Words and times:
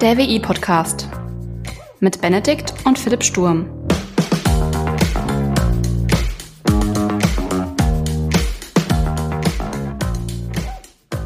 Der 0.00 0.16
WI-Podcast 0.16 1.10
mit 1.98 2.22
Benedikt 2.22 2.72
und 2.86 2.98
Philipp 2.98 3.22
Sturm. 3.22 3.68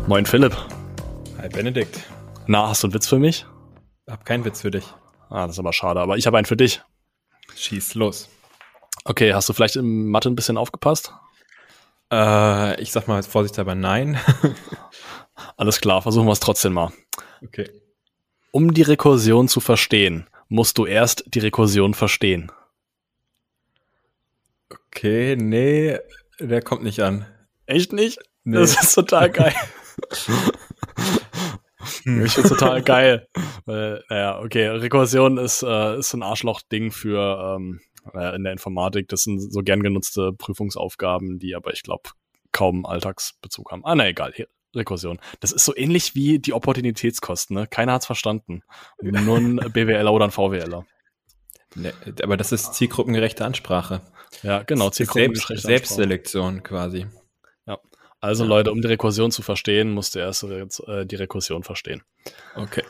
Moin 0.08 0.26
Philipp. 0.26 0.56
Hi 1.38 1.48
Benedikt. 1.48 2.00
Na, 2.48 2.68
hast 2.68 2.82
du 2.82 2.88
einen 2.88 2.94
Witz 2.94 3.06
für 3.06 3.20
mich? 3.20 3.46
Hab 4.10 4.24
keinen 4.24 4.44
Witz 4.44 4.62
für 4.62 4.72
dich. 4.72 4.84
Ah, 5.30 5.46
das 5.46 5.54
ist 5.54 5.60
aber 5.60 5.72
schade, 5.72 6.00
aber 6.00 6.16
ich 6.16 6.26
habe 6.26 6.36
einen 6.38 6.46
für 6.46 6.56
dich. 6.56 6.82
Schieß 7.54 7.94
los. 7.94 8.28
Okay, 9.04 9.34
hast 9.34 9.48
du 9.48 9.52
vielleicht 9.52 9.76
im 9.76 10.08
Mathe 10.10 10.28
ein 10.28 10.34
bisschen 10.34 10.56
aufgepasst? 10.56 11.14
Äh, 12.12 12.82
ich 12.82 12.90
sag 12.90 13.06
mal 13.06 13.22
vorsichtshalber 13.22 13.76
nein. 13.76 14.18
Alles 15.56 15.80
klar, 15.80 16.02
versuchen 16.02 16.26
wir 16.26 16.32
es 16.32 16.40
trotzdem 16.40 16.72
mal. 16.72 16.90
Okay. 17.40 17.70
Um 18.54 18.72
die 18.72 18.82
Rekursion 18.82 19.48
zu 19.48 19.58
verstehen, 19.58 20.28
musst 20.48 20.78
du 20.78 20.86
erst 20.86 21.24
die 21.26 21.40
Rekursion 21.40 21.92
verstehen. 21.92 22.52
Okay, 24.70 25.34
nee, 25.34 25.98
der 26.38 26.62
kommt 26.62 26.84
nicht 26.84 27.00
an. 27.00 27.26
Echt 27.66 27.92
nicht? 27.92 28.20
Nee. 28.44 28.58
Das 28.58 28.80
ist 28.80 28.94
total 28.94 29.28
geil. 29.32 29.54
ich 32.04 32.32
find's 32.32 32.48
total 32.48 32.80
geil. 32.84 33.26
Weil, 33.64 34.04
naja, 34.08 34.38
okay, 34.38 34.68
Rekursion 34.68 35.36
ist, 35.36 35.64
äh, 35.64 35.98
ist 35.98 36.10
so 36.10 36.18
ein 36.18 36.22
Arschloch-Ding 36.22 36.92
für 36.92 37.56
ähm, 37.56 37.80
in 38.36 38.44
der 38.44 38.52
Informatik. 38.52 39.08
Das 39.08 39.24
sind 39.24 39.40
so 39.40 39.62
gern 39.62 39.82
genutzte 39.82 40.32
Prüfungsaufgaben, 40.32 41.40
die 41.40 41.56
aber 41.56 41.72
ich 41.72 41.82
glaube 41.82 42.10
kaum 42.52 42.86
Alltagsbezug 42.86 43.72
haben. 43.72 43.84
Ah, 43.84 43.96
na 43.96 44.06
egal, 44.06 44.32
hier, 44.32 44.46
Rekursion. 44.76 45.18
Das 45.40 45.52
ist 45.52 45.64
so 45.64 45.76
ähnlich 45.76 46.14
wie 46.14 46.38
die 46.38 46.52
Opportunitätskosten, 46.52 47.54
ne? 47.56 47.66
Keiner 47.66 47.92
hat's 47.92 48.06
verstanden. 48.06 48.62
Nur 49.00 49.38
ein 49.38 49.56
BWLer 49.56 50.12
oder 50.12 50.26
ein 50.26 50.30
VWLer. 50.30 50.84
Nee, 51.76 51.92
aber 52.22 52.36
das 52.36 52.52
ist 52.52 52.74
zielgruppengerechte 52.74 53.44
Ansprache. 53.44 54.00
Ja, 54.42 54.62
genau, 54.62 54.90
Selbst, 54.90 55.12
Zielgruppengeschlechter- 55.12 55.60
Selbstselektion 55.60 56.62
quasi. 56.62 57.06
Also 58.20 58.46
Leute, 58.46 58.72
um 58.72 58.80
die 58.80 58.88
Rekursion 58.88 59.30
zu 59.30 59.42
verstehen, 59.42 59.90
musst 59.90 60.14
du 60.14 60.18
erst 60.18 60.44
äh, 60.44 61.04
die 61.04 61.16
Rekursion 61.16 61.62
verstehen. 61.62 62.02
Okay. 62.56 62.82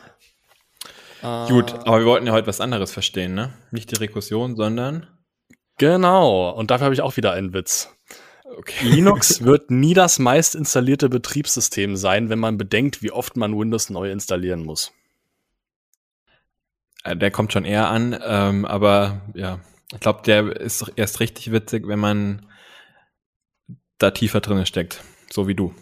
Ah. 1.21 1.45
Gut, 1.49 1.73
aber 1.73 1.99
wir 1.99 2.05
wollten 2.05 2.25
ja 2.25 2.31
heute 2.31 2.47
was 2.47 2.61
anderes 2.61 2.93
verstehen, 2.93 3.33
ne? 3.33 3.51
Nicht 3.69 3.91
die 3.91 3.99
Rekursion, 3.99 4.55
sondern. 4.55 5.07
Genau, 5.77 6.51
und 6.51 6.71
dafür 6.71 6.85
habe 6.85 6.93
ich 6.93 7.01
auch 7.01 7.17
wieder 7.17 7.33
einen 7.33 7.53
Witz. 7.53 7.93
Okay. 8.45 8.87
Linux 8.87 9.43
wird 9.43 9.71
nie 9.71 9.93
das 9.93 10.19
meist 10.19 10.55
installierte 10.55 11.09
Betriebssystem 11.09 11.95
sein, 11.95 12.29
wenn 12.29 12.39
man 12.39 12.57
bedenkt, 12.57 13.01
wie 13.01 13.11
oft 13.11 13.37
man 13.37 13.57
Windows 13.57 13.89
neu 13.89 14.11
installieren 14.11 14.63
muss. 14.63 14.93
Äh, 17.03 17.17
Der 17.17 17.31
kommt 17.31 17.53
schon 17.53 17.65
eher 17.65 17.89
an, 17.89 18.17
ähm, 18.23 18.65
aber 18.65 19.21
ja, 19.33 19.59
ich 19.91 19.99
glaube, 19.99 20.21
der 20.25 20.55
ist 20.55 20.91
erst 20.95 21.19
richtig 21.19 21.51
witzig, 21.51 21.87
wenn 21.87 21.99
man 21.99 22.45
da 23.97 24.11
tiefer 24.11 24.41
drin 24.41 24.65
steckt, 24.65 25.03
so 25.31 25.47
wie 25.47 25.55
du. 25.55 25.73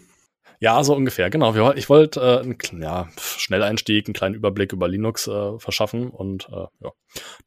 Ja, 0.60 0.82
so 0.86 0.96
ungefähr, 0.96 1.30
genau. 1.30 1.74
Ich 1.74 1.90
wollte 1.90 2.22
äh, 2.22 2.40
einen 2.40 2.82
ja, 2.82 3.10
Schnelleinstieg, 3.18 4.08
einen 4.08 4.14
kleinen 4.14 4.36
Überblick 4.36 4.72
über 4.72 4.88
Linux 4.88 5.28
äh, 5.28 5.60
verschaffen 5.60 6.10
und 6.10 6.48
äh, 6.50 6.68
ja, 6.80 6.92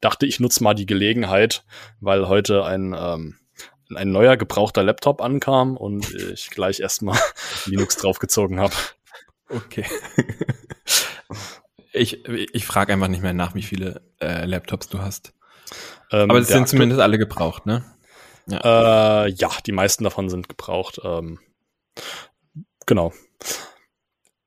dachte, 0.01 0.27
ich 0.27 0.39
nutze 0.39 0.63
mal 0.63 0.75
die 0.75 0.85
Gelegenheit, 0.85 1.65
weil 1.99 2.27
heute 2.27 2.63
ein, 2.63 2.95
ähm, 2.95 3.37
ein 3.95 4.11
neuer 4.11 4.37
gebrauchter 4.37 4.83
Laptop 4.83 5.21
ankam 5.21 5.77
und 5.77 6.13
ich 6.13 6.49
gleich 6.49 6.79
erstmal 6.79 7.19
Linux 7.65 7.97
draufgezogen 7.97 8.59
habe. 8.59 8.73
Okay. 9.49 9.85
ich 11.93 12.25
ich 12.27 12.65
frage 12.65 12.93
einfach 12.93 13.07
nicht 13.07 13.23
mehr 13.23 13.33
nach, 13.33 13.55
wie 13.55 13.63
viele 13.63 14.01
äh, 14.19 14.45
Laptops 14.45 14.89
du 14.89 14.99
hast. 14.99 15.33
Ähm, 16.11 16.29
Aber 16.29 16.39
es 16.39 16.47
sind 16.47 16.67
zumindest 16.67 17.01
alle 17.01 17.17
gebraucht, 17.17 17.65
ne? 17.65 17.83
Äh, 18.49 19.29
ja, 19.29 19.49
die 19.65 19.71
meisten 19.71 20.03
davon 20.03 20.29
sind 20.29 20.47
gebraucht. 20.47 21.01
Ähm, 21.03 21.39
genau. 22.85 23.13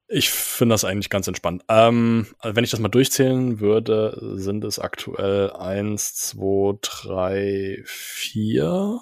Ich 0.09 0.31
finde 0.31 0.75
das 0.75 0.85
eigentlich 0.85 1.11
ganz 1.11 1.29
entspannt. 1.29 1.63
Ähm, 1.69 2.27
wenn 2.43 2.65
ich 2.65 2.71
das 2.71 2.81
mal 2.81 2.89
durchzählen 2.89 3.61
würde, 3.61 4.19
sind 4.37 4.65
es 4.65 4.79
aktuell 4.79 5.53
eins, 5.53 6.15
zwei, 6.15 6.77
drei, 6.81 7.83
vier, 7.85 9.01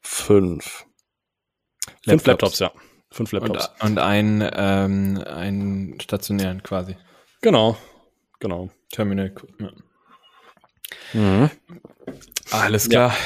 fünf. 0.00 0.86
Fünf 2.04 2.26
Laptops, 2.26 2.58
ja. 2.58 2.72
Fünf 3.10 3.32
Und, 3.32 3.40
Laptops. 3.42 3.70
und 3.82 3.98
ein, 3.98 4.48
ähm, 4.54 5.22
einen 5.26 6.00
stationären 6.00 6.62
quasi. 6.62 6.96
Genau. 7.42 7.76
Genau. 8.38 8.70
Terminal. 8.92 9.34
Ja. 9.58 9.70
Mhm. 11.12 11.50
Alles 12.50 12.84
Ja. 12.84 12.88
klar. 13.08 13.16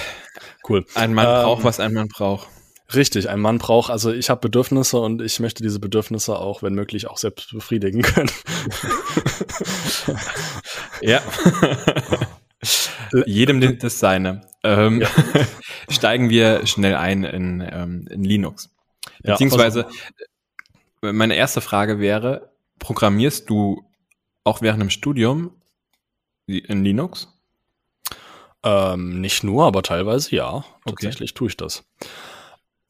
Cool. 0.69 0.87
Ein 0.95 1.13
Mann 1.15 1.27
Ähm, 1.27 1.43
braucht, 1.43 1.65
was 1.65 1.81
ein 1.81 1.93
Mann 1.93 2.09
braucht. 2.09 2.49
Richtig, 2.95 3.29
ein 3.31 3.41
Mann 3.41 3.59
braucht, 3.59 3.91
also 3.91 4.13
ich 4.13 4.29
habe 4.31 4.41
Bedürfnisse 4.43 4.99
und 4.99 5.23
ich 5.23 5.41
möchte 5.41 5.63
diese 5.63 5.81
Bedürfnisse 5.81 6.39
auch, 6.39 6.63
wenn 6.63 6.75
möglich, 6.75 7.07
auch 7.09 7.17
selbst 7.17 7.51
befriedigen 7.51 8.03
können. 8.03 8.31
Ja. 11.01 11.21
Jedem 13.27 13.61
den- 13.61 13.79
das 13.79 13.99
seine. 13.99 14.43
Ähm, 14.63 15.01
Ja. 15.03 15.09
Steigen 15.91 16.31
wir 16.31 16.67
schnell 16.67 16.95
ein 16.95 17.25
in, 17.25 17.61
ähm, 17.61 18.07
in 18.11 18.25
Linux. 18.25 18.71
Ja, 19.23 19.33
Beziehungsweise, 19.33 19.87
äh, 21.03 21.13
meine 21.13 21.35
erste 21.35 21.61
Frage 21.61 21.99
wäre, 21.99 22.51
programmierst 22.79 23.49
du 23.51 23.85
auch 24.45 24.63
während 24.63 24.81
dem 24.83 24.91
Studium 24.91 25.53
in 26.47 26.83
Linux? 26.85 27.29
Ähm, 28.63 29.21
nicht 29.21 29.45
nur, 29.45 29.67
aber 29.67 29.83
teilweise 29.83 30.35
ja. 30.35 30.65
Tatsächlich 30.87 31.35
tue 31.35 31.49
ich 31.49 31.57
das. 31.57 31.85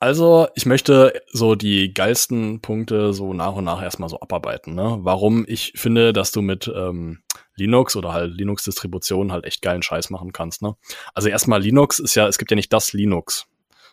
Also, 0.00 0.49
ich 0.55 0.66
möchte 0.66 1.22
so 1.32 1.55
die 1.55 1.94
geilsten 1.94 2.60
Punkte 2.60 3.15
so 3.15 3.32
nach 3.32 3.55
und 3.55 3.65
nach 3.65 3.82
erstmal 3.82 4.09
so 4.09 4.21
abarbeiten. 4.21 4.75
Ne? 4.75 4.99
Warum 5.00 5.44
ich 5.49 5.72
finde, 5.77 6.12
dass 6.12 6.31
du 6.31 6.43
mit 6.43 6.71
ähm, 6.75 7.22
Linux 7.56 7.97
oder 7.97 8.12
halt 8.12 8.34
Linux-Distributionen 8.34 9.33
halt 9.33 9.44
echt 9.44 9.62
geilen 9.62 9.83
Scheiß 9.83 10.10
machen 10.10 10.33
kannst. 10.33 10.62
Ne? 10.62 10.77
Also 11.15 11.28
erstmal 11.28 11.62
Linux 11.62 11.99
ist 11.99 12.15
ja, 12.15 12.27
es 12.27 12.38
gibt 12.38 12.50
ja 12.50 12.56
nicht 12.56 12.72
das 12.72 12.93
Linux. 12.93 13.47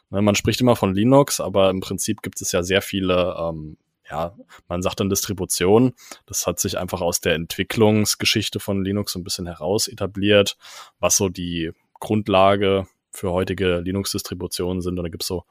Ne? 0.10 0.22
Man 0.22 0.36
spricht 0.36 0.62
immer 0.62 0.76
von 0.76 0.94
Linux, 0.94 1.40
aber 1.40 1.70
im 1.70 1.80
Prinzip 1.80 2.22
gibt 2.22 2.42
es 2.42 2.52
ja 2.52 2.64
sehr 2.64 2.82
viele, 2.82 3.36
ähm, 3.40 3.78
ja, 4.10 4.36
man 4.68 4.82
sagt 4.82 5.00
dann 5.00 5.10
Distribution. 5.10 5.94
Das 6.26 6.46
hat 6.48 6.60
sich 6.60 6.78
einfach 6.78 7.02
aus 7.02 7.22
der 7.22 7.36
Entwicklungsgeschichte 7.36 8.60
von 8.60 8.84
Linux 8.84 9.14
so 9.14 9.20
ein 9.20 9.24
bisschen 9.24 9.48
heraus 9.48 9.88
etabliert, 9.88 10.58
was 11.00 11.16
so 11.16 11.30
die 11.30 11.72
Grundlage 12.00 12.88
für 13.12 13.32
heutige 13.32 13.80
Linux-Distributionen 13.80 14.82
sind. 14.82 14.98
Und 14.98 15.06
da 15.06 15.10
gibt's 15.10 15.28
so 15.28 15.44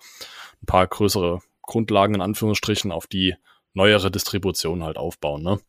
ein 0.62 0.66
paar 0.66 0.86
größere 0.86 1.40
Grundlagen 1.62 2.14
in 2.14 2.20
Anführungsstrichen, 2.20 2.92
auf 2.92 3.06
die 3.06 3.34
neuere 3.74 4.10
Distributionen 4.10 4.84
halt 4.84 4.96
aufbauen. 4.96 5.42
Ne? 5.42 5.60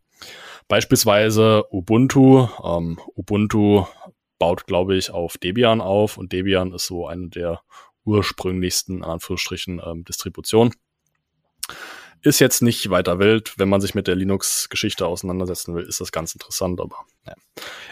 Beispielsweise 0.68 1.66
Ubuntu. 1.72 2.48
Ähm, 2.64 3.00
Ubuntu 3.16 3.86
baut, 4.40 4.66
glaube 4.66 4.96
ich, 4.96 5.12
auf 5.12 5.38
Debian 5.38 5.82
auf 5.82 6.18
und 6.18 6.32
Debian 6.32 6.74
ist 6.74 6.88
so 6.88 7.08
eine 7.08 7.30
der 7.30 7.62
ursprünglichsten, 8.06 8.98
in 8.98 9.04
Anführungsstrichen, 9.04 9.82
ähm, 9.86 10.04
Distributionen. 10.04 10.74
Ist 12.24 12.40
jetzt 12.40 12.62
nicht 12.62 12.90
weiter 12.90 13.20
wild. 13.20 13.54
Wenn 13.58 13.70
man 13.70 13.82
sich 13.82 13.96
mit 13.96 14.08
der 14.08 14.16
Linux-Geschichte 14.16 15.08
auseinandersetzen 15.08 15.76
will, 15.76 15.84
ist 15.84 16.02
das 16.02 16.12
ganz 16.12 16.34
interessant, 16.34 16.80
aber 16.80 16.96
ja, 17.26 17.34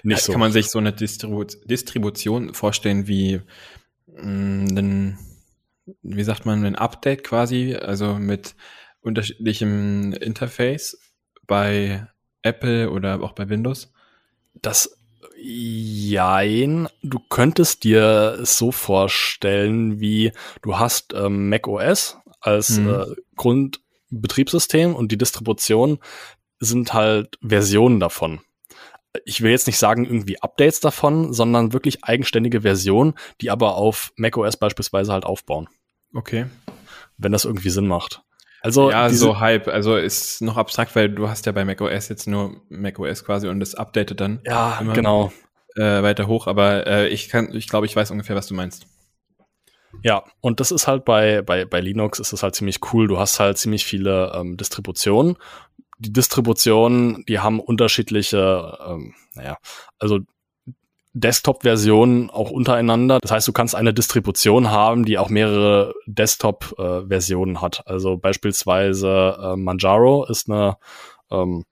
nicht 0.04 0.22
so. 0.22 0.32
Kann 0.32 0.40
man 0.40 0.52
sich 0.52 0.70
so 0.70 0.78
eine 0.78 0.94
Distribu 0.94 1.44
Distribution 1.44 2.54
vorstellen 2.54 3.08
wie 3.08 3.42
mh, 4.22 4.80
ein, 4.80 5.20
wie 6.04 6.24
sagt 6.24 6.46
man, 6.46 6.64
ein 6.66 6.76
Update 6.76 7.24
quasi, 7.24 7.76
also 7.76 8.16
mit 8.16 8.56
unterschiedlichem 9.02 10.14
Interface 10.14 10.98
bei 11.48 12.08
Apple 12.42 12.92
oder 12.92 13.22
auch 13.22 13.34
bei 13.34 13.50
Windows? 13.50 13.92
Das 14.62 14.98
Jein, 15.42 16.90
du 17.02 17.20
könntest 17.30 17.84
dir 17.86 18.38
es 18.42 18.58
so 18.58 18.72
vorstellen, 18.72 20.00
wie 20.02 20.34
du 20.62 20.78
hast 20.80 21.14
ähm, 21.14 21.50
Mac 21.50 21.68
OS 21.68 22.18
als 22.42 22.78
Mhm. 22.78 22.90
äh, 22.90 23.06
Grundbetriebssystem 23.38 24.96
und 24.96 25.12
die 25.12 25.18
Distribution 25.18 26.00
sind 26.60 26.94
halt 26.94 27.38
Versionen 27.42 28.00
davon. 28.02 28.42
Ich 29.26 29.42
will 29.42 29.52
jetzt 29.52 29.68
nicht 29.68 29.78
sagen 29.78 30.06
irgendwie 30.06 30.42
Updates 30.42 30.80
davon, 30.80 31.34
sondern 31.34 31.74
wirklich 31.74 32.04
eigenständige 32.04 32.62
Versionen, 32.62 33.14
die 33.42 33.52
aber 33.52 33.76
auf 33.76 34.12
Mac 34.16 34.38
OS 34.38 34.58
beispielsweise 34.58 35.14
halt 35.14 35.26
aufbauen, 35.26 35.68
Okay. 36.14 36.46
wenn 37.18 37.32
das 37.32 37.46
irgendwie 37.46 37.70
Sinn 37.70 37.88
macht. 37.88 38.22
Also 38.62 38.92
ja, 38.92 39.10
so 39.10 39.40
Hype. 39.40 39.68
Also 39.68 39.96
ist 39.96 40.42
noch 40.42 40.58
abstrakt, 40.58 40.96
weil 40.96 41.10
du 41.10 41.30
hast 41.30 41.46
ja 41.46 41.52
bei 41.52 41.64
macOS 41.64 42.10
jetzt 42.10 42.28
nur 42.28 42.62
macOS 42.70 43.24
quasi 43.24 43.48
und 43.48 43.60
das 43.60 43.76
updatet 43.76 44.20
dann 44.20 44.42
ja, 44.46 44.82
genau. 44.94 45.32
äh, 45.76 46.04
weiter 46.04 46.28
hoch. 46.28 46.48
Aber 46.48 46.86
äh, 46.86 47.08
ich 47.08 47.30
kann, 47.30 47.54
ich 47.54 47.70
glaube, 47.70 47.86
ich 47.86 47.96
weiß 47.96 48.12
ungefähr, 48.12 48.36
was 48.36 48.48
du 48.48 48.54
meinst. 48.54 48.86
Ja, 50.04 50.24
und 50.42 50.60
das 50.60 50.72
ist 50.72 50.88
halt 50.88 51.06
bei, 51.06 51.42
bei, 51.42 51.66
bei 51.66 51.80
Linux 51.80 52.20
ist 52.20 52.34
es 52.34 52.44
halt 52.44 52.56
ziemlich 52.56 52.80
cool. 52.94 53.08
Du 53.08 53.18
hast 53.18 53.40
halt 53.40 53.58
ziemlich 53.58 53.86
viele 53.86 54.32
ähm, 54.36 54.56
Distributionen, 54.56 55.38
die 56.00 56.14
Distributionen, 56.14 57.24
die 57.28 57.40
haben 57.40 57.60
unterschiedliche, 57.60 58.78
ähm, 58.88 59.14
naja, 59.36 59.58
also 60.00 60.20
Desktop-Versionen 61.14 62.30
auch 62.30 62.52
untereinander. 62.52 63.20
Das 63.22 63.32
heißt, 63.32 63.48
du 63.48 63.52
kannst 63.52 63.76
eine 63.76 63.94
Distribution 63.94 64.72
haben, 64.72 65.06
die 65.06 65.18
auch 65.18 65.30
mehrere 65.30 65.94
Desktop-Versionen 66.06 67.56
äh, 67.56 67.60
hat. 67.60 67.84
Also 67.86 68.18
beispielsweise 68.18 69.38
äh, 69.42 69.56
Manjaro 69.56 70.26
ist 70.26 70.50
eine 70.50 70.78
ähm, 71.32 71.66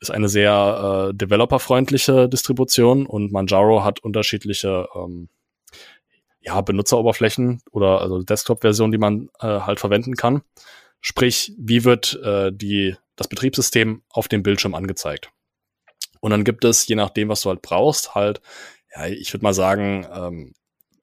ist 0.00 0.10
eine 0.10 0.28
sehr 0.28 1.08
äh, 1.10 1.14
developerfreundliche 1.14 2.28
Distribution 2.28 3.06
und 3.06 3.32
Manjaro 3.32 3.84
hat 3.84 4.00
unterschiedliche 4.00 4.86
ähm, 4.94 5.28
ja, 6.40 6.60
Benutzeroberflächen 6.60 7.62
oder 7.70 8.00
also 8.00 8.22
Desktop-Versionen, 8.22 8.92
die 8.92 8.98
man 8.98 9.30
äh, 9.40 9.46
halt 9.60 9.80
verwenden 9.80 10.14
kann. 10.14 10.42
Sprich, 11.06 11.52
wie 11.58 11.84
wird 11.84 12.18
äh, 12.24 12.50
die, 12.50 12.96
das 13.14 13.28
Betriebssystem 13.28 14.02
auf 14.08 14.26
dem 14.26 14.42
Bildschirm 14.42 14.74
angezeigt? 14.74 15.30
Und 16.20 16.30
dann 16.30 16.44
gibt 16.44 16.64
es, 16.64 16.86
je 16.86 16.94
nachdem, 16.94 17.28
was 17.28 17.42
du 17.42 17.50
halt 17.50 17.60
brauchst, 17.60 18.14
halt, 18.14 18.40
ja, 18.96 19.04
ich 19.08 19.30
würde 19.34 19.44
mal 19.44 19.52
sagen, 19.52 20.06
ähm, 20.10 20.54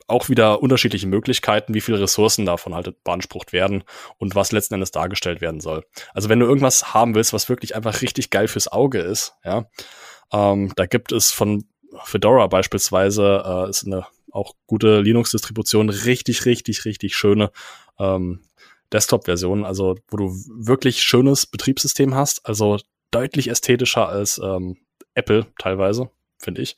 auch 0.08 0.28
wieder 0.28 0.64
unterschiedliche 0.64 1.06
Möglichkeiten, 1.06 1.76
wie 1.76 1.82
viele 1.82 2.00
Ressourcen 2.02 2.48
davon 2.48 2.74
halt 2.74 3.04
beansprucht 3.04 3.54
werden 3.54 3.84
und 4.18 4.34
was 4.34 4.52
letzten 4.52 4.74
Endes 4.74 4.90
dargestellt 4.90 5.40
werden 5.40 5.62
soll. 5.62 5.86
Also 6.16 6.30
wenn 6.30 6.40
du 6.40 6.48
irgendwas 6.48 6.96
haben 6.96 7.14
willst, 7.14 7.32
was 7.32 7.48
wirklich 7.48 7.76
einfach 7.76 8.02
richtig 8.02 8.32
geil 8.32 8.48
fürs 8.48 8.70
Auge 8.70 9.02
ist, 9.02 9.36
ja, 9.46 9.70
ähm, 10.34 10.74
da 10.78 10.88
gibt 10.88 11.12
es 11.12 11.30
von 11.30 11.66
Fedora 12.06 12.48
beispielsweise, 12.48 13.44
äh, 13.46 13.70
ist 13.70 13.86
eine 13.86 14.08
auch 14.32 14.56
gute 14.66 15.02
Linux-Distribution, 15.02 15.90
richtig, 15.90 16.48
richtig, 16.48 16.86
richtig 16.86 17.16
schöne 17.16 17.52
ähm, 18.00 18.42
Desktop-Versionen, 18.94 19.66
also 19.66 19.96
wo 20.10 20.18
du 20.18 20.36
wirklich 20.56 21.02
schönes 21.02 21.46
Betriebssystem 21.46 22.16
hast, 22.16 22.46
also 22.46 22.78
deutlich 23.12 23.50
ästhetischer 23.50 24.08
als 24.08 24.40
ähm, 24.44 24.78
Apple 25.14 25.48
teilweise, 25.60 26.10
finde 26.38 26.62
ich. 26.62 26.78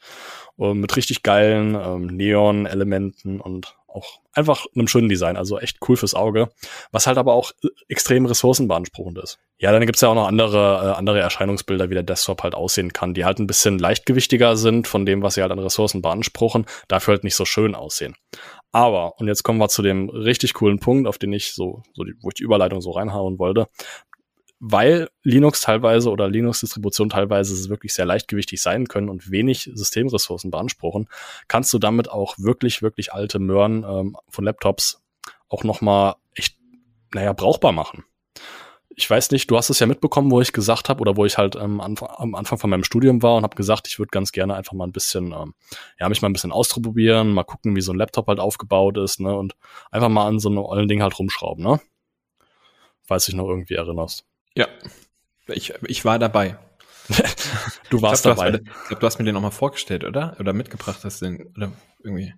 Und 0.56 0.80
mit 0.80 0.95
richtig 0.95 1.24
geilen 1.24 1.75
ähm, 1.75 2.07
Neon-Elementen 2.07 3.39
und 3.39 3.75
auch 3.88 4.19
einfach 4.33 4.65
einem 4.75 4.88
schönen 4.88 5.10
Design, 5.10 5.38
also 5.38 5.60
echt 5.60 5.77
cool 5.88 5.95
fürs 5.95 6.15
Auge, 6.15 6.50
was 6.92 7.06
halt 7.06 7.18
aber 7.18 7.33
auch 7.33 7.51
extrem 7.88 8.25
ressourcenbeanspruchend 8.25 9.19
ist. 9.19 9.39
Ja, 9.59 9.71
dann 9.71 9.86
gibt's 9.86 10.01
ja 10.01 10.09
auch 10.09 10.16
noch 10.16 10.27
andere, 10.27 10.92
äh, 10.94 10.98
andere 10.98 11.19
Erscheinungsbilder, 11.19 11.89
wie 11.89 11.94
der 11.94 12.04
Desktop 12.04 12.44
halt 12.44 12.56
aussehen 12.56 12.92
kann, 12.92 13.13
die 13.13 13.24
halt 13.24 13.39
ein 13.39 13.48
bisschen 13.48 13.77
leichtgewichtiger 13.80 14.57
sind 14.57 14.88
von 14.88 15.06
dem, 15.06 15.21
was 15.21 15.36
sie 15.36 15.42
halt 15.42 15.51
an 15.51 15.59
Ressourcen 15.59 16.01
beanspruchen, 16.01 16.66
dafür 16.88 17.13
halt 17.13 17.24
nicht 17.24 17.36
so 17.36 17.45
schön 17.45 17.75
aussehen. 17.75 18.16
Aber, 18.73 19.19
und 19.19 19.27
jetzt 19.27 19.43
kommen 19.43 19.59
wir 19.59 19.69
zu 19.69 19.83
dem 19.83 20.09
richtig 20.09 20.55
coolen 20.55 20.79
Punkt, 20.79 21.07
auf 21.07 21.19
den 21.19 21.31
ich 21.31 21.53
so, 21.53 21.83
so 21.93 22.03
die, 22.03 22.15
wo 22.21 22.29
ich 22.29 22.33
die 22.33 22.43
Überleitung 22.43 22.81
so 22.81 22.89
reinhauen 22.89 23.37
wollte, 23.37 23.69
weil 24.59 25.09
Linux 25.21 25.61
teilweise 25.61 26.09
oder 26.09 26.27
Linux-Distributionen 26.27 27.11
teilweise 27.11 27.69
wirklich 27.69 27.93
sehr 27.93 28.05
leichtgewichtig 28.05 28.61
sein 28.61 28.87
können 28.87 29.09
und 29.09 29.29
wenig 29.29 29.69
Systemressourcen 29.73 30.49
beanspruchen, 30.49 31.07
kannst 31.47 31.71
du 31.71 31.77
damit 31.77 32.09
auch 32.09 32.35
wirklich, 32.39 32.81
wirklich 32.81 33.13
alte 33.13 33.37
Möhren 33.37 33.85
ähm, 33.87 34.17
von 34.27 34.43
Laptops 34.43 35.03
auch 35.49 35.63
nochmal 35.63 36.15
echt, 36.33 36.57
naja, 37.13 37.33
brauchbar 37.33 37.73
machen. 37.73 38.05
Ich 38.95 39.10
weiß 39.10 39.31
nicht, 39.31 39.50
du 39.50 39.57
hast 39.57 39.69
es 39.69 39.80
ja 39.80 39.88
mitbekommen, 39.88 40.30
wo 40.30 40.40
ich 40.40 40.54
gesagt 40.54 40.88
habe 40.90 41.01
oder 41.01 41.18
wo 41.18 41.25
ich 41.25 41.38
halt 41.38 41.56
ähm, 41.56 41.81
Anfang, 41.81 42.10
am 42.16 42.36
Anfang 42.36 42.60
von 42.60 42.69
meinem 42.69 42.84
Studium 42.84 43.24
war 43.24 43.36
und 43.36 43.44
habe 43.44 43.56
gesagt, 43.56 43.88
ich 43.88 43.98
würde 43.98 44.12
ganz 44.12 44.31
gerne 44.31 44.56
einfach 44.56 44.74
mal 44.74 44.86
ein 44.86 44.92
bisschen, 44.92 45.31
ähm, 45.31 45.56
ja, 46.00 46.10
mich 46.10 46.22
mal 46.22 46.30
ein 46.30 46.34
bisschen 46.34 46.51
ausprobieren, 46.51 47.34
mal 47.34 47.44
gucken, 47.44 47.75
wie 47.75 47.81
so 47.81 47.92
ein 47.92 47.98
Laptop 47.98 48.28
halt 48.28 48.40
aufgebaut 48.40 48.98
ist, 48.98 49.19
ne, 49.19 49.36
und 49.36 49.56
einfach 49.92 50.10
mal 50.10 50.28
an 50.28 50.40
so 50.40 50.50
einem 50.50 50.60
ollen 50.60 50.88
Ding 50.88 51.01
halt 51.01 51.18
rumschrauben, 51.18 51.63
ne? 51.63 51.80
Falls 53.01 53.25
dich 53.25 53.36
noch 53.36 53.48
irgendwie 53.48 53.74
erinnerst. 53.74 54.25
Ja, 54.56 54.68
ich, 55.48 55.74
ich 55.88 56.06
war 56.06 56.19
dabei. 56.19 56.57
du 57.90 58.01
warst 58.01 58.25
ich 58.25 58.34
glaub, 58.34 58.38
dabei. 58.38 58.51
Du 58.51 58.57
hast, 58.60 58.81
ich 58.81 58.88
glaube, 58.88 59.00
du 59.01 59.06
hast 59.07 59.19
mir 59.19 59.25
den 59.25 59.36
auch 59.36 59.42
mal 59.42 59.51
vorgestellt, 59.51 60.04
oder? 60.04 60.38
Oder 60.40 60.54
mitgebracht 60.54 61.04
hast 61.04 61.22
den, 61.22 61.51
oder 61.56 61.72
irgendwie. 62.04 62.34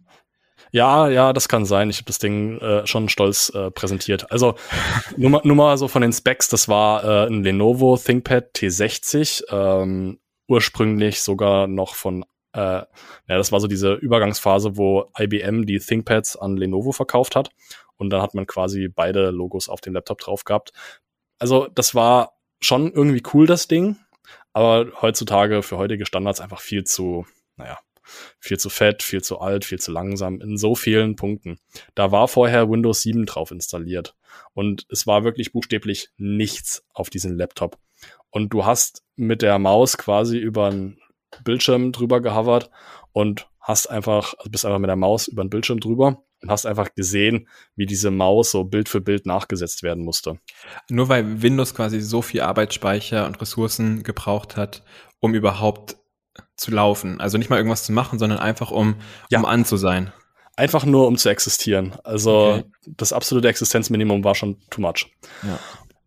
Ja, 0.72 1.10
ja, 1.10 1.34
das 1.34 1.48
kann 1.48 1.66
sein. 1.66 1.90
Ich 1.90 1.98
habe 1.98 2.06
das 2.06 2.19
Ding 2.19 2.60
äh, 2.60 2.86
schon 2.86 3.10
stolz 3.10 3.50
äh, 3.50 3.72
präsentiert. 3.72 4.31
Also 4.31 4.56
nur 5.18 5.30
mal, 5.30 5.42
nur 5.44 5.56
mal 5.56 5.78
so 5.78 5.88
von 5.88 6.02
den 6.02 6.13
Specs, 6.13 6.50
das 6.50 6.68
war 6.68 7.04
äh, 7.04 7.28
ein 7.28 7.44
Lenovo 7.44 7.98
ThinkPad 7.98 8.56
T60, 8.56 9.44
ähm, 9.52 10.19
ursprünglich 10.48 11.22
sogar 11.22 11.68
noch 11.68 11.96
von, 11.96 12.24
äh, 12.54 12.60
ja, 12.60 12.88
das 13.28 13.52
war 13.52 13.60
so 13.60 13.68
diese 13.68 13.94
Übergangsphase, 13.94 14.78
wo 14.78 15.12
IBM 15.18 15.66
die 15.66 15.80
ThinkPads 15.80 16.38
an 16.38 16.57
Lenovo 16.57 16.92
verkauft 16.92 17.36
hat. 17.36 17.50
Und 17.98 18.10
dann 18.10 18.22
hat 18.22 18.34
man 18.34 18.46
quasi 18.46 18.90
beide 18.90 19.30
Logos 19.30 19.69
auf 19.69 19.80
dem 19.80 19.94
Laptop 19.94 20.19
drauf 20.19 20.44
gehabt 20.44 20.74
also 21.40 21.68
das 21.68 21.96
war 21.96 22.34
schon 22.60 22.92
irgendwie 22.92 23.24
cool, 23.34 23.46
das 23.46 23.68
Ding, 23.68 23.98
aber 24.54 24.88
heutzutage 25.02 25.62
für 25.63 25.78
heutige 25.78 26.06
Standards 26.06 26.42
einfach 26.42 26.62
viel 26.62 26.84
zu, 26.84 27.25
naja, 27.57 27.80
viel 28.40 28.57
zu 28.57 28.69
fett, 28.69 29.04
viel 29.04 29.22
zu 29.22 29.40
alt, 29.40 29.66
viel 29.66 29.80
zu 29.80 29.92
langsam 29.92 30.42
in 30.42 30.57
so 30.57 30.75
vielen 30.75 31.16
Punkten. 31.16 31.60
Da 31.96 32.12
war 32.12 32.28
vorher 32.28 32.69
Windows 32.69 33.02
7 33.02 33.25
drauf 33.25 33.52
installiert 33.52 34.16
und 34.54 34.86
es 34.90 35.07
war 35.07 35.24
wirklich 35.24 35.52
buchstäblich 35.52 36.10
nichts 36.18 36.86
auf 36.94 37.10
diesem 37.10 37.38
Laptop. 37.38 37.78
Und 38.30 38.50
du 38.50 38.66
hast 38.66 39.04
mit 39.16 39.42
der 39.42 39.60
Maus 39.60 39.98
quasi 39.98 40.38
über 40.38 40.68
einen 40.68 40.98
Bildschirm 41.44 41.92
drüber 41.92 42.22
gehovert 42.22 42.69
und 43.12 43.48
hast 43.60 43.90
einfach, 43.90 44.36
also 44.38 44.50
bist 44.50 44.66
einfach 44.66 44.80
mit 44.80 44.90
der 44.90 44.96
Maus 44.96 45.28
über 45.28 45.44
den 45.44 45.50
Bildschirm 45.50 45.80
drüber 45.80 46.24
und 46.42 46.52
hast 46.52 46.66
einfach 46.66 46.94
gesehen, 46.94 47.48
wie 47.75 47.86
diese 47.86 48.12
Maus 48.12 48.52
so 48.52 48.63
Bild 48.63 48.90
für 48.90 49.02
Bild 49.02 49.25
nachgesetzt 49.25 49.81
werden 49.81 50.04
musste. 50.04 50.40
Nur 50.90 51.10
weil 51.10 51.42
Windows 51.42 51.74
quasi 51.74 52.00
so 52.00 52.22
viel 52.22 52.42
Arbeitsspeicher 52.42 53.25
und 53.25 53.42
Ressourcen 53.42 54.04
gebraucht 54.04 54.56
hat, 54.56 54.84
um 55.19 55.34
überhaupt 55.34 55.98
zu 56.55 56.71
laufen. 56.71 57.19
Also 57.19 57.37
nicht 57.37 57.49
mal 57.49 57.57
irgendwas 57.57 57.83
zu 57.83 57.91
machen, 57.91 58.19
sondern 58.19 58.39
einfach 58.39 58.71
um, 58.71 58.95
ja. 59.29 59.39
um 59.39 59.45
an 59.45 59.65
zu 59.65 59.77
sein. 59.77 60.11
Einfach 60.55 60.85
nur, 60.85 61.07
um 61.07 61.17
zu 61.17 61.29
existieren. 61.29 61.95
Also 62.03 62.53
okay. 62.53 62.63
das 62.85 63.11
absolute 63.11 63.49
Existenzminimum 63.49 64.23
war 64.23 64.35
schon 64.35 64.57
too 64.69 64.81
much. 64.81 65.07
Ja. 65.43 65.59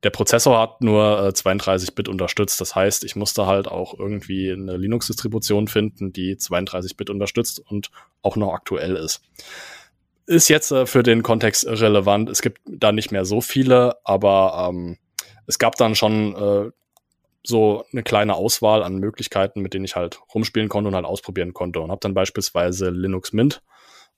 Der 0.05 0.11
Prozessor 0.11 0.59
hat 0.61 0.81
nur 0.81 1.19
äh, 1.21 1.29
32-Bit 1.31 2.09
unterstützt. 2.09 2.61
Das 2.61 2.75
heißt, 2.75 3.05
ich 3.05 3.17
musste 3.17 3.47
halt 3.47 3.67
auch 3.67 3.99
irgendwie 3.99 4.53
eine 4.53 4.77
Linux-Distribution 4.77 5.69
finden, 5.69 6.13
die 6.13 6.37
32-Bit 6.37 7.11
unterstützt 7.11 7.61
und 7.61 7.91
auch 8.23 8.37
noch 8.37 8.55
aktuell 8.55 8.95
ist. 8.97 9.23
Ist 10.27 10.49
jetzt 10.49 10.71
äh, 10.71 10.87
für 10.87 11.03
den 11.03 11.23
Kontext 11.23 11.67
relevant. 11.67 12.31
Es 12.31 12.43
gibt 12.43 12.61
da 12.67 12.93
nicht 12.93 13.11
mehr 13.11 13.25
so 13.25 13.41
viele, 13.41 13.97
aber 14.05 14.69
ähm, 14.71 14.99
es 15.47 15.59
gab 15.59 15.75
dann 15.77 15.95
schon 15.95 16.35
äh, 16.37 16.71
so 17.49 17.85
eine 17.93 18.03
kleine 18.03 18.35
Auswahl 18.35 18.83
an 18.83 18.99
Möglichkeiten, 18.99 19.61
mit 19.61 19.73
denen 19.73 19.87
ich 19.87 19.97
halt 19.97 20.21
rumspielen 20.35 20.69
konnte 20.69 20.89
und 20.89 20.95
halt 20.95 21.07
ausprobieren 21.07 21.55
konnte. 21.55 21.81
Und 21.81 21.91
habe 21.91 22.01
dann 22.01 22.13
beispielsweise 22.13 22.91
Linux 22.91 23.33
Mint 23.33 23.63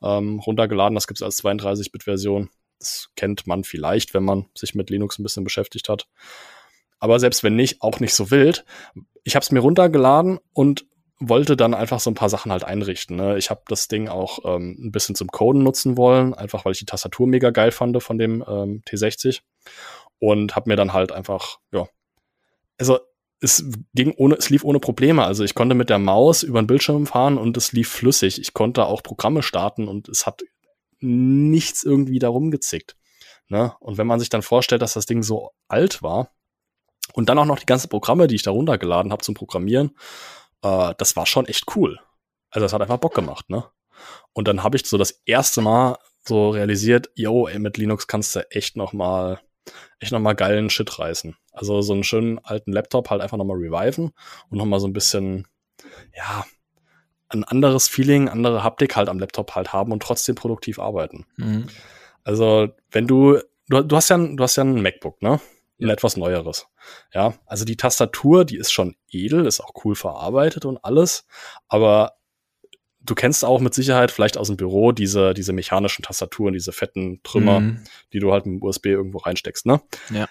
ähm, 0.03 0.41
runtergeladen. 0.41 0.97
Das 0.97 1.07
gibt 1.07 1.19
es 1.19 1.23
als 1.23 1.43
32-Bit-Version. 1.43 2.51
Das 2.81 3.11
kennt 3.15 3.47
man 3.47 3.63
vielleicht, 3.63 4.15
wenn 4.15 4.25
man 4.25 4.47
sich 4.55 4.75
mit 4.75 4.91
Linux 4.91 5.19
ein 5.19 5.23
bisschen 5.23 5.45
beschäftigt 5.45 5.89
hat. 5.89 6.09
Aber 6.99 7.21
selbst 7.21 7.45
wenn 7.45 7.55
nicht, 7.55 7.83
auch 7.83 8.01
nicht 8.01 8.15
so 8.15 8.33
wild. 8.33 8.65
Ich 9.23 9.37
habe 9.37 9.45
es 9.45 9.53
mir 9.53 9.61
runtergeladen 9.61 10.41
und 10.53 10.87
wollte 11.21 11.57
dann 11.57 11.75
einfach 11.75 12.01
so 12.01 12.11
ein 12.11 12.15
paar 12.15 12.31
Sachen 12.31 12.51
halt 12.51 12.65
einrichten. 12.65 13.17
Ne? 13.17 13.39
Ich 13.39 13.51
habe 13.51 13.63
das 13.69 13.87
Ding 13.87 14.09
auch 14.09 14.41
ähm, 14.45 14.77
ein 14.81 14.91
bisschen 14.91 15.15
zum 15.15 15.29
Coden 15.29 15.63
nutzen 15.63 15.97
wollen, 15.97 16.35
einfach 16.35 16.65
weil 16.65 16.73
ich 16.73 16.79
die 16.79 16.87
Tastatur 16.87 17.29
mega 17.29 17.51
geil 17.51 17.71
fand 17.71 18.03
von 18.03 18.19
dem 18.19 18.43
ähm, 18.47 18.83
T60 18.89 19.43
und 20.19 20.57
habe 20.57 20.69
mir 20.69 20.77
dann 20.77 20.95
halt 20.95 21.13
einfach, 21.13 21.59
ja, 21.73 21.87
also 22.79 22.99
es 23.41 23.65
ging 23.95 24.13
ohne, 24.17 24.35
es 24.35 24.51
lief 24.51 24.65
ohne 24.65 24.81
Probleme. 24.81 25.25
Also 25.25 25.45
ich 25.45 25.55
konnte 25.55 25.75
mit 25.75 25.91
der 25.91 25.99
Maus 25.99 26.43
über 26.43 26.61
den 26.61 26.67
Bildschirm 26.67 27.07
fahren 27.07 27.39
und 27.39 27.57
es 27.57 27.73
lief 27.73 27.89
flüssig. 27.89 28.41
Ich 28.41 28.53
konnte 28.53 28.87
auch 28.87 29.03
Programme 29.03 29.43
starten 29.43 29.89
und 29.89 30.09
es 30.09 30.27
hat 30.27 30.43
nichts 31.01 31.83
irgendwie 31.83 32.19
darum 32.19 32.51
gezickt. 32.51 32.97
Ne? 33.49 33.75
Und 33.81 33.99
wenn 33.99 34.07
man 34.07 34.21
sich 34.21 34.29
dann 34.29 34.43
vorstellt, 34.43 34.83
dass 34.83 34.93
das 34.93 35.07
Ding 35.07 35.23
so 35.23 35.51
alt 35.69 36.03
war 36.03 36.31
und 37.15 37.29
dann 37.29 37.39
auch 37.39 37.47
noch 37.47 37.59
die 37.59 37.67
ganzen 37.67 37.89
Programme, 37.89 38.27
die 38.27 38.37
ich 38.37 38.43
da 38.43 38.51
runtergeladen 38.51 39.11
habe 39.11 39.23
zum 39.23 39.35
Programmieren, 39.35 39.97
äh, 40.63 40.95
das 40.99 41.17
war 41.17 41.27
schon 41.27 41.47
echt 41.47 41.65
cool. 41.75 41.99
Also 42.51 42.65
das 42.65 42.73
hat 42.73 42.83
einfach 42.83 42.99
Bock 42.99 43.15
gemacht, 43.15 43.49
ne? 43.49 43.65
Und 44.33 44.49
dann 44.49 44.63
habe 44.63 44.77
ich 44.77 44.87
so 44.87 44.99
das 44.99 45.23
erste 45.25 45.61
Mal 45.61 45.99
so 46.25 46.51
realisiert, 46.51 47.11
yo, 47.15 47.49
ey, 47.49 47.59
mit 47.59 47.77
Linux 47.77 48.07
kannst 48.07 48.37
du 48.37 48.51
echt 48.51 48.77
noch 48.77 48.93
mal 48.93 49.41
echt 49.99 50.13
noch 50.13 50.21
mal 50.21 50.35
geilen 50.35 50.71
Shit 50.71 50.99
reißen. 50.99 51.37
Also 51.53 51.83
so 51.83 51.93
einen 51.93 52.05
schönen 52.05 52.39
alten 52.39 52.73
Laptop 52.73 53.11
halt 53.11 53.21
einfach 53.21 53.37
noch 53.37 53.45
mal 53.45 53.57
reviven 53.57 54.13
und 54.49 54.59
noch 54.59 54.67
mal 54.67 54.81
so 54.81 54.87
ein 54.87 54.93
bisschen 54.93 55.47
ja, 56.17 56.45
ein 57.29 57.45
anderes 57.45 57.89
Feeling, 57.89 58.29
andere 58.29 58.65
Haptik 58.65 58.97
halt 58.97 59.09
am 59.09 59.19
Laptop 59.19 59.55
halt 59.55 59.73
haben 59.73 59.93
und 59.93 60.03
trotzdem 60.03 60.35
produktiv 60.35 60.79
arbeiten. 60.79 61.27
Mhm. 61.37 61.69
Also, 62.25 62.69
wenn 62.91 63.07
du, 63.07 63.39
du, 63.69 63.83
du 63.83 63.97
hast 63.97 64.11
ja, 64.11 64.19
du 64.19 64.43
hast 64.43 64.57
ja 64.57 64.65
ein 64.65 64.83
MacBook, 64.83 65.23
ne? 65.23 65.41
Ein 65.81 65.87
ja. 65.87 65.93
etwas 65.93 66.17
neueres. 66.17 66.67
Ja, 67.15 67.35
also 67.47 67.65
die 67.65 67.77
Tastatur, 67.77 68.45
die 68.45 68.57
ist 68.57 68.73
schon 68.73 68.97
edel, 69.11 69.47
ist 69.47 69.61
auch 69.61 69.73
cool 69.85 69.95
verarbeitet 69.95 70.65
und 70.65 70.85
alles, 70.85 71.27
aber 71.69 72.20
du 73.03 73.15
kennst 73.15 73.45
auch 73.45 73.61
mit 73.61 73.75
Sicherheit 73.75 74.11
vielleicht 74.11 74.37
aus 74.37 74.49
dem 74.49 74.57
Büro 74.57 74.93
diese, 74.93 75.35
diese 75.35 75.53
mechanischen 75.53 76.03
Tastaturen, 76.03 76.53
diese 76.53 76.73
fetten 76.73 77.21
Trümmer, 77.23 77.61
mhm. 77.61 77.85
die 78.13 78.19
du 78.19 78.33
halt 78.33 78.47
mit 78.47 78.63
USB 78.63 78.87
irgendwo 78.87 79.19
reinsteckst, 79.19 79.67
ne? 79.67 79.81
Ja. 80.11 80.29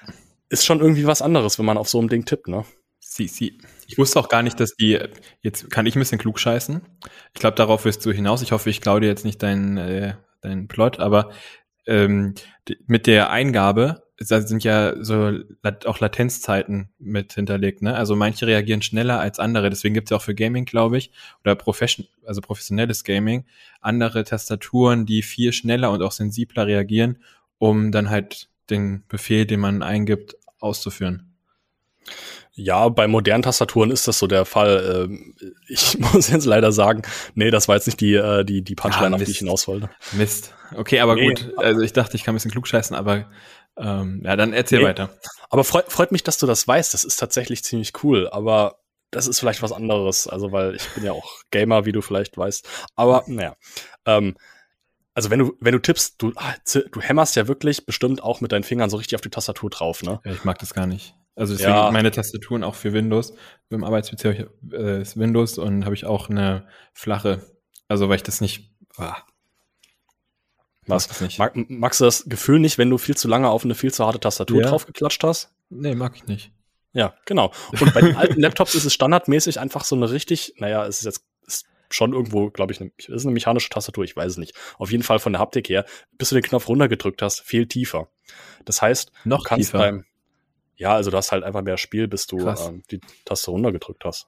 Ist 0.49 0.65
schon 0.65 0.79
irgendwie 0.79 1.05
was 1.05 1.21
anderes, 1.21 1.59
wenn 1.59 1.65
man 1.65 1.77
auf 1.77 1.89
so 1.89 1.99
einem 1.99 2.09
Ding 2.09 2.25
tippt, 2.25 2.47
ne? 2.47 2.65
Sie, 2.99 3.27
sie. 3.27 3.57
Ich 3.87 3.97
wusste 3.97 4.19
auch 4.19 4.29
gar 4.29 4.43
nicht, 4.43 4.59
dass 4.59 4.75
die, 4.75 4.99
jetzt 5.41 5.71
kann 5.71 5.85
ich 5.85 5.95
ein 5.95 5.99
bisschen 5.99 6.19
klug 6.19 6.39
scheißen. 6.39 6.81
Ich 7.33 7.39
glaube, 7.39 7.55
darauf 7.55 7.85
wirst 7.85 8.05
du 8.05 8.11
hinaus. 8.11 8.41
Ich 8.41 8.51
hoffe, 8.51 8.69
ich 8.69 8.81
klaue 8.81 9.01
dir 9.01 9.07
jetzt 9.07 9.25
nicht 9.25 9.41
deinen, 9.41 9.77
äh, 9.77 10.13
deinen 10.41 10.67
Plot, 10.67 10.99
aber 10.99 11.31
ähm, 11.87 12.35
mit 12.85 13.07
der 13.07 13.31
Eingabe 13.31 14.03
da 14.27 14.41
sind 14.41 14.63
ja 14.63 14.95
so 15.01 15.31
auch 15.85 15.99
Latenzzeiten 15.99 16.89
mit 16.99 17.33
hinterlegt. 17.33 17.81
Ne? 17.81 17.95
Also 17.95 18.15
manche 18.15 18.47
reagieren 18.47 18.81
schneller 18.81 19.19
als 19.19 19.39
andere. 19.39 19.69
Deswegen 19.69 19.93
gibt 19.93 20.07
es 20.07 20.11
ja 20.11 20.17
auch 20.17 20.21
für 20.21 20.35
Gaming, 20.35 20.65
glaube 20.65 20.97
ich, 20.97 21.11
oder 21.43 21.55
Profession, 21.55 22.05
also 22.25 22.41
professionelles 22.41 23.03
Gaming, 23.03 23.45
andere 23.79 24.23
Tastaturen, 24.25 25.05
die 25.05 25.21
viel 25.21 25.53
schneller 25.53 25.91
und 25.91 26.01
auch 26.01 26.11
sensibler 26.11 26.67
reagieren, 26.67 27.19
um 27.57 27.91
dann 27.91 28.09
halt 28.09 28.49
den 28.69 29.03
Befehl, 29.07 29.45
den 29.45 29.61
man 29.61 29.81
eingibt, 29.81 30.35
auszuführen. 30.59 31.33
Ja, 32.53 32.89
bei 32.89 33.07
modernen 33.07 33.43
Tastaturen 33.43 33.89
ist 33.89 34.07
das 34.09 34.19
so 34.19 34.27
der 34.27 34.43
Fall. 34.43 35.07
Ähm, 35.07 35.35
ich 35.67 35.97
muss 36.13 36.29
jetzt 36.29 36.45
leider 36.45 36.73
sagen, 36.73 37.03
nee, 37.35 37.51
das 37.51 37.69
war 37.69 37.75
jetzt 37.75 37.85
nicht 37.85 38.01
die, 38.01 38.15
äh, 38.15 38.43
die, 38.43 38.63
die 38.63 38.75
Punchline, 38.75 39.11
ja, 39.11 39.15
auf 39.15 39.23
die 39.23 39.31
ich 39.31 39.37
hinaus 39.37 39.67
wollte. 39.67 39.89
Mist. 40.11 40.53
Okay, 40.75 40.99
aber 40.99 41.15
nee. 41.15 41.29
gut. 41.29 41.53
Also 41.57 41.81
ich 41.81 41.93
dachte, 41.93 42.17
ich 42.17 42.23
kann 42.23 42.33
ein 42.33 42.35
bisschen 42.35 42.51
klugscheißen, 42.51 42.95
aber 42.95 43.25
ähm, 43.77 44.21
ja, 44.23 44.35
dann 44.35 44.53
erzähl 44.53 44.79
nee. 44.79 44.85
weiter. 44.85 45.09
Aber 45.49 45.63
freut, 45.63 45.91
freut 45.91 46.11
mich, 46.11 46.23
dass 46.23 46.37
du 46.37 46.45
das 46.45 46.67
weißt. 46.67 46.93
Das 46.93 47.03
ist 47.03 47.17
tatsächlich 47.17 47.63
ziemlich 47.63 48.03
cool. 48.03 48.29
Aber 48.29 48.79
das 49.11 49.27
ist 49.27 49.39
vielleicht 49.39 49.61
was 49.61 49.71
anderes. 49.71 50.27
Also, 50.27 50.51
weil 50.51 50.75
ich 50.75 50.87
bin 50.93 51.03
ja 51.03 51.11
auch 51.11 51.41
Gamer, 51.51 51.85
wie 51.85 51.91
du 51.91 52.01
vielleicht 52.01 52.37
weißt. 52.37 52.67
Aber 52.95 53.23
naja. 53.27 53.55
Ähm, 54.05 54.35
also 55.13 55.29
wenn 55.31 55.39
du, 55.39 55.57
wenn 55.59 55.73
du 55.73 55.79
tippst, 55.79 56.21
du, 56.21 56.31
ah, 56.35 56.55
du 56.91 57.01
hämmerst 57.01 57.35
ja 57.35 57.47
wirklich 57.47 57.85
bestimmt 57.85 58.23
auch 58.23 58.41
mit 58.41 58.51
deinen 58.51 58.63
Fingern 58.63 58.89
so 58.89 58.97
richtig 58.97 59.15
auf 59.15 59.21
die 59.21 59.29
Tastatur 59.29 59.69
drauf, 59.69 60.01
ne? 60.03 60.21
Ja, 60.23 60.31
ich 60.31 60.45
mag 60.45 60.59
das 60.59 60.73
gar 60.73 60.87
nicht. 60.87 61.15
Also 61.35 61.53
deswegen 61.53 61.73
ja. 61.73 61.91
meine 61.91 62.11
Tastaturen 62.11 62.63
auch 62.63 62.75
für 62.75 62.93
Windows. 62.93 63.33
Im 63.69 63.83
Arbeits-PC 63.83 64.49
äh, 64.71 65.01
ist 65.01 65.17
Windows 65.17 65.57
und 65.57 65.85
habe 65.85 65.95
ich 65.95 66.05
auch 66.05 66.29
eine 66.29 66.67
flache. 66.93 67.41
Also 67.87 68.07
weil 68.07 68.17
ich 68.17 68.23
das 68.23 68.41
nicht. 68.41 68.71
Ah, 68.97 69.17
was? 70.89 71.37
Mag, 71.37 71.53
magst 71.69 71.99
du 71.99 72.05
das 72.05 72.25
Gefühl 72.27 72.59
nicht, 72.59 72.77
wenn 72.77 72.89
du 72.89 72.97
viel 72.97 73.15
zu 73.15 73.27
lange 73.27 73.49
auf 73.49 73.63
eine 73.63 73.75
viel 73.75 73.93
zu 73.93 74.05
harte 74.05 74.19
Tastatur 74.19 74.61
ja. 74.61 74.69
draufgeklatscht 74.69 75.23
hast? 75.23 75.51
Nee, 75.69 75.95
mag 75.95 76.15
ich 76.15 76.25
nicht. 76.27 76.51
Ja, 76.93 77.13
genau. 77.25 77.51
Und 77.79 77.93
bei 77.93 78.01
den 78.01 78.15
alten 78.15 78.39
Laptops 78.41 78.75
ist 78.75 78.85
es 78.85 78.93
standardmäßig 78.93 79.59
einfach 79.59 79.83
so 79.83 79.95
eine 79.95 80.11
richtig, 80.11 80.55
naja, 80.57 80.85
es 80.85 80.99
ist 80.99 81.05
jetzt 81.05 81.25
ist 81.45 81.67
schon 81.89 82.13
irgendwo, 82.13 82.49
glaube 82.49 82.73
ich, 82.73 82.81
eine, 82.81 82.91
ist 82.97 83.25
eine 83.25 83.33
mechanische 83.33 83.69
Tastatur, 83.69 84.03
ich 84.03 84.15
weiß 84.15 84.33
es 84.33 84.37
nicht. 84.37 84.55
Auf 84.77 84.91
jeden 84.91 85.03
Fall 85.03 85.19
von 85.19 85.33
der 85.33 85.39
Haptik 85.39 85.69
her, 85.69 85.85
bis 86.17 86.29
du 86.29 86.35
den 86.35 86.43
Knopf 86.43 86.67
runtergedrückt 86.67 87.21
hast, 87.21 87.41
viel 87.41 87.67
tiefer. 87.67 88.09
Das 88.65 88.81
heißt, 88.81 89.11
noch 89.25 89.39
du 89.39 89.43
kannst 89.43 89.71
tiefer. 89.71 89.77
beim, 89.77 90.05
ja, 90.75 90.93
also 90.95 91.11
du 91.11 91.17
hast 91.17 91.31
halt 91.31 91.43
einfach 91.43 91.61
mehr 91.61 91.77
Spiel, 91.77 92.07
bis 92.07 92.27
du 92.27 92.39
ähm, 92.47 92.83
die 92.89 93.01
Taste 93.25 93.51
runtergedrückt 93.51 94.03
hast. 94.05 94.27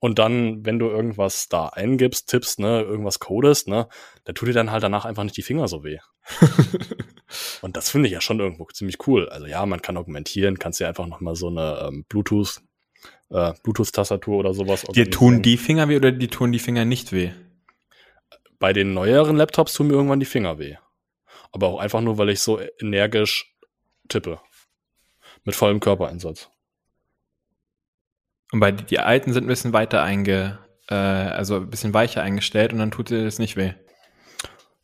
Und 0.00 0.18
dann, 0.18 0.66
wenn 0.66 0.78
du 0.78 0.88
irgendwas 0.88 1.48
da 1.48 1.68
eingibst, 1.68 2.28
tippst, 2.28 2.58
ne, 2.58 2.82
irgendwas 2.82 3.20
codest, 3.20 3.68
ne, 3.68 3.88
da 4.24 4.32
tut 4.32 4.48
dir 4.48 4.52
dann 4.52 4.70
halt 4.70 4.82
danach 4.82 5.04
einfach 5.04 5.24
nicht 5.24 5.36
die 5.36 5.42
Finger 5.42 5.68
so 5.68 5.82
weh. 5.82 5.98
und 7.62 7.76
das 7.76 7.90
finde 7.90 8.08
ich 8.08 8.12
ja 8.12 8.20
schon 8.20 8.40
irgendwo 8.40 8.66
ziemlich 8.66 9.06
cool. 9.06 9.28
Also 9.28 9.46
ja, 9.46 9.64
man 9.66 9.82
kann 9.82 9.96
augmentieren, 9.96 10.58
kannst 10.58 10.80
dir 10.80 10.88
einfach 10.88 11.06
nochmal 11.06 11.36
so 11.36 11.48
eine 11.48 11.86
ähm, 11.88 12.04
Bluetooth, 12.08 12.60
äh, 13.30 13.52
Bluetooth-Tastatur 13.62 14.36
oder 14.36 14.54
sowas. 14.54 14.82
Dir 14.94 15.10
tun 15.10 15.42
die 15.42 15.56
Finger 15.56 15.88
weh 15.88 15.96
oder 15.96 16.12
die 16.12 16.28
tun 16.28 16.52
die 16.52 16.58
Finger 16.58 16.84
nicht 16.84 17.12
weh? 17.12 17.30
Bei 18.58 18.72
den 18.72 18.94
neueren 18.94 19.36
Laptops 19.36 19.74
tun 19.74 19.88
mir 19.88 19.94
irgendwann 19.94 20.20
die 20.20 20.26
Finger 20.26 20.58
weh. 20.58 20.76
Aber 21.52 21.68
auch 21.68 21.78
einfach 21.78 22.00
nur, 22.00 22.18
weil 22.18 22.30
ich 22.30 22.40
so 22.40 22.60
energisch 22.80 23.54
tippe. 24.08 24.40
Mit 25.44 25.54
vollem 25.54 25.80
Körpereinsatz. 25.80 26.50
Und 28.52 28.60
bei 28.60 28.72
die 28.72 28.98
alten 28.98 29.32
sind 29.32 29.44
ein 29.44 29.48
bisschen 29.48 29.72
weiter 29.72 30.02
einge, 30.02 30.58
äh, 30.88 30.94
also 30.94 31.56
ein 31.56 31.70
bisschen 31.70 31.94
weicher 31.94 32.22
eingestellt 32.22 32.72
und 32.72 32.78
dann 32.78 32.90
tut 32.90 33.10
dir 33.10 33.24
das 33.24 33.38
nicht 33.38 33.56
weh. 33.56 33.72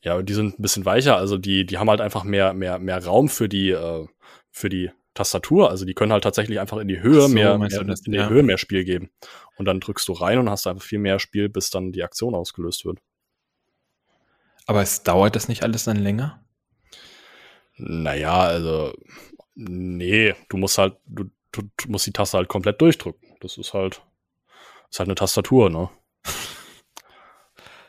Ja, 0.02 0.22
die 0.22 0.32
sind 0.32 0.58
ein 0.58 0.62
bisschen 0.62 0.84
weicher, 0.86 1.16
also 1.16 1.36
die, 1.36 1.66
die 1.66 1.78
haben 1.78 1.90
halt 1.90 2.00
einfach 2.00 2.24
mehr, 2.24 2.54
mehr, 2.54 2.78
mehr 2.78 3.04
Raum 3.04 3.28
für 3.28 3.48
die, 3.48 3.70
äh, 3.70 4.06
für 4.50 4.68
die 4.70 4.90
Tastatur. 5.14 5.70
Also 5.70 5.84
die 5.84 5.94
können 5.94 6.12
halt 6.12 6.24
tatsächlich 6.24 6.58
einfach 6.58 6.78
in 6.78 6.88
die 6.88 7.02
Höhe 7.02 7.22
so, 7.22 7.28
mehr, 7.28 7.58
mehr 7.58 7.68
das, 7.84 8.00
in 8.06 8.12
die 8.12 8.18
ja. 8.18 8.28
Höhe 8.28 8.42
mehr 8.42 8.58
Spiel 8.58 8.84
geben. 8.84 9.10
Und 9.56 9.66
dann 9.66 9.80
drückst 9.80 10.08
du 10.08 10.12
rein 10.12 10.38
und 10.38 10.48
hast 10.48 10.66
einfach 10.66 10.82
viel 10.82 10.98
mehr 10.98 11.18
Spiel, 11.18 11.48
bis 11.48 11.70
dann 11.70 11.92
die 11.92 12.02
Aktion 12.02 12.34
ausgelöst 12.34 12.84
wird. 12.84 12.98
Aber 14.66 14.82
es 14.82 15.02
dauert 15.02 15.36
das 15.36 15.48
nicht 15.48 15.62
alles 15.62 15.84
dann 15.84 15.96
länger? 15.96 16.44
Naja, 17.76 18.38
also, 18.38 18.92
nee, 19.54 20.34
du 20.48 20.56
musst 20.56 20.78
halt, 20.78 20.96
du, 21.06 21.24
du, 21.50 21.62
du 21.76 21.88
musst 21.88 22.06
die 22.06 22.12
Taste 22.12 22.36
halt 22.36 22.48
komplett 22.48 22.80
durchdrücken. 22.80 23.29
Das 23.40 23.58
ist 23.58 23.74
halt, 23.74 24.02
ist 24.90 24.98
halt 24.98 25.08
eine 25.08 25.14
Tastatur, 25.14 25.70
ne? 25.70 25.90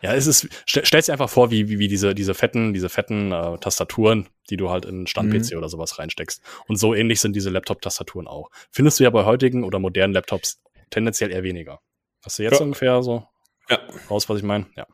ja, 0.01 0.15
es 0.15 0.27
ist, 0.27 0.49
stell, 0.65 0.85
stell's 0.85 1.05
dir 1.05 1.13
einfach 1.13 1.29
vor, 1.29 1.51
wie, 1.51 1.69
wie, 1.69 1.79
wie 1.79 1.87
diese, 1.87 2.15
diese 2.15 2.33
fetten, 2.33 2.73
diese 2.73 2.89
fetten 2.89 3.31
äh, 3.31 3.57
Tastaturen, 3.59 4.29
die 4.49 4.57
du 4.57 4.69
halt 4.69 4.85
in 4.85 5.05
Stand-PC 5.05 5.51
mhm. 5.51 5.57
oder 5.57 5.69
sowas 5.69 5.99
reinsteckst. 5.99 6.41
Und 6.67 6.77
so 6.77 6.95
ähnlich 6.95 7.21
sind 7.21 7.35
diese 7.35 7.49
Laptop-Tastaturen 7.49 8.27
auch. 8.27 8.49
Findest 8.71 8.99
du 8.99 9.03
ja 9.03 9.09
bei 9.09 9.25
heutigen 9.25 9.63
oder 9.63 9.79
modernen 9.79 10.13
Laptops 10.13 10.61
tendenziell 10.89 11.31
eher 11.31 11.43
weniger. 11.43 11.81
Hast 12.23 12.39
du 12.39 12.43
jetzt 12.43 12.59
ja. 12.59 12.65
ungefähr 12.65 13.03
so 13.03 13.27
ja. 13.69 13.79
raus, 14.09 14.27
was 14.27 14.37
ich 14.37 14.43
meine? 14.43 14.65
Ja. 14.75 14.87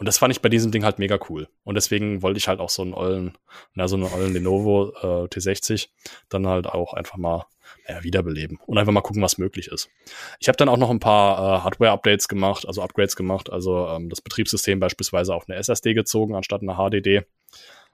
Und 0.00 0.06
das 0.06 0.16
fand 0.16 0.32
ich 0.32 0.40
bei 0.40 0.48
diesem 0.48 0.72
Ding 0.72 0.82
halt 0.82 0.98
mega 0.98 1.18
cool. 1.28 1.46
Und 1.62 1.74
deswegen 1.74 2.22
wollte 2.22 2.38
ich 2.38 2.48
halt 2.48 2.58
auch 2.58 2.70
so 2.70 2.80
einen 2.80 2.94
ollen, 2.94 3.36
na, 3.74 3.86
so 3.86 3.96
einen 3.96 4.06
ollen 4.06 4.32
Lenovo 4.32 4.94
äh, 4.94 5.28
T60 5.28 5.88
dann 6.30 6.46
halt 6.46 6.66
auch 6.66 6.94
einfach 6.94 7.18
mal 7.18 7.44
ja, 7.86 8.02
wiederbeleben 8.02 8.58
und 8.64 8.78
einfach 8.78 8.94
mal 8.94 9.02
gucken, 9.02 9.20
was 9.20 9.36
möglich 9.36 9.68
ist. 9.68 9.90
Ich 10.38 10.48
habe 10.48 10.56
dann 10.56 10.70
auch 10.70 10.78
noch 10.78 10.88
ein 10.88 11.00
paar 11.00 11.36
äh, 11.36 11.64
Hardware-Updates 11.64 12.28
gemacht, 12.28 12.66
also 12.66 12.80
Upgrades 12.80 13.14
gemacht, 13.14 13.52
also 13.52 13.88
ähm, 13.88 14.08
das 14.08 14.22
Betriebssystem 14.22 14.80
beispielsweise 14.80 15.34
auf 15.34 15.46
eine 15.46 15.58
SSD 15.58 15.92
gezogen 15.92 16.34
anstatt 16.34 16.62
eine 16.62 16.76
HDD. 16.76 17.26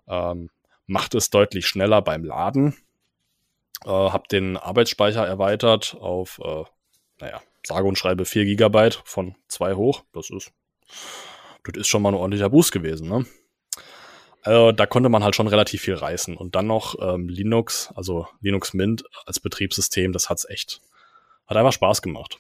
Ähm, 0.06 0.50
macht 0.86 1.16
es 1.16 1.30
deutlich 1.30 1.66
schneller 1.66 2.02
beim 2.02 2.22
Laden. 2.22 2.76
Äh, 3.84 3.88
habe 3.88 4.28
den 4.30 4.56
Arbeitsspeicher 4.56 5.26
erweitert 5.26 5.96
auf, 5.98 6.38
äh, 6.38 6.62
naja, 7.18 7.42
sage 7.64 7.88
und 7.88 7.98
schreibe 7.98 8.26
4 8.26 8.44
GB 8.44 8.90
von 9.02 9.34
2 9.48 9.75
hoch. 9.75 10.04
Das 10.12 10.30
ist, 10.30 10.52
das 11.73 11.82
ist 11.82 11.88
schon 11.88 12.02
mal 12.02 12.11
ein 12.11 12.14
ordentlicher 12.14 12.50
Boost 12.50 12.73
gewesen, 12.73 13.08
ne? 13.08 13.26
Also 14.42 14.70
da 14.70 14.87
konnte 14.87 15.08
man 15.08 15.25
halt 15.25 15.35
schon 15.35 15.49
relativ 15.49 15.82
viel 15.82 15.94
reißen. 15.94 16.37
Und 16.37 16.54
dann 16.54 16.68
noch 16.68 16.94
ähm, 17.00 17.28
Linux, 17.28 17.92
also 17.96 18.28
Linux 18.40 18.75
Mint 18.75 19.02
als 19.26 19.40
Betriebssystem, 19.40 20.12
das 20.12 20.30
hat's 20.30 20.49
echt, 20.49 20.80
hat 21.49 21.56
einfach 21.56 21.73
Spaß 21.73 22.00
gemacht. 22.00 22.38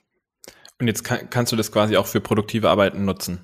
Und 0.78 0.86
jetzt 0.86 1.02
kann, 1.02 1.28
kannst 1.30 1.50
du 1.50 1.56
das 1.56 1.72
quasi 1.72 1.96
auch 1.96 2.06
für 2.06 2.20
produktive 2.20 2.70
Arbeiten 2.70 3.04
nutzen. 3.04 3.40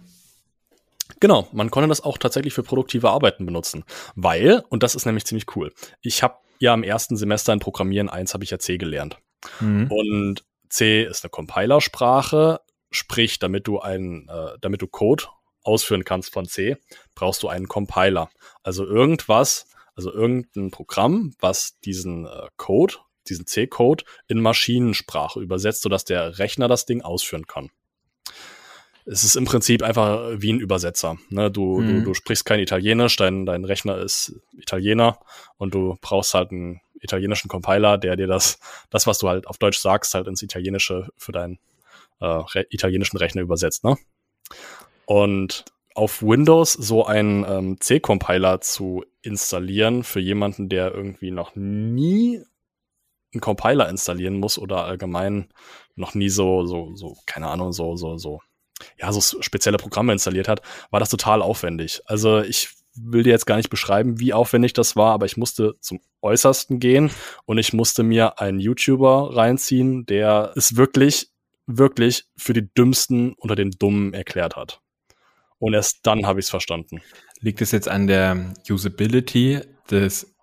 Genau, 1.19 1.49
man 1.53 1.71
konnte 1.71 1.89
das 1.89 2.03
auch 2.03 2.19
tatsächlich 2.19 2.55
für 2.55 2.63
produktive 2.63 3.11
Arbeiten 3.11 3.47
benutzen, 3.47 3.85
weil, 4.15 4.63
und 4.69 4.83
das 4.83 4.95
ist 4.95 5.07
nämlich 5.07 5.25
ziemlich 5.25 5.57
cool, 5.57 5.73
ich 6.01 6.23
habe 6.23 6.37
ja 6.59 6.73
im 6.73 6.85
ersten 6.85 7.17
Semester 7.17 7.53
in 7.53 7.59
Programmieren 7.59 8.09
1 8.09 8.35
habe 8.35 8.45
ich 8.45 8.51
ja 8.51 8.59
C 8.59 8.79
gelernt. 8.79 9.19
Mhm. 9.61 9.91
Und 9.91 10.45
C 10.69 11.03
ist 11.03 11.25
eine 11.25 11.31
Compilersprache, 11.31 12.61
sprich, 12.91 13.39
damit 13.39 13.67
du 13.67 13.81
ein, 13.81 14.29
äh, 14.29 14.59
damit 14.61 14.83
du 14.83 14.87
Code 14.87 15.25
ausführen 15.63 16.05
kannst 16.05 16.33
von 16.33 16.47
C, 16.47 16.77
brauchst 17.15 17.43
du 17.43 17.49
einen 17.49 17.69
Compiler. 17.69 18.31
Also 18.63 18.87
irgendwas, 18.87 19.67
also 19.95 20.13
irgendein 20.13 20.71
Programm, 20.71 21.35
was 21.41 21.79
diesen 21.81 22.27
äh, 22.27 22.49
Code, 22.57 22.95
diesen 23.29 23.47
C-Code 23.47 24.05
in 24.29 24.41
Maschinensprache 24.41 25.41
übersetzt, 25.41 25.83
sodass 25.83 26.05
der 26.05 26.39
Rechner 26.39 26.69
das 26.69 26.87
Ding 26.87 27.03
ausführen 27.03 27.47
kann. 27.47 27.71
Es 29.05 29.25
ist 29.25 29.35
im 29.35 29.45
Prinzip 29.45 29.83
einfach 29.83 30.31
wie 30.37 30.53
ein 30.53 30.61
Übersetzer. 30.61 31.19
Ne? 31.29 31.51
Du, 31.51 31.81
mhm. 31.81 31.89
du, 31.89 32.05
du 32.05 32.15
sprichst 32.15 32.45
kein 32.45 32.61
Italienisch, 32.61 33.17
dein, 33.17 33.47
dein 33.47 33.65
Rechner 33.65 33.99
ist 33.99 34.35
Italiener 34.53 35.19
und 35.57 35.75
du 35.75 35.99
brauchst 36.01 36.35
halt 36.35 36.53
einen 36.53 36.81
italienischen 37.01 37.49
Compiler, 37.49 37.99
der 37.99 38.15
dir 38.17 38.29
das, 38.29 38.61
das, 38.91 39.07
was 39.07 39.19
du 39.19 39.29
halt 39.29 39.49
auf 39.49 39.59
Deutsch 39.59 39.79
sagst, 39.79 40.15
halt 40.15 40.29
ins 40.29 40.43
Italienische 40.43 41.09
für 41.17 41.33
deinen 41.33 41.59
äh, 42.21 42.27
re 42.27 42.67
italienischen 42.71 43.17
Rechner 43.17 43.43
übersetzt. 43.43 43.83
Ne? 43.83 43.97
Und 45.07 45.65
auf 45.95 46.23
Windows 46.23 46.73
so 46.73 47.05
einen 47.05 47.45
ähm, 47.47 47.81
C-Compiler 47.81 48.61
zu 48.61 49.05
installieren 49.21 50.05
für 50.05 50.21
jemanden, 50.21 50.69
der 50.69 50.95
irgendwie 50.95 51.31
noch 51.31 51.55
nie 51.55 52.43
einen 53.33 53.41
Compiler 53.41 53.89
installieren 53.89 54.39
muss 54.39 54.59
oder 54.59 54.85
allgemein 54.85 55.49
noch 55.95 56.15
nie 56.15 56.29
so, 56.29 56.67
so, 56.67 56.95
so, 56.95 57.17
keine 57.27 57.49
Ahnung, 57.49 57.73
so, 57.73 57.97
so, 57.97 58.17
so, 58.17 58.41
ja, 58.99 59.13
so 59.13 59.43
spezielle 59.43 59.79
Programme 59.79 60.13
installiert 60.13 60.49
hat, 60.49 60.63
war 60.91 61.01
das 61.01 61.11
total 61.11 61.43
aufwendig. 61.43 62.03
Also 62.07 62.41
ich 62.41 62.71
will 62.95 63.23
dir 63.23 63.31
jetzt 63.31 63.47
gar 63.47 63.57
nicht 63.57 63.71
beschreiben, 63.71 64.21
wie 64.21 64.33
aufwendig 64.33 64.75
das 64.75 64.97
war, 64.97 65.13
aber 65.13 65.27
ich 65.27 65.37
musste 65.37 65.77
zum 65.81 66.01
Äußersten 66.21 66.79
gehen 66.79 67.11
und 67.47 67.59
ich 67.59 67.73
musste 67.73 68.03
mir 68.03 68.39
einen 68.39 68.61
YouTuber 68.61 69.35
reinziehen, 69.35 70.05
der 70.05 70.53
es 70.57 70.77
wirklich, 70.77 71.31
wirklich 71.67 72.25
für 72.37 72.53
die 72.53 72.73
Dümmsten 72.75 73.33
unter 73.35 73.55
den 73.55 73.71
Dummen 73.71 74.13
erklärt 74.13 74.57
hat. 74.57 74.81
Und 75.63 75.75
erst 75.75 76.01
dann 76.03 76.27
habe 76.27 76.41
ich 76.41 76.47
es 76.47 76.51
verstanden. 76.51 77.03
Liegt 77.39 77.63
es 77.63 77.71
jetzt 77.71 77.89
an 77.89 78.09
der 78.09 78.53
Usability 78.69 79.61
des 79.89 80.35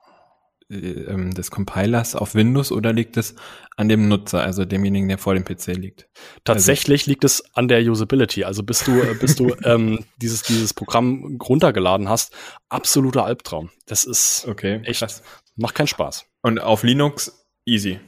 äh, 0.69 0.75
ähm, 0.77 1.33
des 1.33 1.51
Compilers 1.51 2.15
auf 2.15 2.35
Windows 2.35 2.71
oder 2.71 2.93
liegt 2.93 3.17
es 3.17 3.35
an 3.75 3.89
dem 3.89 4.07
Nutzer, 4.07 4.41
also 4.41 4.63
demjenigen, 4.63 5.09
der 5.09 5.17
vor 5.17 5.33
dem 5.33 5.43
PC 5.43 5.75
liegt? 5.75 6.07
Tatsächlich 6.45 7.01
also, 7.01 7.11
liegt 7.11 7.23
es 7.25 7.43
an 7.53 7.67
der 7.67 7.81
Usability. 7.81 8.45
Also 8.45 8.63
bis 8.63 8.85
du, 8.85 9.01
äh, 9.01 9.13
bis 9.13 9.35
du 9.35 9.53
ähm, 9.65 10.05
dieses, 10.21 10.43
dieses 10.43 10.73
Programm 10.73 11.37
runtergeladen 11.43 12.07
hast, 12.07 12.33
absoluter 12.69 13.25
Albtraum. 13.25 13.71
Das 13.87 14.05
ist 14.05 14.47
okay, 14.47 14.79
echt, 14.85 14.99
krass. 15.01 15.21
macht 15.57 15.75
keinen 15.75 15.87
Spaß. 15.87 16.27
Und 16.43 16.61
auf 16.61 16.83
Linux 16.83 17.45
easy. 17.65 17.99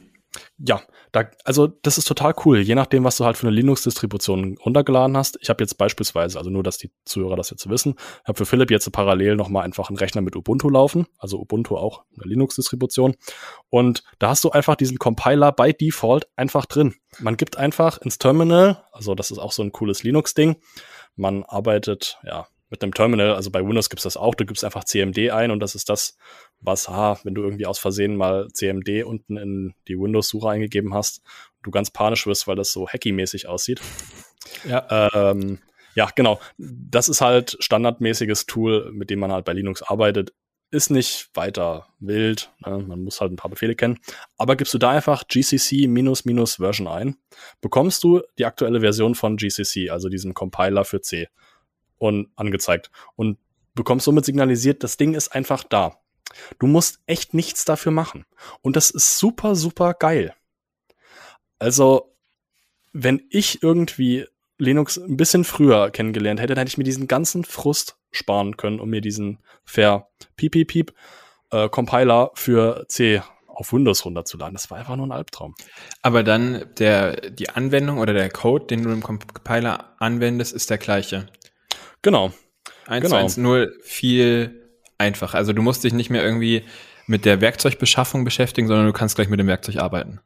Ja, 0.56 0.80
da, 1.12 1.26
also 1.44 1.66
das 1.66 1.98
ist 1.98 2.08
total 2.08 2.34
cool, 2.44 2.60
je 2.60 2.74
nachdem, 2.74 3.04
was 3.04 3.18
du 3.18 3.24
halt 3.24 3.36
für 3.36 3.46
eine 3.46 3.54
Linux-Distribution 3.54 4.56
runtergeladen 4.64 5.16
hast. 5.16 5.38
Ich 5.42 5.50
habe 5.50 5.62
jetzt 5.62 5.76
beispielsweise, 5.76 6.38
also 6.38 6.48
nur, 6.48 6.62
dass 6.62 6.78
die 6.78 6.90
Zuhörer 7.04 7.36
das 7.36 7.50
jetzt 7.50 7.68
wissen, 7.68 7.96
habe 8.24 8.38
für 8.38 8.46
Philipp 8.46 8.70
jetzt 8.70 8.90
parallel 8.90 9.36
nochmal 9.36 9.64
einfach 9.64 9.90
einen 9.90 9.98
Rechner 9.98 10.22
mit 10.22 10.36
Ubuntu 10.36 10.70
laufen, 10.70 11.06
also 11.18 11.38
Ubuntu 11.38 11.76
auch 11.76 12.04
eine 12.16 12.24
Linux-Distribution. 12.24 13.14
Und 13.68 14.02
da 14.18 14.30
hast 14.30 14.42
du 14.44 14.50
einfach 14.50 14.74
diesen 14.74 14.98
Compiler 14.98 15.52
by 15.52 15.74
Default 15.74 16.28
einfach 16.34 16.64
drin. 16.64 16.94
Man 17.18 17.36
gibt 17.36 17.58
einfach 17.58 17.98
ins 17.98 18.16
Terminal, 18.16 18.82
also 18.90 19.14
das 19.14 19.30
ist 19.30 19.38
auch 19.38 19.52
so 19.52 19.62
ein 19.62 19.72
cooles 19.72 20.02
Linux-Ding, 20.02 20.56
man 21.14 21.44
arbeitet, 21.44 22.18
ja, 22.24 22.46
mit 22.72 22.82
einem 22.82 22.94
Terminal, 22.94 23.34
also 23.34 23.50
bei 23.50 23.62
Windows 23.62 23.90
gibt's 23.90 24.04
das 24.04 24.16
auch, 24.16 24.34
du 24.34 24.46
gibst 24.46 24.64
einfach 24.64 24.84
CMD 24.84 25.30
ein 25.30 25.50
und 25.50 25.60
das 25.60 25.74
ist 25.74 25.90
das, 25.90 26.16
was, 26.58 26.88
ha, 26.88 27.20
wenn 27.22 27.34
du 27.34 27.42
irgendwie 27.42 27.66
aus 27.66 27.78
Versehen 27.78 28.16
mal 28.16 28.48
CMD 28.48 29.04
unten 29.04 29.36
in 29.36 29.74
die 29.88 29.98
Windows-Suche 29.98 30.48
eingegeben 30.48 30.94
hast, 30.94 31.22
du 31.62 31.70
ganz 31.70 31.90
panisch 31.90 32.26
wirst, 32.26 32.48
weil 32.48 32.56
das 32.56 32.72
so 32.72 32.88
hacky-mäßig 32.88 33.46
aussieht. 33.46 33.82
Ja. 34.66 35.10
Ähm, 35.12 35.58
ja, 35.94 36.08
genau. 36.14 36.40
Das 36.56 37.10
ist 37.10 37.20
halt 37.20 37.58
standardmäßiges 37.60 38.46
Tool, 38.46 38.90
mit 38.90 39.10
dem 39.10 39.18
man 39.18 39.32
halt 39.32 39.44
bei 39.44 39.52
Linux 39.52 39.82
arbeitet. 39.82 40.32
Ist 40.70 40.90
nicht 40.90 41.28
weiter 41.34 41.88
wild. 42.00 42.50
Ne? 42.64 42.78
Man 42.78 43.04
muss 43.04 43.20
halt 43.20 43.32
ein 43.32 43.36
paar 43.36 43.50
Befehle 43.50 43.74
kennen. 43.74 43.98
Aber 44.38 44.56
gibst 44.56 44.72
du 44.72 44.78
da 44.78 44.90
einfach 44.90 45.28
GCC 45.28 45.88
minus 45.88 46.24
minus 46.24 46.54
Version 46.54 46.88
ein, 46.88 47.16
bekommst 47.60 48.02
du 48.02 48.22
die 48.38 48.46
aktuelle 48.46 48.80
Version 48.80 49.14
von 49.14 49.36
GCC, 49.36 49.90
also 49.90 50.08
diesem 50.08 50.32
Compiler 50.32 50.86
für 50.86 51.02
C 51.02 51.28
und 52.02 52.28
angezeigt 52.36 52.90
und 53.14 53.38
bekommst 53.74 54.04
somit 54.04 54.24
signalisiert, 54.24 54.82
das 54.82 54.96
Ding 54.96 55.14
ist 55.14 55.28
einfach 55.28 55.64
da. 55.64 55.98
Du 56.58 56.66
musst 56.66 57.00
echt 57.06 57.34
nichts 57.34 57.64
dafür 57.64 57.92
machen. 57.92 58.24
Und 58.60 58.76
das 58.76 58.90
ist 58.90 59.18
super, 59.18 59.54
super 59.54 59.94
geil. 59.94 60.34
Also, 61.58 62.14
wenn 62.92 63.22
ich 63.30 63.62
irgendwie 63.62 64.26
Linux 64.58 64.98
ein 64.98 65.16
bisschen 65.16 65.44
früher 65.44 65.90
kennengelernt 65.90 66.40
hätte, 66.40 66.54
dann 66.54 66.62
hätte 66.62 66.70
ich 66.70 66.78
mir 66.78 66.84
diesen 66.84 67.08
ganzen 67.08 67.44
Frust 67.44 67.96
sparen 68.10 68.56
können, 68.56 68.80
um 68.80 68.90
mir 68.90 69.00
diesen 69.00 69.38
fair 69.64 70.08
piep 70.36 70.52
piep 70.52 70.68
piep 70.68 70.94
äh, 71.50 71.68
Compiler 71.68 72.30
für 72.34 72.84
C 72.88 73.22
auf 73.46 73.72
Windows 73.72 74.04
runterzuladen. 74.04 74.54
Das 74.54 74.70
war 74.70 74.78
einfach 74.78 74.96
nur 74.96 75.06
ein 75.06 75.12
Albtraum. 75.12 75.54
Aber 76.00 76.22
dann 76.22 76.64
der, 76.78 77.30
die 77.30 77.50
Anwendung 77.50 77.98
oder 77.98 78.12
der 78.12 78.30
Code, 78.30 78.66
den 78.66 78.82
du 78.82 78.90
im 78.90 79.02
Compiler 79.02 79.94
anwendest, 79.98 80.52
ist 80.52 80.70
der 80.70 80.78
gleiche. 80.78 81.26
Genau. 82.02 82.32
Eins 82.86 83.04
genau. 83.04 83.16
zu 83.16 83.16
eins, 83.16 83.36
nur 83.36 83.72
viel 83.82 84.68
einfacher. 84.98 85.38
Also 85.38 85.52
du 85.52 85.62
musst 85.62 85.84
dich 85.84 85.92
nicht 85.92 86.10
mehr 86.10 86.24
irgendwie 86.24 86.64
mit 87.06 87.24
der 87.24 87.40
Werkzeugbeschaffung 87.40 88.24
beschäftigen, 88.24 88.68
sondern 88.68 88.86
du 88.86 88.92
kannst 88.92 89.16
gleich 89.16 89.28
mit 89.28 89.40
dem 89.40 89.46
Werkzeug 89.46 89.76
arbeiten. 89.76 90.20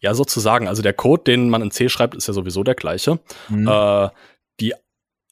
Ja, 0.00 0.14
sozusagen. 0.14 0.68
Also 0.68 0.82
der 0.82 0.92
Code, 0.92 1.24
den 1.24 1.50
man 1.50 1.62
in 1.62 1.70
C 1.70 1.88
schreibt, 1.88 2.14
ist 2.14 2.28
ja 2.28 2.34
sowieso 2.34 2.62
der 2.62 2.74
gleiche. 2.74 3.18
Mhm. 3.48 3.68
Äh, 3.68 4.08
die 4.60 4.74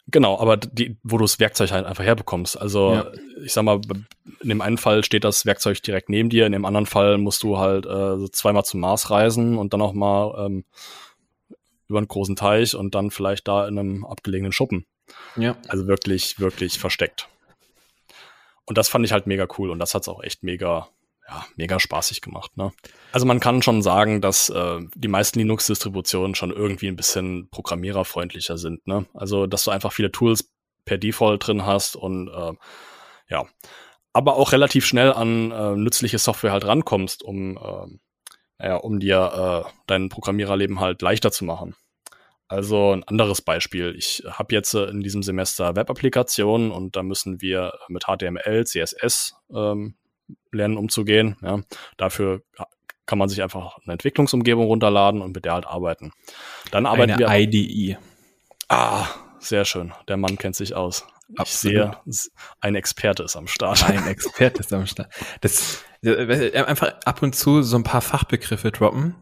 Genau, 0.09 0.39
aber 0.39 0.57
die, 0.57 0.99
wo 1.05 1.17
du 1.17 1.25
das 1.25 1.39
Werkzeug 1.39 1.71
halt 1.71 1.87
einfach 1.87 2.05
herbekommst. 2.05 2.61
Also 2.61 2.95
ja. 2.95 3.13
ich 3.45 3.53
sag 3.53 3.63
mal, 3.63 3.81
in 4.41 4.49
dem 4.49 4.61
einen 4.61 4.77
Fall 4.77 5.05
steht 5.05 5.23
das 5.23 5.47
Werkzeug 5.47 5.81
direkt 5.83 6.09
neben 6.09 6.29
dir, 6.29 6.45
in 6.45 6.53
dem 6.53 6.65
anderen 6.65 6.87
Fall 6.87 7.19
musst 7.19 7.45
du 7.45 7.59
halt 7.59 7.87
äh, 7.87 8.19
so 8.19 8.27
zweimal 8.27 8.65
zum 8.65 8.81
Mars 8.81 9.11
reisen 9.11 9.57
und 9.57 9.73
dann 9.73 9.81
auch 9.81 9.93
mal 9.93 10.47
ähm, 10.47 10.65
über 11.89 11.99
einen 11.99 12.09
großen 12.09 12.35
Teich 12.35 12.75
und 12.75 12.97
dann 12.97 13.13
vielleicht 13.13 13.47
da 13.47 13.69
in 13.69 13.79
einem 13.79 14.05
abgelegenen 14.05 14.53
Schuppen. 14.53 14.87
Ja. 15.37 15.57
Also 15.68 15.87
wirklich, 15.87 16.38
wirklich 16.38 16.79
versteckt. 16.79 17.29
Und 18.66 18.79
das 18.79 18.88
fand 18.88 19.05
ich 19.05 19.12
halt 19.12 19.27
mega 19.27 19.46
cool 19.59 19.70
und 19.70 19.79
das 19.79 19.94
hat's 19.94 20.09
auch 20.09 20.22
echt 20.22 20.42
mega, 20.42 20.88
ja, 21.29 21.44
mega 21.57 21.81
spaßig 21.81 22.20
gemacht. 22.20 22.57
Ne? 22.57 22.72
Also 23.11 23.27
man 23.27 23.40
kann 23.40 23.62
schon 23.62 23.83
sagen, 23.83 24.20
dass 24.20 24.48
äh, 24.51 24.81
die 24.94 25.09
meisten 25.09 25.38
Linux-Distributionen 25.38 26.35
schon 26.35 26.53
irgendwie 26.53 26.88
ein 26.88 26.96
bisschen 26.96 27.48
programmiererfreundlicher 27.51 28.59
sind. 28.59 28.87
Ne? 28.87 29.07
Also 29.14 29.46
dass 29.46 29.64
du 29.64 29.70
einfach 29.70 29.92
viele 29.92 30.12
Tools 30.12 30.51
per 30.85 30.98
Default 30.98 31.46
drin 31.46 31.66
hast 31.66 31.96
und 31.96 32.29
äh, 32.29 32.53
ja, 33.29 33.46
aber 34.12 34.37
auch 34.37 34.53
relativ 34.53 34.85
schnell 34.85 35.12
an 35.12 35.51
äh, 35.51 35.77
nützliche 35.77 36.18
Software 36.18 36.53
halt 36.53 36.66
rankommst, 36.66 37.22
um, 37.22 37.57
äh, 37.57 37.98
naja, 38.59 38.77
um 38.77 39.01
dir 39.01 39.64
äh, 39.66 39.70
dein 39.87 40.09
Programmiererleben 40.09 40.81
halt 40.81 41.03
leichter 41.03 41.33
zu 41.33 41.44
machen. 41.44 41.75
Also 42.53 42.93
ein 42.93 43.03
anderes 43.05 43.41
Beispiel. 43.41 43.95
Ich 43.97 44.23
habe 44.29 44.55
jetzt 44.55 44.75
äh, 44.75 44.85
in 44.85 45.01
diesem 45.01 45.23
Semester 45.23 45.75
Web-Applikationen 45.75 46.71
und 46.71 46.97
da 46.97 47.03
müssen 47.03 47.41
wir 47.41 47.73
mit 47.88 48.05
HTML, 48.05 48.67
CSS 48.67 49.37
ähm, 49.55 49.95
lernen 50.51 50.77
umzugehen. 50.77 51.37
Ja. 51.41 51.62
Dafür 51.97 52.43
kann 53.07 53.19
man 53.19 53.31
sich 53.31 53.43
einfach 53.43 53.79
eine 53.85 53.95
Entwicklungsumgebung 53.95 54.67
runterladen 54.67 55.23
und 55.23 55.35
mit 55.35 55.47
der 55.47 55.55
halt 55.55 55.67
arbeiten. 55.67 56.12
Dann 56.71 56.85
arbeiten 56.85 57.12
eine 57.12 57.21
wir. 57.21 57.35
IDE. 57.35 57.97
Ah, 58.69 59.07
sehr 59.38 59.65
schön. 59.65 59.95
Der 60.09 60.19
Mann 60.19 60.37
kennt 60.37 60.55
sich 60.55 60.75
aus. 60.75 61.07
Absolut. 61.38 61.97
Ich 62.05 62.21
sehe, 62.21 62.33
ein 62.61 62.75
Experte 62.75 63.23
ist 63.23 63.35
am 63.35 63.47
Start. 63.47 63.83
Ein 63.88 64.07
Experte 64.09 64.61
ist 64.61 64.75
am 64.75 64.87
Start. 64.87 65.11
Das, 65.41 65.83
äh, 66.03 66.53
einfach 66.62 66.97
ab 67.07 67.23
und 67.23 67.35
zu 67.35 67.62
so 67.62 67.77
ein 67.77 67.83
paar 67.83 68.03
Fachbegriffe 68.03 68.73
droppen. 68.73 69.15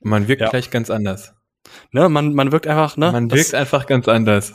Und 0.00 0.10
man 0.10 0.28
wirkt 0.28 0.42
ja. 0.42 0.50
gleich 0.50 0.70
ganz 0.70 0.90
anders. 0.90 1.32
Ne, 1.92 2.08
man, 2.08 2.34
man 2.34 2.52
wirkt 2.52 2.66
einfach, 2.66 2.96
ne? 2.96 3.12
Man 3.12 3.30
wirkt 3.30 3.54
einfach 3.54 3.86
ganz 3.86 4.08
anders. 4.08 4.52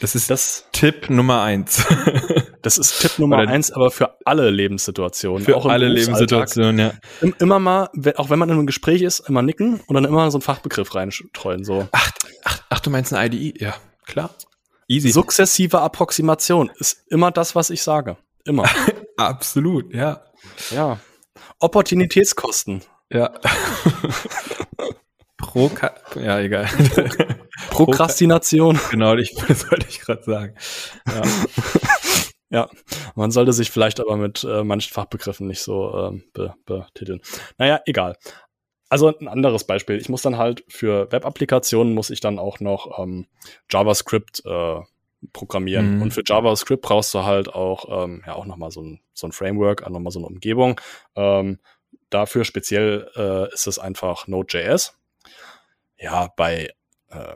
Das 0.00 0.14
ist 0.14 0.30
das 0.30 0.66
Tipp 0.72 1.10
Nummer 1.10 1.42
eins. 1.42 1.84
das 2.62 2.78
ist 2.78 3.00
Tipp 3.00 3.18
Nummer 3.18 3.38
Oder 3.38 3.48
eins, 3.50 3.70
aber 3.70 3.90
für 3.90 4.16
alle 4.24 4.50
Lebenssituationen. 4.50 5.44
Für 5.44 5.64
alle 5.64 5.88
Lebenssituationen, 5.88 6.78
ja. 6.78 6.92
Immer 7.38 7.58
mal, 7.58 7.88
auch 8.16 8.30
wenn 8.30 8.38
man 8.38 8.48
in 8.48 8.56
einem 8.56 8.66
Gespräch 8.66 9.02
ist, 9.02 9.20
immer 9.28 9.42
nicken 9.42 9.80
und 9.86 9.94
dann 9.94 10.04
immer 10.04 10.30
so 10.30 10.38
einen 10.38 10.42
Fachbegriff 10.42 10.94
reinstreuen, 10.94 11.64
so. 11.64 11.88
Ach, 11.92 12.10
ach, 12.44 12.62
ach, 12.70 12.80
du 12.80 12.90
meinst 12.90 13.12
eine 13.12 13.26
IDE? 13.26 13.62
Ja, 13.62 13.74
klar. 14.06 14.30
Easy. 14.88 15.10
Sukzessive 15.10 15.80
Approximation 15.80 16.70
ist 16.78 17.04
immer 17.08 17.30
das, 17.30 17.54
was 17.54 17.70
ich 17.70 17.82
sage. 17.82 18.16
Immer. 18.44 18.64
Absolut, 19.16 19.94
ja. 19.94 20.22
Ja. 20.70 20.98
Opportunitätskosten. 21.60 22.82
Ja. 23.10 23.32
Pro 25.42 25.70
ja, 26.14 26.40
egal. 26.40 26.66
Prokrastination. 27.70 28.78
genau, 28.90 29.16
ich, 29.16 29.34
das 29.34 29.70
wollte 29.70 29.86
ich 29.88 30.00
gerade 30.00 30.22
sagen. 30.22 30.54
Ja. 31.06 31.22
ja, 32.50 32.70
man 33.16 33.32
sollte 33.32 33.52
sich 33.52 33.70
vielleicht 33.70 34.00
aber 34.00 34.16
mit 34.16 34.44
äh, 34.44 34.62
manchen 34.62 34.92
Fachbegriffen 34.92 35.48
nicht 35.48 35.60
so 35.60 35.92
ähm, 35.94 36.24
be 36.32 36.54
betiteln. 36.64 37.20
Naja, 37.58 37.80
egal. 37.86 38.16
Also 38.88 39.08
ein 39.08 39.28
anderes 39.28 39.64
Beispiel. 39.64 39.96
Ich 39.96 40.08
muss 40.08 40.22
dann 40.22 40.38
halt 40.38 40.64
für 40.68 41.10
Web-Applikationen 41.10 41.92
muss 41.92 42.10
ich 42.10 42.20
dann 42.20 42.38
auch 42.38 42.60
noch 42.60 42.98
ähm, 43.00 43.26
JavaScript 43.70 44.42
äh, 44.46 44.80
programmieren. 45.32 45.96
Mhm. 45.96 46.02
Und 46.02 46.14
für 46.14 46.22
JavaScript 46.24 46.82
brauchst 46.82 47.12
du 47.14 47.24
halt 47.24 47.48
auch, 47.48 48.04
ähm, 48.04 48.22
ja, 48.26 48.34
auch 48.34 48.46
nochmal 48.46 48.70
so 48.70 48.82
ein, 48.82 49.00
so 49.12 49.26
ein 49.26 49.32
Framework, 49.32 49.88
nochmal 49.90 50.12
so 50.12 50.20
eine 50.20 50.28
Umgebung. 50.28 50.80
Ähm, 51.16 51.58
dafür 52.10 52.44
speziell 52.44 53.10
äh, 53.16 53.52
ist 53.52 53.66
es 53.66 53.78
einfach 53.78 54.28
Node.js 54.28 54.94
ja, 56.02 56.28
bei, 56.36 56.68
äh, 57.08 57.34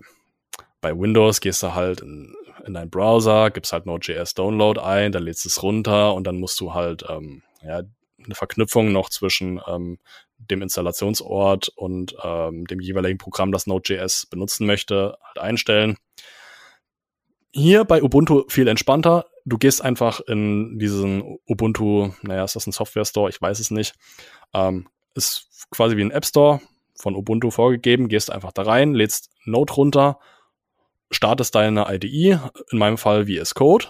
bei 0.80 0.98
Windows 0.98 1.40
gehst 1.40 1.62
du 1.62 1.74
halt 1.74 2.00
in, 2.00 2.34
in 2.66 2.74
deinen 2.74 2.90
Browser, 2.90 3.50
gibst 3.50 3.72
halt 3.72 3.86
Node.js 3.86 4.34
Download 4.34 4.80
ein, 4.80 5.12
dann 5.12 5.22
lädst 5.22 5.46
es 5.46 5.62
runter 5.62 6.14
und 6.14 6.26
dann 6.26 6.38
musst 6.38 6.60
du 6.60 6.74
halt 6.74 7.04
ähm, 7.08 7.42
ja, 7.62 7.82
eine 8.22 8.34
Verknüpfung 8.34 8.92
noch 8.92 9.08
zwischen 9.08 9.60
ähm, 9.66 9.98
dem 10.38 10.62
Installationsort 10.62 11.68
und 11.68 12.16
ähm, 12.22 12.66
dem 12.66 12.80
jeweiligen 12.80 13.18
Programm, 13.18 13.52
das 13.52 13.66
Node.js 13.66 14.26
benutzen 14.26 14.66
möchte, 14.66 15.16
halt 15.22 15.38
einstellen. 15.38 15.96
Hier 17.52 17.84
bei 17.84 18.02
Ubuntu 18.02 18.44
viel 18.48 18.68
entspannter. 18.68 19.26
Du 19.44 19.56
gehst 19.56 19.82
einfach 19.82 20.20
in 20.20 20.78
diesen 20.78 21.38
Ubuntu, 21.46 22.10
naja, 22.22 22.44
ist 22.44 22.56
das 22.56 22.66
ein 22.66 22.72
Software 22.72 23.06
Store? 23.06 23.30
Ich 23.30 23.40
weiß 23.40 23.60
es 23.60 23.70
nicht. 23.70 23.94
Ähm, 24.52 24.88
ist 25.14 25.48
quasi 25.70 25.96
wie 25.96 26.02
ein 26.02 26.10
App 26.10 26.26
Store, 26.26 26.60
von 26.96 27.14
Ubuntu 27.14 27.50
vorgegeben, 27.50 28.08
gehst 28.08 28.30
einfach 28.30 28.52
da 28.52 28.62
rein, 28.62 28.94
lädst 28.94 29.30
Node 29.44 29.72
runter, 29.74 30.18
startest 31.10 31.54
deine 31.54 31.86
IDE, 31.92 32.40
in 32.70 32.78
meinem 32.78 32.98
Fall 32.98 33.26
VS 33.26 33.54
Code, 33.54 33.86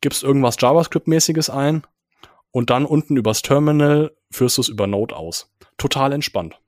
gibst 0.00 0.22
irgendwas 0.22 0.58
JavaScript-mäßiges 0.58 1.50
ein 1.50 1.86
und 2.50 2.70
dann 2.70 2.84
unten 2.84 3.16
übers 3.16 3.42
Terminal 3.42 4.16
führst 4.30 4.58
du 4.58 4.62
es 4.62 4.68
über 4.68 4.86
Node 4.86 5.16
aus. 5.16 5.54
Total 5.76 6.12
entspannt. 6.12 6.60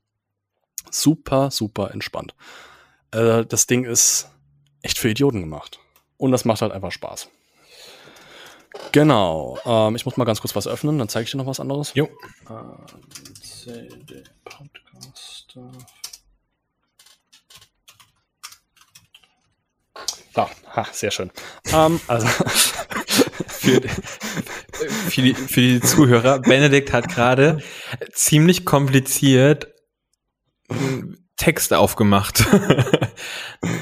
Super, 0.90 1.50
super 1.50 1.92
entspannt. 1.92 2.34
Äh, 3.12 3.44
das 3.44 3.66
Ding 3.66 3.84
ist 3.84 4.30
echt 4.82 4.98
für 4.98 5.10
Idioten 5.10 5.40
gemacht. 5.40 5.78
Und 6.16 6.32
das 6.32 6.44
macht 6.44 6.62
halt 6.62 6.72
einfach 6.72 6.92
Spaß. 6.92 7.28
Genau. 8.92 9.58
Ähm, 9.64 9.96
ich 9.96 10.04
muss 10.04 10.16
mal 10.16 10.24
ganz 10.24 10.40
kurz 10.40 10.54
was 10.54 10.66
öffnen, 10.66 10.98
dann 10.98 11.08
zeige 11.08 11.24
ich 11.24 11.30
dir 11.30 11.38
noch 11.38 11.46
was 11.46 11.60
anderes. 11.60 11.92
Jo. 11.94 12.08
Ähm, 12.48 12.76
CD 13.40 14.22
Podcaster. 14.44 15.70
So, 20.34 20.48
ha, 20.76 20.86
sehr 20.92 21.10
schön. 21.10 21.30
Ähm, 21.72 22.00
also 22.06 22.26
für, 23.48 23.80
für, 25.08 25.22
die, 25.22 25.34
für 25.34 25.60
die 25.60 25.80
Zuhörer, 25.80 26.38
Benedikt 26.38 26.92
hat 26.92 27.08
gerade 27.08 27.58
ziemlich 28.12 28.64
kompliziert 28.64 29.68
Text 31.36 31.72
aufgemacht. 31.72 32.46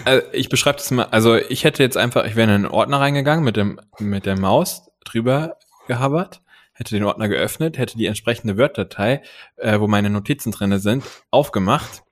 Also 0.08 0.26
ich 0.32 0.48
beschreibe 0.48 0.78
das 0.78 0.90
mal, 0.90 1.04
also 1.04 1.36
ich 1.36 1.64
hätte 1.64 1.82
jetzt 1.82 1.96
einfach, 1.96 2.24
ich 2.24 2.34
wäre 2.34 2.48
in 2.48 2.54
einen 2.54 2.66
Ordner 2.66 3.00
reingegangen 3.00 3.44
mit 3.44 3.56
dem 3.56 3.80
mit 3.98 4.26
der 4.26 4.38
Maus 4.38 4.90
drüber 5.04 5.58
gehabert, 5.86 6.42
hätte 6.72 6.94
den 6.94 7.04
Ordner 7.04 7.28
geöffnet, 7.28 7.78
hätte 7.78 7.98
die 7.98 8.06
entsprechende 8.06 8.56
Word-Datei, 8.56 9.22
äh, 9.56 9.78
wo 9.80 9.86
meine 9.86 10.10
Notizen 10.10 10.50
drinne 10.50 10.78
sind, 10.78 11.04
aufgemacht 11.30 12.02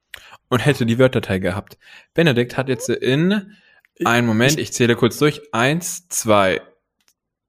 und 0.49 0.61
hätte 0.61 0.87
die 0.87 0.99
Word-Datei 0.99 1.39
gehabt. 1.39 1.79
Benedikt 2.15 2.57
hat 2.57 2.69
jetzt 2.69 2.89
in 2.89 3.57
einen 4.05 4.27
Moment, 4.27 4.59
ich 4.59 4.73
zähle 4.73 4.95
kurz 4.95 5.19
durch. 5.19 5.41
Eins, 5.53 6.09
zwei, 6.09 6.61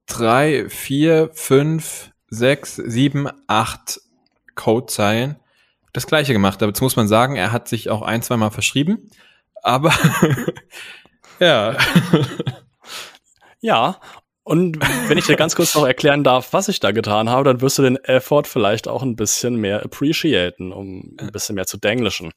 drei, 0.06 0.68
vier, 0.70 1.30
fünf, 1.34 2.10
sechs, 2.28 2.76
sieben, 2.76 3.28
acht 3.46 4.00
Codezeilen 4.54 5.36
das 5.92 6.06
gleiche 6.06 6.32
gemacht. 6.32 6.62
Dazu 6.62 6.84
muss 6.84 6.96
man 6.96 7.08
sagen, 7.08 7.36
er 7.36 7.52
hat 7.52 7.68
sich 7.68 7.90
auch 7.90 8.02
ein, 8.02 8.22
zweimal 8.22 8.50
verschrieben. 8.50 9.10
Aber 9.68 9.92
ja. 11.40 11.76
ja, 13.60 14.00
und 14.44 14.78
wenn 15.08 15.18
ich 15.18 15.26
dir 15.26 15.36
ganz 15.36 15.54
kurz 15.54 15.74
noch 15.74 15.86
erklären 15.86 16.24
darf, 16.24 16.54
was 16.54 16.68
ich 16.68 16.80
da 16.80 16.90
getan 16.90 17.28
habe, 17.28 17.44
dann 17.44 17.60
wirst 17.60 17.76
du 17.76 17.82
den 17.82 17.96
Effort 17.96 18.44
vielleicht 18.46 18.88
auch 18.88 19.02
ein 19.02 19.14
bisschen 19.14 19.56
mehr 19.56 19.84
appreciaten, 19.84 20.72
um 20.72 21.14
ein 21.20 21.30
bisschen 21.32 21.54
mehr 21.54 21.66
zu 21.66 21.76
denglischen. 21.76 22.32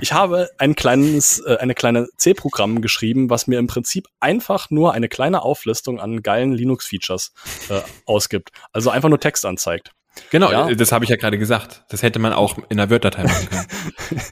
Ich 0.00 0.12
habe 0.12 0.50
ein 0.58 0.74
kleines, 0.74 1.38
äh, 1.46 1.58
eine 1.60 1.74
kleine 1.74 2.08
C-Programm 2.16 2.82
geschrieben, 2.82 3.30
was 3.30 3.46
mir 3.46 3.60
im 3.60 3.68
Prinzip 3.68 4.08
einfach 4.18 4.68
nur 4.70 4.92
eine 4.92 5.08
kleine 5.08 5.42
Auflistung 5.42 6.00
an 6.00 6.20
geilen 6.20 6.52
Linux-Features 6.52 7.32
äh, 7.68 7.82
ausgibt. 8.06 8.50
Also 8.72 8.90
einfach 8.90 9.08
nur 9.08 9.20
Text 9.20 9.46
anzeigt. 9.46 9.92
Genau, 10.30 10.50
ja. 10.50 10.74
das 10.74 10.92
habe 10.92 11.04
ich 11.04 11.10
ja 11.10 11.16
gerade 11.16 11.38
gesagt. 11.38 11.84
Das 11.88 12.02
hätte 12.02 12.18
man 12.18 12.32
auch 12.32 12.58
in 12.68 12.78
einer 12.78 12.90
Word-Datei 12.90 13.24
machen 13.24 13.48
können. 13.48 14.22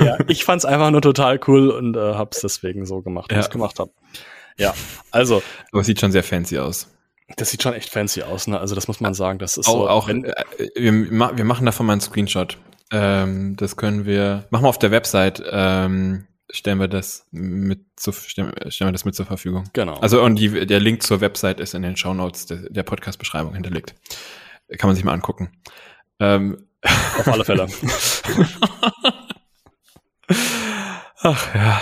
ja, 0.06 0.18
ich 0.28 0.44
fand's 0.44 0.64
einfach 0.64 0.90
nur 0.90 1.02
total 1.02 1.40
cool 1.46 1.70
und 1.70 1.96
äh, 1.96 2.14
habe 2.14 2.30
es 2.32 2.40
deswegen 2.40 2.86
so 2.86 3.02
gemacht, 3.02 3.30
wie 3.30 3.34
ja. 3.34 3.40
ich 3.40 3.46
es 3.46 3.50
gemacht 3.50 3.78
habe. 3.78 3.90
Ja, 4.56 4.74
also. 5.10 5.42
Aber 5.70 5.80
es 5.80 5.86
sieht 5.86 6.00
schon 6.00 6.12
sehr 6.12 6.22
fancy 6.22 6.58
aus. 6.58 6.88
Das 7.36 7.50
sieht 7.50 7.62
schon 7.62 7.72
echt 7.72 7.90
fancy 7.90 8.22
aus, 8.22 8.46
ne? 8.46 8.58
Also 8.58 8.74
das 8.74 8.88
muss 8.88 9.00
man 9.00 9.14
sagen. 9.14 9.38
Das 9.38 9.56
ist 9.56 9.66
auch, 9.68 9.72
so. 9.72 9.88
Auch, 9.88 10.08
wenn, 10.08 10.24
äh, 10.24 10.34
wir, 10.76 11.10
wir 11.10 11.44
machen 11.44 11.66
davon 11.66 11.86
mal 11.86 11.92
einen 11.92 12.00
Screenshot. 12.00 12.58
Ähm, 12.90 13.56
das 13.56 13.76
können 13.76 14.04
wir, 14.04 14.44
machen 14.50 14.64
wir 14.64 14.68
auf 14.68 14.78
der 14.78 14.90
Website, 14.90 15.42
ähm, 15.50 16.26
stellen 16.50 16.78
wir 16.78 16.88
das 16.88 17.26
mit 17.30 17.80
zu, 17.96 18.12
stellen, 18.12 18.52
stellen 18.68 18.88
wir 18.88 18.92
das 18.92 19.06
mit 19.06 19.14
zur 19.14 19.24
Verfügung. 19.24 19.64
Genau. 19.72 19.94
Also 19.94 20.22
und 20.22 20.36
die, 20.36 20.66
der 20.66 20.80
Link 20.80 21.02
zur 21.02 21.22
Website 21.22 21.58
ist 21.58 21.72
in 21.74 21.82
den 21.82 21.96
Show 21.96 22.12
Notes 22.12 22.44
der, 22.46 22.68
der 22.68 22.82
Podcast-Beschreibung 22.82 23.54
hinterlegt. 23.54 23.94
Kann 24.78 24.88
man 24.88 24.96
sich 24.96 25.04
mal 25.04 25.12
angucken. 25.12 25.50
Ähm. 26.20 26.66
Auf 27.18 27.28
alle 27.28 27.44
Fälle. 27.44 27.68
Ach 31.22 31.54
ja. 31.54 31.80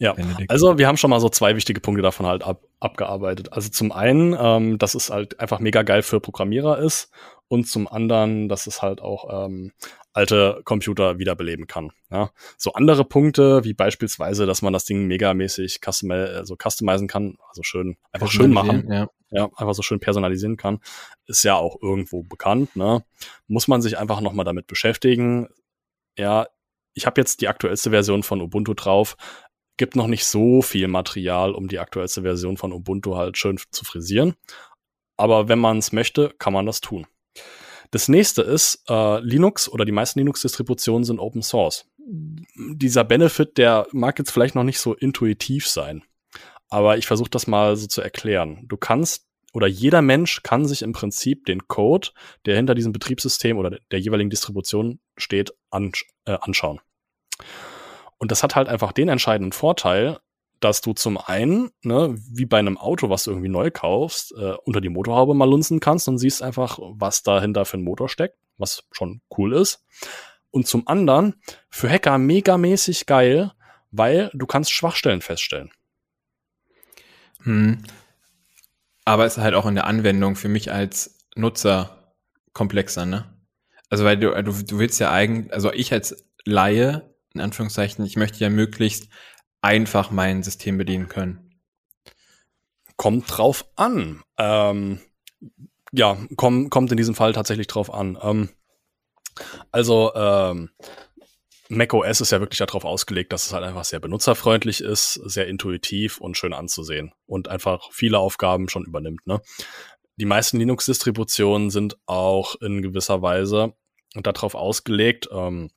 Ja, 0.00 0.14
also 0.46 0.78
wir 0.78 0.86
haben 0.86 0.96
schon 0.96 1.10
mal 1.10 1.18
so 1.18 1.28
zwei 1.28 1.56
wichtige 1.56 1.80
Punkte 1.80 2.02
davon 2.02 2.24
halt 2.24 2.44
ab, 2.44 2.62
abgearbeitet. 2.78 3.52
Also 3.52 3.68
zum 3.68 3.90
einen, 3.90 4.36
ähm, 4.38 4.78
dass 4.78 4.94
es 4.94 5.10
halt 5.10 5.40
einfach 5.40 5.58
mega 5.58 5.82
geil 5.82 6.02
für 6.02 6.20
Programmierer 6.20 6.78
ist 6.78 7.10
und 7.48 7.66
zum 7.66 7.88
anderen, 7.88 8.48
dass 8.48 8.68
es 8.68 8.80
halt 8.80 9.00
auch 9.00 9.46
ähm, 9.46 9.72
alte 10.12 10.60
Computer 10.64 11.18
wiederbeleben 11.18 11.66
kann. 11.66 11.90
Ja. 12.12 12.30
So 12.56 12.74
andere 12.74 13.04
Punkte, 13.04 13.64
wie 13.64 13.74
beispielsweise, 13.74 14.46
dass 14.46 14.62
man 14.62 14.72
das 14.72 14.84
Ding 14.84 15.06
megamäßig 15.06 15.80
custom 15.84 16.12
also 16.12 16.56
customizen 16.56 17.08
kann, 17.08 17.36
also 17.48 17.64
schön, 17.64 17.96
einfach 18.12 18.30
schön 18.30 18.52
machen. 18.52 18.88
Ja. 18.92 19.08
Ja, 19.30 19.50
einfach 19.56 19.74
so 19.74 19.82
schön 19.82 20.00
personalisieren 20.00 20.56
kann, 20.56 20.80
ist 21.26 21.44
ja 21.44 21.56
auch 21.56 21.76
irgendwo 21.82 22.22
bekannt. 22.22 22.76
Ne? 22.76 23.04
Muss 23.46 23.68
man 23.68 23.82
sich 23.82 23.98
einfach 23.98 24.20
nochmal 24.20 24.44
damit 24.44 24.66
beschäftigen. 24.66 25.48
Ja, 26.16 26.46
ich 26.94 27.06
habe 27.06 27.20
jetzt 27.20 27.40
die 27.40 27.48
aktuellste 27.48 27.90
Version 27.90 28.22
von 28.22 28.40
Ubuntu 28.40 28.74
drauf 28.74 29.16
gibt 29.78 29.96
noch 29.96 30.08
nicht 30.08 30.26
so 30.26 30.60
viel 30.60 30.88
Material, 30.88 31.52
um 31.52 31.68
die 31.68 31.78
aktuellste 31.78 32.22
Version 32.22 32.58
von 32.58 32.72
Ubuntu 32.72 33.16
halt 33.16 33.38
schön 33.38 33.58
zu 33.70 33.84
frisieren. 33.84 34.34
Aber 35.16 35.48
wenn 35.48 35.58
man 35.58 35.78
es 35.78 35.92
möchte, 35.92 36.34
kann 36.38 36.52
man 36.52 36.66
das 36.66 36.80
tun. 36.80 37.06
Das 37.90 38.08
nächste 38.08 38.42
ist, 38.42 38.84
äh, 38.88 39.20
Linux 39.20 39.68
oder 39.68 39.86
die 39.86 39.92
meisten 39.92 40.18
Linux-Distributionen 40.18 41.04
sind 41.04 41.20
Open 41.20 41.42
Source. 41.42 41.86
Dieser 41.96 43.04
Benefit, 43.04 43.56
der 43.56 43.86
mag 43.92 44.18
jetzt 44.18 44.30
vielleicht 44.30 44.54
noch 44.54 44.64
nicht 44.64 44.78
so 44.78 44.94
intuitiv 44.94 45.66
sein. 45.66 46.02
Aber 46.68 46.98
ich 46.98 47.06
versuche 47.06 47.30
das 47.30 47.46
mal 47.46 47.76
so 47.76 47.86
zu 47.86 48.02
erklären. 48.02 48.64
Du 48.68 48.76
kannst 48.76 49.26
oder 49.54 49.66
jeder 49.66 50.02
Mensch 50.02 50.42
kann 50.42 50.66
sich 50.66 50.82
im 50.82 50.92
Prinzip 50.92 51.46
den 51.46 51.66
Code, 51.68 52.08
der 52.44 52.56
hinter 52.56 52.74
diesem 52.74 52.92
Betriebssystem 52.92 53.56
oder 53.56 53.78
der 53.90 53.98
jeweiligen 53.98 54.30
Distribution 54.30 55.00
steht, 55.16 55.54
ansch 55.70 56.04
äh, 56.26 56.36
anschauen. 56.40 56.80
Und 58.18 58.30
das 58.30 58.42
hat 58.42 58.56
halt 58.56 58.68
einfach 58.68 58.92
den 58.92 59.08
entscheidenden 59.08 59.52
Vorteil, 59.52 60.18
dass 60.60 60.80
du 60.80 60.92
zum 60.92 61.18
einen, 61.18 61.70
ne, 61.82 62.14
wie 62.18 62.46
bei 62.46 62.58
einem 62.58 62.78
Auto, 62.78 63.10
was 63.10 63.24
du 63.24 63.30
irgendwie 63.30 63.48
neu 63.48 63.70
kaufst, 63.70 64.34
äh, 64.36 64.54
unter 64.64 64.80
die 64.80 64.88
Motorhaube 64.88 65.34
mal 65.34 65.48
lunzen 65.48 65.80
kannst 65.80 66.08
und 66.08 66.18
siehst 66.18 66.42
einfach, 66.42 66.78
was 66.80 67.22
dahinter 67.22 67.64
für 67.64 67.78
ein 67.78 67.84
Motor 67.84 68.08
steckt, 68.08 68.36
was 68.56 68.84
schon 68.90 69.22
cool 69.36 69.54
ist. 69.54 69.84
Und 70.50 70.66
zum 70.66 70.88
anderen 70.88 71.40
für 71.70 71.88
Hacker 71.88 72.18
megamäßig 72.18 73.06
geil, 73.06 73.52
weil 73.90 74.30
du 74.34 74.46
kannst 74.46 74.72
Schwachstellen 74.72 75.20
feststellen. 75.20 75.70
Hm. 77.42 77.78
Aber 79.04 79.24
es 79.24 79.36
ist 79.36 79.42
halt 79.42 79.54
auch 79.54 79.66
in 79.66 79.74
der 79.74 79.86
Anwendung 79.86 80.36
für 80.36 80.48
mich 80.48 80.72
als 80.72 81.18
Nutzer 81.34 82.14
komplexer, 82.52 83.06
ne? 83.06 83.32
Also 83.90 84.04
weil 84.04 84.18
du, 84.18 84.30
du, 84.42 84.52
du 84.52 84.78
willst 84.78 85.00
ja 85.00 85.10
eigentlich, 85.10 85.52
also 85.52 85.72
ich 85.72 85.92
als 85.92 86.26
Laie 86.44 87.14
in 87.34 87.40
Anführungszeichen, 87.40 88.04
ich 88.04 88.16
möchte 88.16 88.38
ja 88.40 88.50
möglichst 88.50 89.08
einfach 89.60 90.10
mein 90.10 90.42
System 90.42 90.78
bedienen 90.78 91.08
können. 91.08 91.60
Kommt 92.96 93.24
drauf 93.28 93.66
an. 93.76 94.22
Ähm, 94.38 95.00
ja, 95.92 96.18
komm, 96.36 96.68
kommt 96.68 96.90
in 96.90 96.96
diesem 96.96 97.14
Fall 97.14 97.32
tatsächlich 97.32 97.66
drauf 97.66 97.92
an. 97.92 98.18
Ähm, 98.20 98.50
also 99.70 100.12
ähm, 100.14 100.70
macOS 101.68 102.20
ist 102.20 102.32
ja 102.32 102.40
wirklich 102.40 102.58
darauf 102.58 102.84
ausgelegt, 102.84 103.32
dass 103.32 103.46
es 103.46 103.52
halt 103.52 103.64
einfach 103.64 103.84
sehr 103.84 104.00
benutzerfreundlich 104.00 104.80
ist, 104.80 105.14
sehr 105.14 105.46
intuitiv 105.46 106.20
und 106.20 106.36
schön 106.36 106.52
anzusehen 106.52 107.12
und 107.26 107.48
einfach 107.48 107.90
viele 107.92 108.18
Aufgaben 108.18 108.68
schon 108.68 108.84
übernimmt. 108.84 109.26
Ne? 109.26 109.40
Die 110.16 110.24
meisten 110.24 110.58
Linux-Distributionen 110.58 111.70
sind 111.70 111.96
auch 112.06 112.56
in 112.56 112.82
gewisser 112.82 113.22
Weise 113.22 113.74
darauf 114.14 114.54
ausgelegt, 114.54 115.28
ähm, 115.30 115.70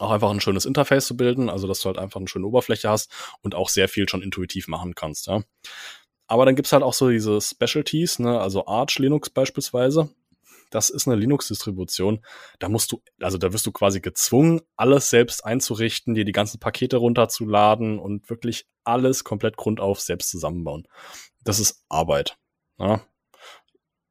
auch 0.00 0.10
einfach 0.10 0.30
ein 0.30 0.40
schönes 0.40 0.64
Interface 0.64 1.06
zu 1.06 1.16
bilden, 1.16 1.48
also 1.48 1.68
dass 1.68 1.80
du 1.80 1.86
halt 1.86 1.98
einfach 1.98 2.18
eine 2.18 2.28
schöne 2.28 2.46
Oberfläche 2.46 2.88
hast 2.88 3.12
und 3.42 3.54
auch 3.54 3.68
sehr 3.68 3.88
viel 3.88 4.08
schon 4.08 4.22
intuitiv 4.22 4.66
machen 4.68 4.94
kannst, 4.94 5.26
ja. 5.26 5.42
Aber 6.26 6.46
dann 6.46 6.56
gibt's 6.56 6.72
halt 6.72 6.82
auch 6.82 6.94
so 6.94 7.10
diese 7.10 7.40
Specialties, 7.40 8.18
ne, 8.18 8.40
also 8.40 8.66
Arch 8.66 8.98
Linux 8.98 9.28
beispielsweise. 9.30 10.08
Das 10.74 10.90
ist 10.90 11.06
eine 11.06 11.14
Linux-Distribution. 11.14 12.24
Da 12.58 12.68
musst 12.68 12.90
du, 12.90 13.00
also 13.20 13.38
da 13.38 13.52
wirst 13.52 13.64
du 13.64 13.70
quasi 13.70 14.00
gezwungen, 14.00 14.60
alles 14.76 15.08
selbst 15.08 15.44
einzurichten, 15.44 16.14
dir 16.14 16.24
die 16.24 16.32
ganzen 16.32 16.58
Pakete 16.58 16.96
runterzuladen 16.96 18.00
und 18.00 18.28
wirklich 18.28 18.66
alles 18.82 19.22
komplett 19.22 19.56
grundauf 19.56 20.00
selbst 20.00 20.30
zusammenbauen. 20.30 20.88
Das 21.44 21.60
ist 21.60 21.84
Arbeit. 21.88 22.38
Ja. 22.80 23.02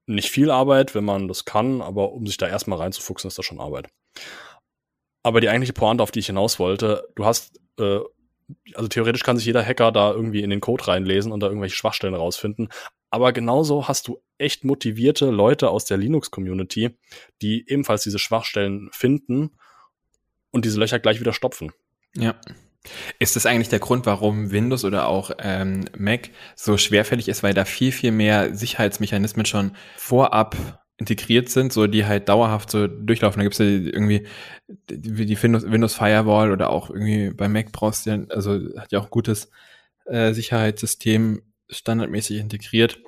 Nicht 0.06 0.30
viel 0.30 0.50
Arbeit, 0.50 0.96
wenn 0.96 1.04
man 1.04 1.28
das 1.28 1.44
kann, 1.44 1.82
aber 1.82 2.14
um 2.14 2.26
sich 2.28 2.38
da 2.38 2.48
erstmal 2.48 2.80
reinzufuchsen, 2.80 3.28
ist 3.28 3.38
das 3.38 3.46
schon 3.46 3.60
Arbeit. 3.60 3.90
Aber 5.22 5.42
die 5.42 5.50
eigentliche 5.50 5.74
Pointe, 5.74 6.02
auf 6.02 6.12
die 6.12 6.20
ich 6.20 6.28
hinaus 6.28 6.60
wollte, 6.60 7.10
du 7.16 7.26
hast, 7.26 7.60
äh, 7.78 8.00
also 8.74 8.88
theoretisch 8.88 9.24
kann 9.24 9.36
sich 9.36 9.46
jeder 9.46 9.66
Hacker 9.66 9.92
da 9.92 10.14
irgendwie 10.14 10.44
in 10.44 10.50
den 10.50 10.62
Code 10.62 10.88
reinlesen 10.88 11.34
und 11.34 11.42
da 11.42 11.48
irgendwelche 11.48 11.76
Schwachstellen 11.76 12.16
rausfinden. 12.16 12.70
Aber 13.14 13.32
genauso 13.32 13.88
hast 13.88 14.08
du 14.08 14.24
echt 14.40 14.64
motivierte 14.64 15.30
Leute 15.30 15.70
aus 15.70 15.86
der 15.86 15.98
Linux-Community, 15.98 16.98
die 17.44 17.64
ebenfalls 17.70 18.02
diese 18.02 18.18
Schwachstellen 18.18 18.90
finden 18.92 19.52
und 20.50 20.66
diese 20.66 20.80
Löcher 20.80 20.98
gleich 20.98 21.20
wieder 21.20 21.32
stopfen. 21.32 21.72
Ja. 22.16 22.34
Ist 23.20 23.36
das 23.36 23.46
eigentlich 23.46 23.70
der 23.70 23.78
Grund, 23.78 24.08
warum 24.08 24.50
Windows 24.50 24.84
oder 24.84 25.08
auch 25.10 25.30
ähm, 25.38 25.86
Mac 25.96 26.32
so 26.56 26.76
schwerfällig 26.76 27.28
ist, 27.28 27.44
weil 27.44 27.54
da 27.54 27.66
viel, 27.66 27.92
viel 27.92 28.12
mehr 28.12 28.56
Sicherheitsmechanismen 28.56 29.46
schon 29.46 29.74
vorab 29.96 30.56
integriert 30.98 31.50
sind, 31.50 31.72
so 31.72 31.86
die 31.86 32.08
halt 32.08 32.30
dauerhaft 32.30 32.72
so 32.72 32.88
durchlaufen. 32.88 33.42
Da 33.42 33.44
gibt's 33.44 33.60
ja 33.60 33.66
irgendwie 33.66 34.26
die, 34.90 35.28
die 35.28 35.44
Windows, 35.44 35.70
Windows 35.70 35.94
Firewall 35.94 36.52
oder 36.52 36.72
auch 36.72 36.90
irgendwie 36.90 37.30
bei 37.30 37.48
Mac 37.48 37.72
brauchst 37.74 38.08
du 38.08 38.10
ja, 38.10 38.24
also 38.30 38.60
hat 38.76 38.92
ja 38.92 38.98
auch 38.98 39.06
ein 39.06 39.12
gutes 39.12 39.52
äh, 40.06 40.34
Sicherheitssystem 40.34 41.44
standardmäßig 41.74 42.38
integriert. 42.38 43.00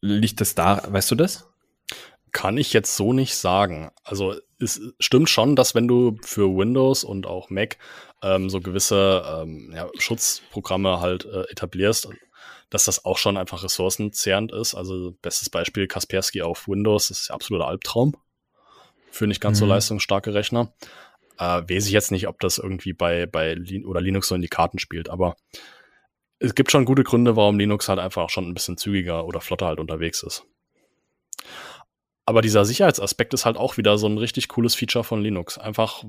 liegt 0.00 0.40
das 0.40 0.54
da, 0.54 0.82
weißt 0.86 1.10
du 1.10 1.14
das? 1.14 1.48
Kann 2.32 2.56
ich 2.56 2.72
jetzt 2.72 2.96
so 2.96 3.12
nicht 3.12 3.34
sagen. 3.34 3.90
Also 4.04 4.36
es 4.58 4.80
stimmt 4.98 5.28
schon, 5.28 5.56
dass 5.56 5.74
wenn 5.74 5.88
du 5.88 6.16
für 6.22 6.56
Windows 6.56 7.04
und 7.04 7.26
auch 7.26 7.50
Mac 7.50 7.76
ähm, 8.22 8.48
so 8.50 8.60
gewisse 8.60 9.24
ähm, 9.26 9.72
ja, 9.74 9.88
Schutzprogramme 9.98 11.00
halt 11.00 11.24
äh, 11.24 11.42
etablierst, 11.50 12.08
dass 12.70 12.84
das 12.84 13.04
auch 13.04 13.18
schon 13.18 13.36
einfach 13.36 13.64
ressourcenzehrend 13.64 14.52
ist. 14.52 14.74
Also 14.74 15.12
bestes 15.22 15.50
Beispiel 15.50 15.88
Kaspersky 15.88 16.42
auf 16.42 16.68
Windows, 16.68 17.08
das 17.08 17.22
ist 17.22 17.30
absoluter 17.30 17.66
Albtraum 17.66 18.14
für 19.10 19.26
nicht 19.26 19.40
ganz 19.40 19.58
mhm. 19.58 19.60
so 19.60 19.66
leistungsstarke 19.66 20.34
Rechner. 20.34 20.72
Äh, 21.38 21.62
weiß 21.68 21.86
ich 21.86 21.92
jetzt 21.92 22.12
nicht, 22.12 22.28
ob 22.28 22.40
das 22.40 22.58
irgendwie 22.58 22.92
bei, 22.92 23.26
bei 23.26 23.54
Lin 23.54 23.84
oder 23.84 24.00
Linux 24.00 24.28
so 24.28 24.34
in 24.34 24.42
die 24.42 24.48
Karten 24.48 24.78
spielt, 24.78 25.08
aber 25.08 25.36
es 26.40 26.54
gibt 26.54 26.72
schon 26.72 26.86
gute 26.86 27.04
Gründe, 27.04 27.36
warum 27.36 27.58
Linux 27.58 27.88
halt 27.88 27.98
einfach 27.98 28.30
schon 28.30 28.48
ein 28.48 28.54
bisschen 28.54 28.78
zügiger 28.78 29.26
oder 29.26 29.40
flotter 29.40 29.66
halt 29.66 29.78
unterwegs 29.78 30.22
ist. 30.22 30.44
Aber 32.24 32.40
dieser 32.42 32.64
Sicherheitsaspekt 32.64 33.34
ist 33.34 33.44
halt 33.44 33.56
auch 33.56 33.76
wieder 33.76 33.98
so 33.98 34.06
ein 34.06 34.18
richtig 34.18 34.48
cooles 34.48 34.74
Feature 34.74 35.04
von 35.04 35.22
Linux. 35.22 35.58
Einfach, 35.58 36.04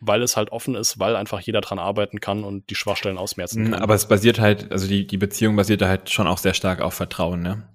weil 0.00 0.22
es 0.22 0.36
halt 0.36 0.50
offen 0.50 0.74
ist, 0.74 0.98
weil 0.98 1.14
einfach 1.14 1.40
jeder 1.40 1.60
dran 1.60 1.78
arbeiten 1.78 2.20
kann 2.20 2.42
und 2.42 2.70
die 2.70 2.74
Schwachstellen 2.74 3.18
ausmerzen 3.18 3.64
mhm, 3.64 3.70
kann. 3.72 3.82
Aber 3.82 3.94
es 3.94 4.08
basiert 4.08 4.40
halt, 4.40 4.72
also 4.72 4.88
die, 4.88 5.06
die 5.06 5.18
Beziehung 5.18 5.56
basiert 5.56 5.80
da 5.80 5.88
halt 5.88 6.10
schon 6.10 6.26
auch 6.26 6.38
sehr 6.38 6.54
stark 6.54 6.80
auf 6.80 6.94
Vertrauen, 6.94 7.40
ne? 7.40 7.68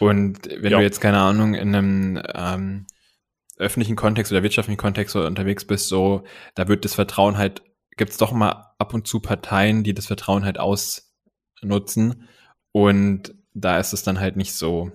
Und 0.00 0.48
wenn 0.48 0.72
ja. 0.72 0.78
du 0.78 0.82
jetzt, 0.82 1.00
keine 1.00 1.18
Ahnung, 1.18 1.54
in 1.54 1.74
einem 1.74 2.22
ähm, 2.34 2.86
öffentlichen 3.58 3.96
Kontext 3.96 4.32
oder 4.32 4.42
wirtschaftlichen 4.42 4.78
Kontext 4.78 5.14
unterwegs 5.14 5.66
bist, 5.66 5.88
so, 5.88 6.24
da 6.54 6.66
wird 6.68 6.84
das 6.84 6.94
Vertrauen 6.94 7.36
halt, 7.36 7.62
gibt's 7.96 8.16
doch 8.16 8.32
mal 8.32 8.72
ab 8.78 8.94
und 8.94 9.06
zu 9.06 9.20
Parteien, 9.20 9.84
die 9.84 9.94
das 9.94 10.06
Vertrauen 10.06 10.44
halt 10.44 10.58
ausnutzen. 11.62 12.28
Und 12.72 13.34
da 13.54 13.78
ist 13.78 13.92
es 13.92 14.02
dann 14.02 14.20
halt 14.20 14.36
nicht 14.36 14.54
so, 14.54 14.90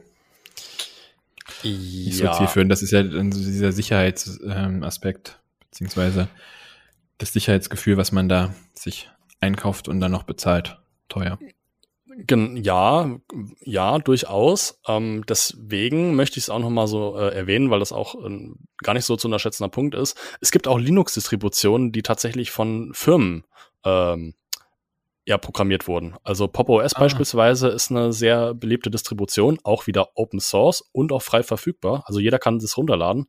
ja. 1.63 1.71
nicht 1.71 2.17
so 2.17 2.31
zielführend. 2.31 2.71
Das 2.71 2.81
ist 2.81 2.91
ja 2.91 3.03
dann 3.03 3.31
so 3.31 3.43
dieser 3.43 3.71
Sicherheitsaspekt, 3.71 5.29
ähm, 5.29 5.59
beziehungsweise 5.69 6.27
das 7.17 7.33
Sicherheitsgefühl, 7.33 7.97
was 7.97 8.11
man 8.11 8.29
da 8.29 8.53
sich 8.73 9.09
einkauft 9.39 9.87
und 9.87 9.99
dann 9.99 10.11
noch 10.11 10.23
bezahlt. 10.23 10.77
Teuer. 11.09 11.39
Ja, 12.29 13.19
ja, 13.61 13.99
durchaus. 13.99 14.81
Ähm, 14.87 15.23
deswegen 15.29 16.15
möchte 16.15 16.39
ich 16.39 16.45
es 16.45 16.49
auch 16.49 16.59
nochmal 16.59 16.87
so 16.87 17.15
äh, 17.15 17.33
erwähnen, 17.33 17.69
weil 17.69 17.79
das 17.79 17.91
auch 17.91 18.15
äh, 18.15 18.49
gar 18.79 18.93
nicht 18.93 19.05
so 19.05 19.15
zu 19.15 19.27
unterschätzender 19.27 19.69
Punkt 19.69 19.93
ist. 19.93 20.17
Es 20.41 20.51
gibt 20.51 20.67
auch 20.67 20.79
Linux-Distributionen, 20.79 21.91
die 21.91 22.01
tatsächlich 22.01 22.49
von 22.49 22.91
Firmen 22.93 23.45
ähm, 23.85 24.33
ja, 25.27 25.37
programmiert 25.37 25.89
wurden. 25.89 26.15
Also 26.23 26.47
Pop! 26.47 26.69
OS 26.69 26.93
ah. 26.95 26.99
beispielsweise 26.99 27.67
ist 27.67 27.91
eine 27.91 28.13
sehr 28.13 28.53
beliebte 28.53 28.89
Distribution, 28.89 29.59
auch 29.63 29.85
wieder 29.85 30.11
Open 30.15 30.39
Source 30.39 30.81
und 30.93 31.11
auch 31.11 31.21
frei 31.21 31.43
verfügbar. 31.43 32.03
Also 32.05 32.21
jeder 32.21 32.39
kann 32.39 32.59
das 32.59 32.77
runterladen 32.77 33.27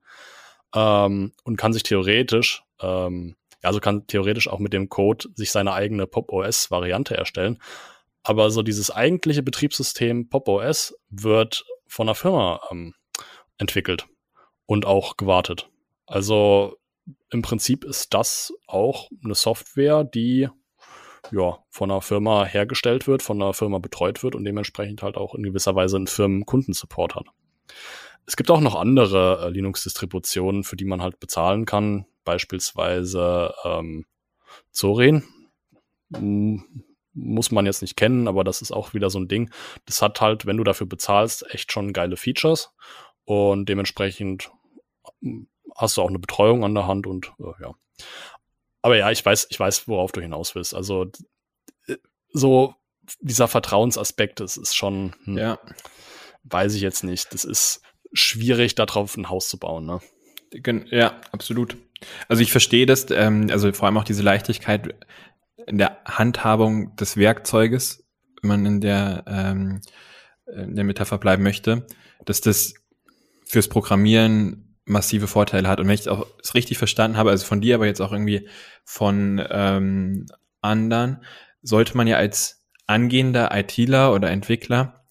ähm, 0.76 1.32
und 1.42 1.56
kann 1.56 1.72
sich 1.72 1.82
theoretisch, 1.82 2.62
ähm, 2.80 3.34
ja, 3.64 3.68
also 3.68 3.80
kann 3.80 4.06
theoretisch 4.06 4.46
auch 4.46 4.60
mit 4.60 4.72
dem 4.72 4.88
Code 4.88 5.28
sich 5.34 5.50
seine 5.50 5.72
eigene 5.72 6.06
Pop! 6.06 6.32
OS 6.32 6.70
Variante 6.70 7.16
erstellen. 7.16 7.58
Aber 8.22 8.50
so 8.50 8.62
dieses 8.62 8.92
eigentliche 8.92 9.42
Betriebssystem 9.42 10.28
Pop! 10.28 10.46
OS 10.46 10.94
wird 11.10 11.64
von 11.88 12.06
einer 12.06 12.14
Firma 12.14 12.60
ähm, 12.70 12.94
entwickelt 13.58 14.06
und 14.66 14.86
auch 14.86 15.16
gewartet. 15.16 15.68
Also 16.06 16.76
im 17.30 17.42
Prinzip 17.42 17.82
ist 17.82 18.14
das 18.14 18.52
auch 18.68 19.10
eine 19.24 19.34
Software, 19.34 20.04
die 20.04 20.48
ja, 21.30 21.58
von 21.70 21.90
einer 21.90 22.00
Firma 22.00 22.44
hergestellt 22.44 23.06
wird, 23.06 23.22
von 23.22 23.40
einer 23.40 23.54
Firma 23.54 23.78
betreut 23.78 24.22
wird 24.22 24.34
und 24.34 24.44
dementsprechend 24.44 25.02
halt 25.02 25.16
auch 25.16 25.34
in 25.34 25.42
gewisser 25.42 25.74
Weise 25.74 25.96
einen 25.96 26.06
Firmenkundensupport 26.06 27.14
hat. 27.14 27.26
Es 28.26 28.36
gibt 28.36 28.50
auch 28.50 28.60
noch 28.60 28.74
andere 28.74 29.46
äh, 29.46 29.48
Linux-Distributionen, 29.48 30.64
für 30.64 30.76
die 30.76 30.84
man 30.84 31.02
halt 31.02 31.18
bezahlen 31.18 31.64
kann, 31.64 32.06
beispielsweise 32.24 33.54
ähm, 33.64 34.04
Zorin. 34.70 35.24
M 36.14 36.84
muss 37.14 37.50
man 37.50 37.66
jetzt 37.66 37.82
nicht 37.82 37.96
kennen, 37.96 38.28
aber 38.28 38.44
das 38.44 38.62
ist 38.62 38.70
auch 38.70 38.94
wieder 38.94 39.10
so 39.10 39.18
ein 39.18 39.26
Ding. 39.26 39.50
Das 39.86 40.02
hat 40.02 40.20
halt, 40.20 40.46
wenn 40.46 40.56
du 40.56 40.62
dafür 40.62 40.86
bezahlst, 40.86 41.44
echt 41.52 41.72
schon 41.72 41.92
geile 41.92 42.16
Features 42.16 42.72
und 43.24 43.68
dementsprechend 43.68 44.52
hast 45.76 45.96
du 45.96 46.02
auch 46.02 46.08
eine 46.08 46.18
Betreuung 46.18 46.64
an 46.64 46.74
der 46.74 46.86
Hand 46.86 47.06
und 47.06 47.32
äh, 47.40 47.62
ja. 47.62 47.74
Aber 48.82 48.96
ja, 48.96 49.10
ich 49.10 49.24
weiß, 49.24 49.48
ich 49.50 49.58
weiß, 49.58 49.88
worauf 49.88 50.12
du 50.12 50.20
hinaus 50.20 50.54
willst. 50.54 50.74
Also 50.74 51.10
äh, 51.86 51.96
so 52.32 52.74
dieser 53.20 53.48
Vertrauensaspekt, 53.48 54.40
das 54.40 54.56
ist 54.56 54.76
schon, 54.76 55.14
hm, 55.24 55.38
ja. 55.38 55.58
weiß 56.44 56.74
ich 56.74 56.82
jetzt 56.82 57.04
nicht. 57.04 57.32
Das 57.32 57.44
ist 57.44 57.82
schwierig, 58.12 58.74
darauf 58.74 59.16
ein 59.16 59.30
Haus 59.30 59.48
zu 59.48 59.58
bauen, 59.58 59.86
ne? 59.86 60.00
Ja, 60.90 61.20
absolut. 61.32 61.76
Also 62.28 62.42
ich 62.42 62.52
verstehe 62.52 62.86
das, 62.86 63.10
ähm, 63.10 63.48
also 63.50 63.72
vor 63.72 63.86
allem 63.86 63.98
auch 63.98 64.04
diese 64.04 64.22
Leichtigkeit 64.22 64.94
in 65.66 65.78
der 65.78 65.98
Handhabung 66.06 66.96
des 66.96 67.16
Werkzeuges, 67.16 68.04
wenn 68.40 68.48
man 68.48 68.66
in 68.66 68.80
der, 68.80 69.24
ähm, 69.26 69.80
in 70.46 70.74
der 70.74 70.84
Metapher 70.84 71.18
bleiben 71.18 71.42
möchte, 71.42 71.86
dass 72.24 72.40
das 72.40 72.74
fürs 73.44 73.68
Programmieren 73.68 74.67
massive 74.88 75.26
Vorteile 75.26 75.68
hat. 75.68 75.80
Und 75.80 75.86
wenn 75.86 75.94
ich 75.94 76.08
auch 76.08 76.26
es 76.42 76.54
richtig 76.54 76.78
verstanden 76.78 77.16
habe, 77.16 77.30
also 77.30 77.44
von 77.44 77.60
dir, 77.60 77.76
aber 77.76 77.86
jetzt 77.86 78.00
auch 78.00 78.12
irgendwie 78.12 78.48
von 78.84 79.44
ähm, 79.50 80.26
anderen, 80.60 81.22
sollte 81.62 81.96
man 81.96 82.06
ja 82.06 82.16
als 82.16 82.66
angehender 82.86 83.50
ITler 83.52 84.12
oder 84.12 84.30
Entwickler 84.30 85.04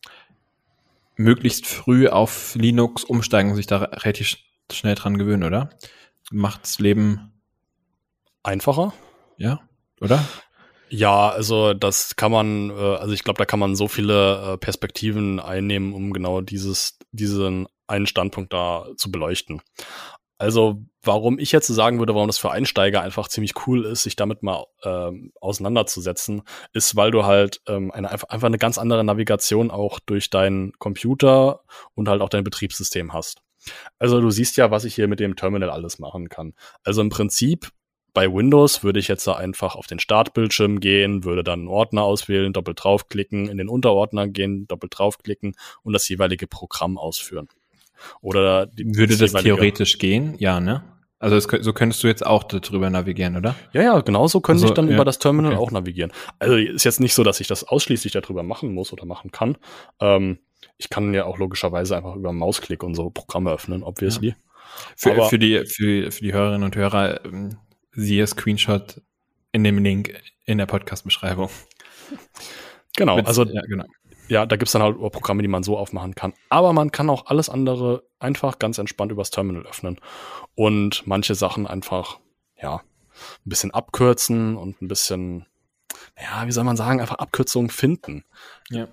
möglichst 1.16 1.66
früh 1.66 2.08
auf 2.08 2.56
Linux 2.56 3.04
umsteigen 3.04 3.52
und 3.52 3.56
sich 3.56 3.68
da 3.68 3.78
relativ 3.78 4.38
schnell 4.72 4.96
dran 4.96 5.18
gewöhnen, 5.18 5.44
oder? 5.44 5.70
Macht's 6.32 6.80
Leben 6.80 7.34
einfacher? 8.44 8.94
Ja, 9.38 9.62
oder? 10.02 10.24
Ja, 10.90 11.30
also 11.30 11.74
das 11.74 12.16
kann 12.16 12.32
man, 12.32 12.70
äh, 12.70 12.74
also 12.74 13.14
ich 13.14 13.24
glaube, 13.24 13.40
da 13.40 13.46
kann 13.46 13.60
man 13.60 13.76
so 13.76 13.88
viele 13.88 14.54
äh, 14.54 14.58
Perspektiven 14.58 15.40
einnehmen, 15.40 15.94
um 15.94 16.14
genau 16.14 16.42
dieses, 16.42 16.98
diesen 17.12 17.68
einen 17.88 18.08
Standpunkt 18.08 18.54
da 18.54 18.86
zu 18.98 19.12
beleuchten. 19.12 19.62
Also, 20.40 20.84
warum 21.02 21.40
ich 21.40 21.52
jetzt 21.52 21.68
sagen 21.68 21.98
würde, 21.98 22.14
warum 22.14 22.28
das 22.28 22.38
für 22.38 22.52
Einsteiger 22.52 23.02
einfach 23.02 23.28
ziemlich 23.28 23.54
cool 23.66 23.86
ist, 23.86 24.04
sich 24.04 24.16
damit 24.16 24.44
mal 24.44 24.66
ähm, 24.84 25.32
auseinanderzusetzen, 25.42 26.44
ist, 26.74 26.96
weil 26.96 27.10
du 27.10 27.26
halt 27.26 27.62
ähm, 27.68 27.92
eine, 27.92 28.12
einfach 28.12 28.44
eine 28.44 28.60
ganz 28.60 28.78
andere 28.78 29.04
Navigation 29.04 29.72
auch 29.72 30.00
durch 30.00 30.30
deinen 30.30 30.74
Computer 30.74 31.62
und 31.96 32.08
halt 32.08 32.22
auch 32.22 32.30
dein 32.30 32.44
Betriebssystem 32.44 33.14
hast. 33.14 33.42
Also 33.98 34.22
du 34.22 34.30
siehst 34.30 34.58
ja, 34.58 34.70
was 34.70 34.86
ich 34.86 34.94
hier 34.94 35.08
mit 35.08 35.20
dem 35.20 35.36
Terminal 35.36 35.72
alles 35.72 35.98
machen 35.98 36.30
kann. 36.30 36.54
Also 36.84 37.02
im 37.02 37.10
Prinzip 37.10 37.72
bei 38.14 38.32
Windows 38.32 38.84
würde 38.84 39.00
ich 39.00 39.08
jetzt 39.08 39.28
einfach 39.28 39.76
auf 39.76 39.88
den 39.88 40.00
Startbildschirm 40.00 40.80
gehen, 40.80 41.24
würde 41.24 41.44
dann 41.44 41.60
einen 41.60 41.68
Ordner 41.68 42.04
auswählen, 42.04 42.54
doppelt 42.54 42.84
draufklicken, 42.84 43.48
in 43.48 43.58
den 43.58 43.70
Unterordner 43.70 44.28
gehen, 44.28 44.68
doppelt 44.68 44.98
draufklicken 44.98 45.56
und 45.84 45.94
das 45.94 46.08
jeweilige 46.10 46.48
Programm 46.48 46.98
ausführen. 46.98 47.48
Oder 48.22 48.70
würde 48.76 49.18
das, 49.18 49.32
das 49.32 49.44
theoretisch 49.44 49.98
gehen? 49.98 50.36
Ja, 50.40 50.60
ne? 50.60 50.84
Also 51.20 51.36
es, 51.36 51.48
so 51.62 51.74
könntest 51.74 52.04
du 52.04 52.08
jetzt 52.08 52.26
auch 52.26 52.44
darüber 52.44 52.90
navigieren, 52.90 53.38
oder? 53.38 53.56
Ja, 53.74 53.82
ja, 53.82 54.00
genau 54.02 54.28
so 54.28 54.40
könnte 54.40 54.62
also, 54.62 54.68
ich 54.68 54.76
dann 54.76 54.88
ja, 54.88 54.94
über 54.94 55.06
das 55.06 55.18
Terminal 55.18 55.54
okay. 55.54 55.62
auch 55.62 55.72
navigieren. 55.72 56.12
Also 56.38 56.56
ist 56.58 56.84
jetzt 56.84 57.00
nicht 57.00 57.16
so, 57.16 57.24
dass 57.24 57.40
ich 57.40 57.48
das 57.48 57.64
ausschließlich 57.64 58.14
darüber 58.14 58.44
machen 58.44 58.74
muss 58.74 58.94
oder 58.94 59.06
machen 59.06 59.32
kann. 59.32 59.58
Ähm, 60.00 60.38
ich 60.78 60.90
kann 60.90 61.14
ja 61.14 61.26
auch 61.26 61.40
logischerweise 61.40 61.98
einfach 61.98 62.16
über 62.16 62.34
Mausklick 62.34 62.84
und 62.84 62.94
so 62.94 63.10
Programme 63.10 63.52
öffnen, 63.52 63.82
obviously. 63.82 64.30
Ja. 64.30 64.36
Für, 64.96 65.12
Aber, 65.14 65.30
für, 65.30 65.40
die, 65.40 65.66
für, 65.66 66.12
für 66.12 66.24
die 66.24 66.34
Hörerinnen 66.34 66.64
und 66.64 66.76
Hörer, 66.76 67.26
ähm, 67.26 67.58
siehe 67.92 68.28
Screenshot 68.28 69.02
in 69.52 69.64
dem 69.64 69.80
Link 69.80 70.14
in 70.46 70.60
der 70.60 70.68
Podcast-Beschreibung. 70.68 71.50
Genau, 72.96 73.18
also 73.18 73.44
ja, 73.44 73.62
genau 73.62 73.86
ja, 74.28 74.46
da 74.46 74.56
gibt's 74.56 74.74
dann 74.74 74.82
halt 74.82 74.98
Programme, 74.98 75.42
die 75.42 75.48
man 75.48 75.64
so 75.64 75.78
aufmachen 75.78 76.16
kann. 76.16 76.34
Aber 76.50 76.74
man 76.74 76.92
kann 76.92 77.10
auch 77.10 77.28
alles 77.28 77.50
andere 77.50 78.04
einfach 78.20 78.60
ganz 78.60 78.78
entspannt 78.78 79.12
übers 79.12 79.32
Terminal 79.32 79.66
öffnen 79.66 80.00
und 80.56 81.06
manche 81.06 81.36
Sachen 81.36 81.68
einfach, 81.68 82.20
ja, 82.62 82.78
ein 82.78 83.50
bisschen 83.50 83.72
abkürzen 83.72 84.56
und 84.58 84.82
ein 84.82 84.88
bisschen, 84.88 85.46
ja, 86.22 86.46
wie 86.46 86.52
soll 86.52 86.64
man 86.64 86.78
sagen, 86.78 87.02
einfach 87.02 87.18
Abkürzungen 87.18 87.70
finden. 87.70 88.24
Ja. 88.70 88.88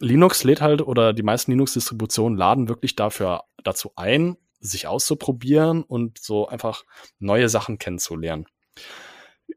Linux 0.00 0.44
lädt 0.44 0.60
halt 0.60 0.82
oder 0.82 1.12
die 1.12 1.22
meisten 1.22 1.50
Linux-Distributionen 1.52 2.38
laden 2.38 2.68
wirklich 2.68 2.94
dafür 2.96 3.44
dazu 3.64 3.92
ein, 3.96 4.36
sich 4.60 4.86
auszuprobieren 4.86 5.82
und 5.82 6.18
so 6.18 6.48
einfach 6.48 6.84
neue 7.18 7.48
Sachen 7.48 7.78
kennenzulernen. 7.78 8.46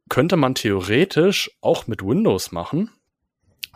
Könnte 0.10 0.38
man 0.38 0.56
theoretisch 0.56 1.52
auch 1.62 1.88
mit 1.88 2.04
Windows 2.04 2.52
machen, 2.52 2.91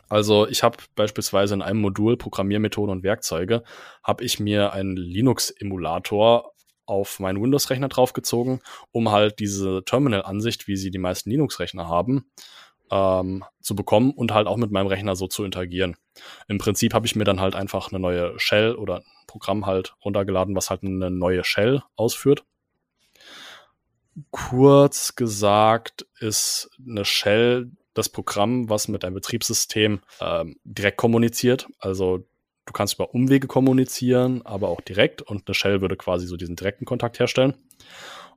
also 0.09 0.47
ich 0.47 0.63
habe 0.63 0.77
beispielsweise 0.95 1.53
in 1.53 1.61
einem 1.61 1.81
Modul 1.81 2.17
Programmiermethoden 2.17 2.91
und 2.91 3.03
Werkzeuge, 3.03 3.63
habe 4.03 4.23
ich 4.23 4.39
mir 4.39 4.73
einen 4.73 4.95
Linux-Emulator 4.95 6.51
auf 6.85 7.19
meinen 7.19 7.41
Windows-Rechner 7.41 7.89
draufgezogen, 7.89 8.61
um 8.91 9.11
halt 9.11 9.39
diese 9.39 9.83
Terminal-Ansicht, 9.83 10.67
wie 10.67 10.75
sie 10.75 10.91
die 10.91 10.99
meisten 10.99 11.31
Linux-Rechner 11.31 11.87
haben, 11.87 12.29
ähm, 12.91 13.43
zu 13.61 13.75
bekommen 13.75 14.11
und 14.11 14.31
halt 14.33 14.47
auch 14.47 14.57
mit 14.57 14.71
meinem 14.71 14.87
Rechner 14.87 15.15
so 15.15 15.27
zu 15.27 15.43
interagieren. 15.43 15.95
Im 16.47 16.59
Prinzip 16.59 16.93
habe 16.93 17.07
ich 17.07 17.15
mir 17.15 17.23
dann 17.23 17.41
halt 17.41 17.55
einfach 17.55 17.91
eine 17.91 17.99
neue 17.99 18.39
Shell 18.39 18.75
oder 18.75 18.97
ein 18.97 19.03
Programm 19.27 19.65
halt 19.65 19.95
runtergeladen, 20.03 20.55
was 20.55 20.69
halt 20.69 20.83
eine 20.83 21.09
neue 21.09 21.43
Shell 21.43 21.81
ausführt. 21.95 22.45
Kurz 24.31 25.15
gesagt 25.15 26.05
ist 26.19 26.69
eine 26.87 27.03
Shell 27.03 27.71
das 27.95 28.09
Programm, 28.09 28.69
was 28.69 28.87
mit 28.87 29.03
deinem 29.03 29.15
Betriebssystem 29.15 30.01
ähm, 30.21 30.57
direkt 30.63 30.97
kommuniziert. 30.97 31.67
Also 31.79 32.19
du 32.65 32.73
kannst 32.73 32.95
über 32.95 33.15
Umwege 33.15 33.47
kommunizieren, 33.47 34.45
aber 34.45 34.69
auch 34.69 34.81
direkt 34.81 35.23
und 35.23 35.47
eine 35.47 35.55
Shell 35.55 35.81
würde 35.81 35.95
quasi 35.95 36.27
so 36.27 36.37
diesen 36.37 36.55
direkten 36.55 36.85
Kontakt 36.85 37.19
herstellen. 37.19 37.55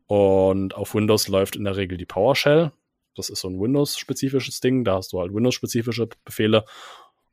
Und 0.07 0.75
auf 0.75 0.95
Windows 0.95 1.29
läuft 1.29 1.57
in 1.57 1.65
der 1.65 1.77
Regel 1.77 1.99
die 1.99 2.07
PowerShell. 2.07 2.73
Das 3.15 3.29
ist 3.29 3.41
so 3.41 3.49
ein 3.49 3.61
Windows-spezifisches 3.61 4.61
Ding. 4.61 4.85
Da 4.85 4.95
hast 4.95 5.13
du 5.13 5.21
halt 5.21 5.35
Windows-spezifische 5.35 6.09
Befehle. 6.25 6.65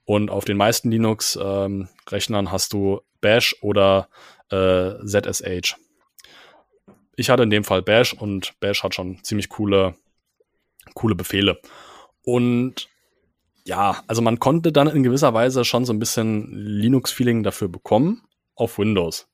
Und 0.03 0.29
auf 0.29 0.45
den 0.45 0.57
meisten 0.57 0.91
Linux-Rechnern 0.91 2.45
ähm, 2.45 2.51
hast 2.51 2.73
du 2.73 3.01
Bash 3.21 3.55
oder 3.61 4.09
äh, 4.49 4.93
ZSH. 5.05 5.75
Ich 7.15 7.29
hatte 7.29 7.43
in 7.43 7.49
dem 7.49 7.63
Fall 7.63 7.81
Bash 7.81 8.13
und 8.13 8.59
Bash 8.59 8.83
hat 8.83 8.93
schon 8.93 9.23
ziemlich 9.23 9.47
coole, 9.47 9.95
coole 10.95 11.15
Befehle. 11.15 11.61
Und 12.25 12.89
ja, 13.63 14.03
also 14.07 14.21
man 14.21 14.39
konnte 14.39 14.71
dann 14.71 14.87
in 14.87 15.03
gewisser 15.03 15.33
Weise 15.33 15.65
schon 15.65 15.85
so 15.85 15.93
ein 15.93 15.99
bisschen 15.99 16.51
Linux-Feeling 16.53 17.43
dafür 17.43 17.67
bekommen 17.67 18.21
auf 18.55 18.77
Windows 18.77 19.27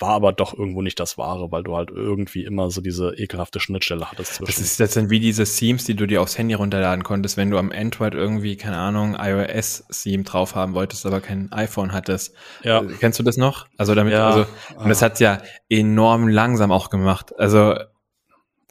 war 0.00 0.10
aber 0.10 0.32
doch 0.32 0.56
irgendwo 0.56 0.82
nicht 0.82 0.98
das 0.98 1.18
Wahre, 1.18 1.52
weil 1.52 1.62
du 1.62 1.76
halt 1.76 1.90
irgendwie 1.90 2.44
immer 2.44 2.70
so 2.70 2.80
diese 2.80 3.14
ekelhafte 3.16 3.60
Schnittstelle 3.60 4.10
hattest 4.10 4.34
zwischen. 4.34 4.46
Das 4.46 4.58
ist 4.58 4.80
das 4.80 4.94
sind 4.94 5.10
wie 5.10 5.20
diese 5.20 5.44
Themes, 5.44 5.84
die 5.84 5.94
du 5.94 6.06
dir 6.06 6.22
aufs 6.22 6.38
Handy 6.38 6.54
runterladen 6.54 7.04
konntest, 7.04 7.36
wenn 7.36 7.50
du 7.50 7.58
am 7.58 7.70
Android 7.72 8.14
irgendwie, 8.14 8.56
keine 8.56 8.78
Ahnung, 8.78 9.16
iOS-Theme 9.18 10.24
drauf 10.24 10.54
haben 10.54 10.74
wolltest, 10.74 11.06
aber 11.06 11.20
kein 11.20 11.52
iPhone 11.52 11.92
hattest. 11.92 12.34
Ja. 12.62 12.80
Äh, 12.80 12.88
kennst 12.98 13.18
du 13.18 13.22
das 13.22 13.36
noch? 13.36 13.66
Also 13.76 13.94
damit, 13.94 14.12
ja. 14.12 14.28
also, 14.28 14.46
und 14.76 14.88
das 14.88 15.02
hat's 15.02 15.20
ja 15.20 15.42
enorm 15.68 16.28
langsam 16.28 16.72
auch 16.72 16.90
gemacht. 16.90 17.38
Also, 17.38 17.74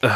äh. 0.02 0.10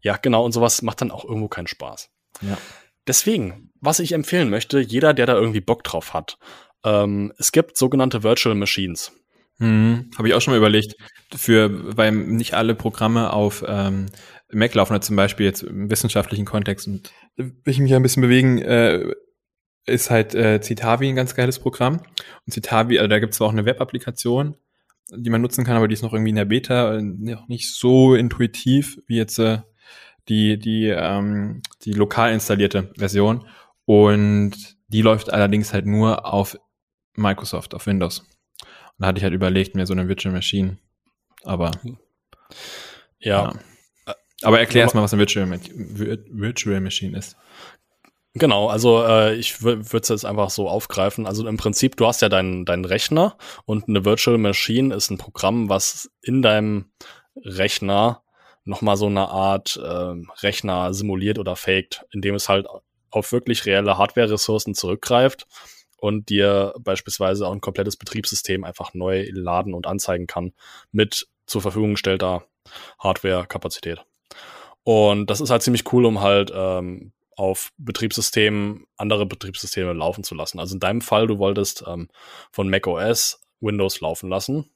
ja, 0.00 0.16
genau, 0.16 0.44
und 0.44 0.52
sowas 0.52 0.82
macht 0.82 1.00
dann 1.00 1.10
auch 1.10 1.24
irgendwo 1.24 1.48
keinen 1.48 1.66
Spaß. 1.66 2.10
Ja. 2.42 2.58
Deswegen, 3.06 3.70
was 3.80 4.00
ich 4.00 4.12
empfehlen 4.12 4.50
möchte, 4.50 4.80
jeder, 4.80 5.14
der 5.14 5.26
da 5.26 5.34
irgendwie 5.34 5.60
Bock 5.60 5.84
drauf 5.84 6.14
hat, 6.14 6.38
ähm, 6.84 7.32
es 7.38 7.52
gibt 7.52 7.76
sogenannte 7.76 8.22
Virtual 8.22 8.54
Machines. 8.54 9.12
Mhm. 9.58 10.10
Habe 10.18 10.28
ich 10.28 10.34
auch 10.34 10.40
schon 10.40 10.52
mal 10.52 10.58
überlegt, 10.58 10.96
für, 11.34 11.96
weil 11.96 12.12
nicht 12.12 12.54
alle 12.54 12.74
Programme 12.74 13.32
auf 13.32 13.64
ähm, 13.66 14.06
Mac 14.52 14.74
laufen, 14.74 15.00
zum 15.00 15.16
Beispiel 15.16 15.46
jetzt 15.46 15.62
im 15.62 15.90
wissenschaftlichen 15.90 16.44
Kontext 16.44 16.86
und 16.86 17.12
will 17.36 17.54
ich 17.64 17.78
mich 17.78 17.94
ein 17.94 18.02
bisschen 18.02 18.22
bewegen, 18.22 18.58
äh, 18.58 19.12
ist 19.86 20.10
halt 20.10 20.34
äh, 20.34 20.60
Citavi 20.60 21.08
ein 21.08 21.16
ganz 21.16 21.34
geiles 21.34 21.58
Programm. 21.58 22.00
Und 22.44 22.52
Citavi, 22.52 22.98
also 22.98 23.08
da 23.08 23.18
gibt 23.18 23.34
es 23.34 23.40
auch 23.40 23.52
eine 23.52 23.64
Web-Applikation, 23.64 24.56
die 25.10 25.30
man 25.30 25.40
nutzen 25.40 25.64
kann, 25.64 25.76
aber 25.76 25.88
die 25.88 25.94
ist 25.94 26.02
noch 26.02 26.12
irgendwie 26.12 26.30
in 26.30 26.36
der 26.36 26.44
Beta, 26.44 26.96
äh, 26.96 27.02
noch 27.02 27.48
nicht 27.48 27.74
so 27.74 28.14
intuitiv 28.14 28.98
wie 29.06 29.16
jetzt 29.16 29.38
äh, 29.38 29.58
die, 30.28 30.58
die, 30.58 30.88
ähm, 30.88 31.62
die 31.84 31.92
lokal 31.92 32.32
installierte 32.32 32.92
Version. 32.96 33.46
Und 33.84 34.54
die 34.88 35.02
läuft 35.02 35.32
allerdings 35.32 35.72
halt 35.72 35.86
nur 35.86 36.26
auf 36.26 36.58
Microsoft, 37.14 37.74
auf 37.74 37.86
Windows. 37.86 38.20
Und 38.20 38.28
da 38.98 39.08
hatte 39.08 39.18
ich 39.18 39.24
halt 39.24 39.34
überlegt, 39.34 39.74
mir 39.74 39.86
so 39.86 39.92
eine 39.92 40.08
Virtual 40.08 40.34
Machine. 40.34 40.78
Aber. 41.44 41.70
Ja. 43.18 43.52
ja. 43.52 44.14
Aber 44.42 44.60
erklär 44.60 44.82
erst 44.82 44.94
mal, 44.94 45.02
was 45.02 45.12
eine 45.12 45.20
Virtual, 45.20 45.48
Virtual 45.48 46.80
Machine 46.80 47.16
ist. 47.16 47.36
Genau, 48.34 48.68
also 48.68 49.02
äh, 49.02 49.34
ich 49.36 49.62
würde 49.62 49.80
es 49.80 50.08
jetzt 50.08 50.26
einfach 50.26 50.50
so 50.50 50.68
aufgreifen. 50.68 51.26
Also 51.26 51.48
im 51.48 51.56
Prinzip, 51.56 51.96
du 51.96 52.06
hast 52.06 52.20
ja 52.20 52.28
deinen 52.28 52.66
deinen 52.66 52.84
Rechner 52.84 53.38
und 53.64 53.88
eine 53.88 54.04
Virtual 54.04 54.36
Machine 54.36 54.94
ist 54.94 55.10
ein 55.10 55.16
Programm, 55.16 55.70
was 55.70 56.10
in 56.20 56.42
deinem 56.42 56.90
Rechner 57.34 58.22
nochmal 58.66 58.96
so 58.96 59.06
eine 59.06 59.28
Art 59.28 59.76
äh, 59.82 60.14
Rechner 60.42 60.92
simuliert 60.92 61.38
oder 61.38 61.56
faked, 61.56 62.04
indem 62.10 62.34
es 62.34 62.48
halt 62.48 62.66
auf 63.10 63.32
wirklich 63.32 63.64
reelle 63.64 63.96
Hardware-Ressourcen 63.96 64.74
zurückgreift 64.74 65.46
und 65.96 66.28
dir 66.28 66.74
beispielsweise 66.80 67.46
auch 67.46 67.52
ein 67.52 67.60
komplettes 67.60 67.96
Betriebssystem 67.96 68.64
einfach 68.64 68.92
neu 68.92 69.26
laden 69.32 69.72
und 69.72 69.86
anzeigen 69.86 70.26
kann 70.26 70.52
mit 70.92 71.28
zur 71.46 71.62
Verfügung 71.62 71.92
gestellter 71.92 72.44
Hardware-Kapazität. 72.98 74.04
Und 74.82 75.30
das 75.30 75.40
ist 75.40 75.50
halt 75.50 75.62
ziemlich 75.62 75.92
cool, 75.92 76.04
um 76.04 76.20
halt 76.20 76.52
ähm, 76.54 77.12
auf 77.36 77.72
Betriebssystemen 77.76 78.86
andere 78.96 79.26
Betriebssysteme 79.26 79.92
laufen 79.92 80.24
zu 80.24 80.34
lassen. 80.34 80.58
Also 80.58 80.74
in 80.74 80.80
deinem 80.80 81.00
Fall, 81.00 81.26
du 81.26 81.38
wolltest 81.38 81.84
ähm, 81.86 82.08
von 82.50 82.68
macOS 82.68 83.40
Windows 83.60 84.00
laufen 84.00 84.28
lassen. 84.28 84.70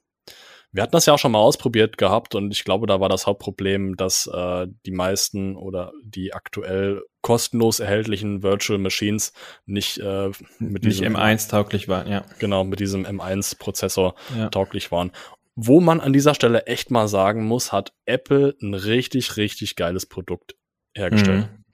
Wir 0.72 0.82
hatten 0.82 0.92
das 0.92 1.06
ja 1.06 1.14
auch 1.14 1.18
schon 1.18 1.32
mal 1.32 1.38
ausprobiert 1.38 1.98
gehabt 1.98 2.34
und 2.34 2.52
ich 2.52 2.64
glaube, 2.64 2.86
da 2.86 3.00
war 3.00 3.08
das 3.08 3.26
Hauptproblem, 3.26 3.96
dass 3.96 4.28
äh, 4.32 4.68
die 4.86 4.92
meisten 4.92 5.56
oder 5.56 5.92
die 6.04 6.32
aktuell 6.32 7.02
kostenlos 7.22 7.80
erhältlichen 7.80 8.42
Virtual 8.42 8.78
Machines 8.78 9.32
nicht 9.66 9.98
äh, 9.98 10.28
mit 10.58 10.84
nicht 10.84 11.00
diesem 11.00 11.16
M1 11.16 11.50
tauglich 11.50 11.88
waren, 11.88 12.10
ja. 12.10 12.24
Genau, 12.38 12.64
mit 12.64 12.78
diesem 12.78 13.04
M1 13.04 13.58
Prozessor 13.58 14.14
ja. 14.36 14.48
tauglich 14.48 14.92
waren. 14.92 15.10
Wo 15.56 15.80
man 15.80 16.00
an 16.00 16.12
dieser 16.12 16.34
Stelle 16.34 16.66
echt 16.66 16.90
mal 16.90 17.08
sagen 17.08 17.46
muss, 17.46 17.72
hat 17.72 17.92
Apple 18.06 18.56
ein 18.62 18.74
richtig, 18.74 19.36
richtig 19.36 19.76
geiles 19.76 20.06
Produkt 20.06 20.54
hergestellt. 20.94 21.48
Mhm. 21.50 21.64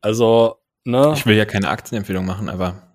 Also, 0.00 0.56
ne? 0.84 1.12
Ich 1.16 1.24
will 1.24 1.36
ja 1.36 1.44
keine 1.44 1.68
Aktienempfehlung 1.68 2.26
machen, 2.26 2.48
aber 2.48 2.89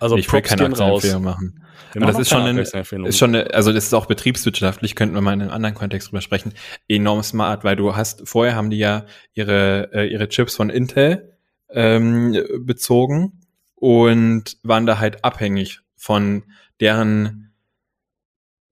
also 0.00 0.16
ich 0.16 0.32
will 0.32 0.42
keine 0.42 0.66
Aktienempfehlung 0.66 1.22
machen. 1.22 1.64
Aber 1.94 2.06
das 2.06 2.18
ist 2.18 2.28
schon, 2.28 2.42
ein, 2.42 2.58
ist 2.58 3.18
schon, 3.18 3.34
eine, 3.34 3.54
also 3.54 3.72
das 3.72 3.86
ist 3.86 3.94
auch 3.94 4.06
betriebswirtschaftlich, 4.06 4.94
könnten 4.94 5.14
wir 5.14 5.20
mal 5.20 5.32
in 5.32 5.42
einem 5.42 5.50
anderen 5.50 5.74
Kontext 5.74 6.08
drüber 6.08 6.20
sprechen, 6.20 6.52
enorm 6.86 7.22
smart, 7.22 7.64
weil 7.64 7.76
du 7.76 7.96
hast, 7.96 8.28
vorher 8.28 8.54
haben 8.54 8.70
die 8.70 8.78
ja 8.78 9.06
ihre, 9.34 9.90
äh, 9.92 10.06
ihre 10.06 10.28
Chips 10.28 10.56
von 10.56 10.70
Intel 10.70 11.38
ähm, 11.70 12.36
bezogen 12.60 13.40
und 13.74 14.58
waren 14.62 14.86
da 14.86 14.98
halt 14.98 15.24
abhängig 15.24 15.80
von 15.96 16.44
deren 16.80 17.54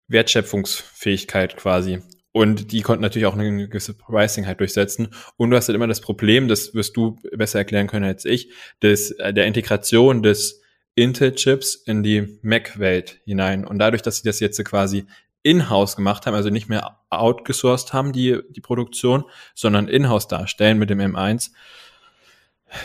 Wertschöpfungsfähigkeit 0.08 1.56
quasi. 1.56 2.00
Und 2.32 2.72
die 2.72 2.82
konnten 2.82 3.02
natürlich 3.02 3.26
auch 3.26 3.34
eine 3.34 3.66
gewisse 3.66 3.94
Pricing 3.94 4.46
halt 4.46 4.60
durchsetzen. 4.60 5.08
Und 5.38 5.50
du 5.50 5.56
hast 5.56 5.68
halt 5.68 5.74
immer 5.74 5.86
das 5.86 6.02
Problem, 6.02 6.48
das 6.48 6.74
wirst 6.74 6.94
du 6.96 7.18
besser 7.34 7.60
erklären 7.60 7.86
können 7.86 8.04
als 8.04 8.26
ich, 8.26 8.52
des, 8.82 9.12
äh, 9.12 9.32
der 9.32 9.46
Integration 9.46 10.22
des 10.22 10.60
Intel-Chips 10.96 11.76
in 11.76 12.02
die 12.02 12.38
Mac-Welt 12.42 13.20
hinein. 13.24 13.64
Und 13.64 13.78
dadurch, 13.78 14.02
dass 14.02 14.16
sie 14.16 14.24
das 14.24 14.40
jetzt 14.40 14.62
quasi 14.64 15.06
in-house 15.42 15.94
gemacht 15.94 16.26
haben, 16.26 16.34
also 16.34 16.50
nicht 16.50 16.68
mehr 16.68 16.98
outgesourced 17.10 17.92
haben, 17.92 18.12
die, 18.12 18.40
die 18.50 18.60
Produktion, 18.60 19.24
sondern 19.54 19.86
in-house 19.86 20.26
darstellen 20.26 20.78
mit 20.78 20.90
dem 20.90 20.98
M1, 20.98 21.52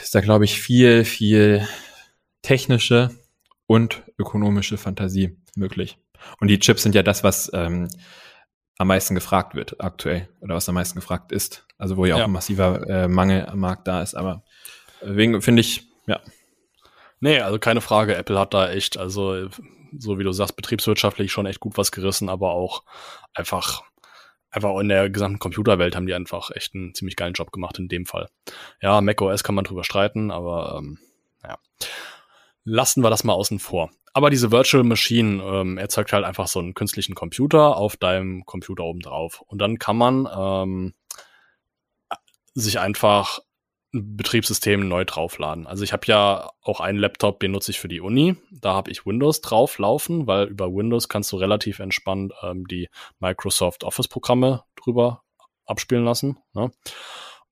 ist 0.04 0.14
da, 0.14 0.22
glaube 0.22 0.46
ich, 0.46 0.62
viel, 0.62 1.06
viel 1.06 1.68
technische 2.44 3.10
und 3.66 4.04
ökonomische 4.20 4.78
Fantasie 4.78 5.38
möglich. 5.56 5.98
Und 6.40 6.50
die 6.50 6.60
Chips 6.60 6.84
sind 6.84 6.94
ja 6.94 7.04
das, 7.04 7.24
was 7.24 7.50
ähm, 7.54 7.88
am 8.78 8.88
meisten 8.88 9.16
gefragt 9.16 9.56
wird 9.56 9.80
aktuell 9.80 10.28
oder 10.42 10.56
was 10.56 10.68
am 10.70 10.76
meisten 10.76 11.00
gefragt 11.00 11.32
ist. 11.32 11.66
Also 11.78 11.98
wo 11.98 12.06
ja 12.06 12.16
auch 12.16 12.20
ja. 12.20 12.26
ein 12.26 12.32
massiver 12.32 12.88
äh, 12.88 13.08
Mangel 13.08 13.46
am 13.46 13.60
Markt 13.60 13.88
da 13.88 14.02
ist. 14.02 14.16
Aber 14.16 14.44
wegen 15.02 15.42
finde 15.42 15.62
ich, 15.62 15.88
ja, 16.06 16.20
Nee, 17.22 17.40
also 17.40 17.60
keine 17.60 17.82
Frage. 17.82 18.16
Apple 18.16 18.38
hat 18.38 18.54
da 18.54 18.70
echt, 18.70 18.98
also 18.98 19.48
so 19.98 20.20
wie 20.20 20.24
du 20.24 20.32
sagst, 20.32 20.56
betriebswirtschaftlich 20.56 21.32
schon 21.32 21.46
echt 21.46 21.60
gut 21.60 21.78
was 21.78 21.92
gerissen, 21.92 22.30
aber 22.30 22.52
auch 22.52 22.84
einfach, 23.34 23.84
einfach 24.50 24.78
in 24.80 24.90
der 24.90 25.10
gesamten 25.10 25.40
Computerwelt 25.40 25.96
haben 25.96 26.08
die 26.08 26.16
einfach 26.16 26.50
echt 26.52 26.74
einen 26.74 26.96
ziemlich 26.96 27.16
geilen 27.16 27.34
Job 27.34 27.52
gemacht 27.52 27.78
in 27.78 27.88
dem 27.88 28.06
Fall. 28.06 28.30
Ja, 28.82 29.00
macOS 29.02 29.44
kann 29.44 29.56
man 29.56 29.66
drüber 29.66 29.84
streiten, 29.84 30.32
aber 30.32 30.80
ähm, 30.80 30.98
ja. 31.44 31.58
Lassen 32.64 33.04
wir 33.04 33.10
das 33.10 33.24
mal 33.24 33.34
außen 33.34 33.60
vor. 33.60 33.92
Aber 34.14 34.30
diese 34.30 34.52
Virtual 34.52 34.84
Machine 34.84 35.44
ähm, 35.44 35.78
erzeugt 35.78 36.14
halt 36.14 36.26
einfach 36.26 36.48
so 36.48 36.60
einen 36.60 36.74
künstlichen 36.74 37.16
Computer 37.16 37.78
auf 37.78 37.98
deinem 37.98 38.46
Computer 38.46 38.84
oben 38.84 39.00
drauf. 39.00 39.42
Und 39.42 39.60
dann 39.60 39.78
kann 39.78 39.98
man 39.98 40.28
ähm, 40.36 40.94
sich 42.54 42.80
einfach 42.80 43.40
Betriebssystem 43.94 44.88
neu 44.88 45.04
draufladen. 45.04 45.68
Also 45.68 45.84
ich 45.84 45.92
habe 45.92 46.08
ja 46.08 46.50
auch 46.62 46.80
einen 46.80 46.98
Laptop, 46.98 47.40
den 47.40 47.52
nutze 47.52 47.72
ich 47.72 47.80
für 47.80 47.90
die 47.90 48.02
Uni. 48.02 48.38
Da 48.52 48.74
habe 48.74 48.90
ich 48.90 49.06
Windows 49.06 49.42
drauf 49.42 49.78
laufen, 49.80 50.28
weil 50.28 50.48
über 50.48 50.74
Windows 50.74 51.10
kannst 51.10 51.32
du 51.32 51.38
relativ 51.38 51.80
entspannt 51.80 52.34
ähm, 52.42 52.66
die 52.68 52.90
Microsoft 53.20 53.84
Office-Programme 53.84 54.64
drüber 54.82 55.24
abspielen 55.66 56.06
lassen. 56.06 56.38
Ne? 56.54 56.72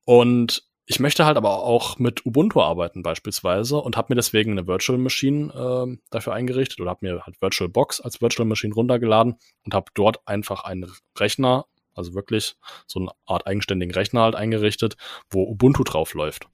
Und 0.06 0.64
ich 0.86 1.00
möchte 1.00 1.26
halt 1.26 1.38
aber 1.38 1.62
auch 1.64 2.00
mit 2.00 2.26
Ubuntu 2.26 2.62
arbeiten 2.62 3.04
beispielsweise 3.04 3.78
und 3.78 3.96
habe 3.96 4.08
mir 4.10 4.16
deswegen 4.16 4.52
eine 4.54 4.66
Virtual 4.66 4.98
Machine 4.98 5.54
äh, 5.54 5.98
dafür 6.10 6.34
eingerichtet 6.34 6.80
oder 6.80 6.90
habe 6.90 7.06
mir 7.06 7.22
halt 7.26 7.40
VirtualBox 7.42 8.02
als 8.02 8.22
Virtual 8.22 8.48
Machine 8.48 8.74
runtergeladen 8.74 9.36
und 9.66 9.74
habe 9.76 9.92
dort 9.94 10.28
einfach 10.28 10.64
einen 10.64 10.92
Rechner 11.18 11.66
also 12.00 12.16
wirklich 12.16 12.56
so 12.88 13.00
eine 13.00 13.12
Art 13.28 13.46
eigenständigen 13.46 13.94
Rechner 13.94 14.22
halt 14.22 14.36
eingerichtet, 14.36 14.98
wo 15.30 15.44
Ubuntu 15.44 15.84
drauf 15.84 16.14
läuft. 16.16 16.48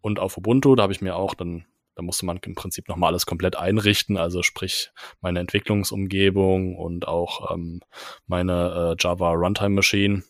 und 0.00 0.20
auf 0.20 0.36
Ubuntu. 0.36 0.74
Da 0.74 0.84
habe 0.84 0.92
ich 0.92 1.00
mir 1.00 1.16
auch 1.16 1.34
dann, 1.34 1.66
da 1.94 2.02
musste 2.02 2.26
man 2.26 2.38
im 2.38 2.54
Prinzip 2.54 2.88
nochmal 2.88 3.10
alles 3.10 3.26
komplett 3.26 3.56
einrichten, 3.56 4.16
also 4.16 4.42
sprich 4.42 4.90
meine 5.20 5.40
Entwicklungsumgebung 5.40 6.76
und 6.76 7.08
auch 7.08 7.52
ähm, 7.52 7.80
meine 8.26 8.94
äh, 8.98 9.02
Java 9.02 9.32
Runtime 9.32 9.70
Machine. 9.70 10.22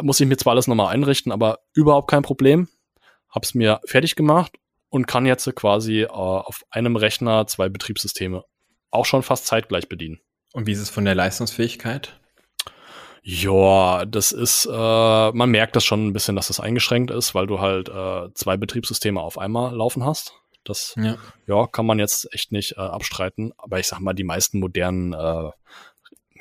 Muss 0.00 0.20
ich 0.20 0.26
mir 0.26 0.36
zwar 0.36 0.52
alles 0.52 0.68
nochmal 0.68 0.94
einrichten, 0.94 1.32
aber 1.32 1.60
überhaupt 1.74 2.10
kein 2.10 2.22
Problem. 2.22 2.68
Hab's 3.28 3.54
mir 3.54 3.80
fertig 3.84 4.14
gemacht 4.14 4.52
und 4.88 5.06
kann 5.06 5.26
jetzt 5.26 5.52
quasi 5.54 6.02
äh, 6.02 6.08
auf 6.08 6.62
einem 6.70 6.96
Rechner 6.96 7.46
zwei 7.46 7.68
Betriebssysteme 7.68 8.44
auch 8.90 9.06
schon 9.06 9.22
fast 9.22 9.46
zeitgleich 9.46 9.88
bedienen. 9.88 10.20
Und 10.52 10.66
wie 10.66 10.72
ist 10.72 10.80
es 10.80 10.90
von 10.90 11.04
der 11.04 11.14
Leistungsfähigkeit? 11.14 12.20
Ja, 13.22 14.04
das 14.04 14.32
ist, 14.32 14.66
äh, 14.66 15.32
man 15.32 15.50
merkt 15.50 15.76
das 15.76 15.84
schon 15.84 16.08
ein 16.08 16.12
bisschen, 16.12 16.34
dass 16.34 16.48
das 16.48 16.58
eingeschränkt 16.58 17.12
ist, 17.12 17.34
weil 17.34 17.46
du 17.46 17.60
halt 17.60 17.88
äh, 17.88 18.34
zwei 18.34 18.56
Betriebssysteme 18.56 19.20
auf 19.20 19.38
einmal 19.38 19.74
laufen 19.74 20.04
hast. 20.04 20.34
Das 20.64 20.94
ja. 20.96 21.16
ja 21.46 21.66
kann 21.68 21.86
man 21.86 22.00
jetzt 22.00 22.32
echt 22.32 22.50
nicht 22.50 22.72
äh, 22.72 22.80
abstreiten. 22.80 23.52
Aber 23.58 23.78
ich 23.78 23.86
sag 23.86 24.00
mal, 24.00 24.12
die 24.12 24.24
meisten 24.24 24.58
modernen 24.58 25.12
äh, 25.12 25.50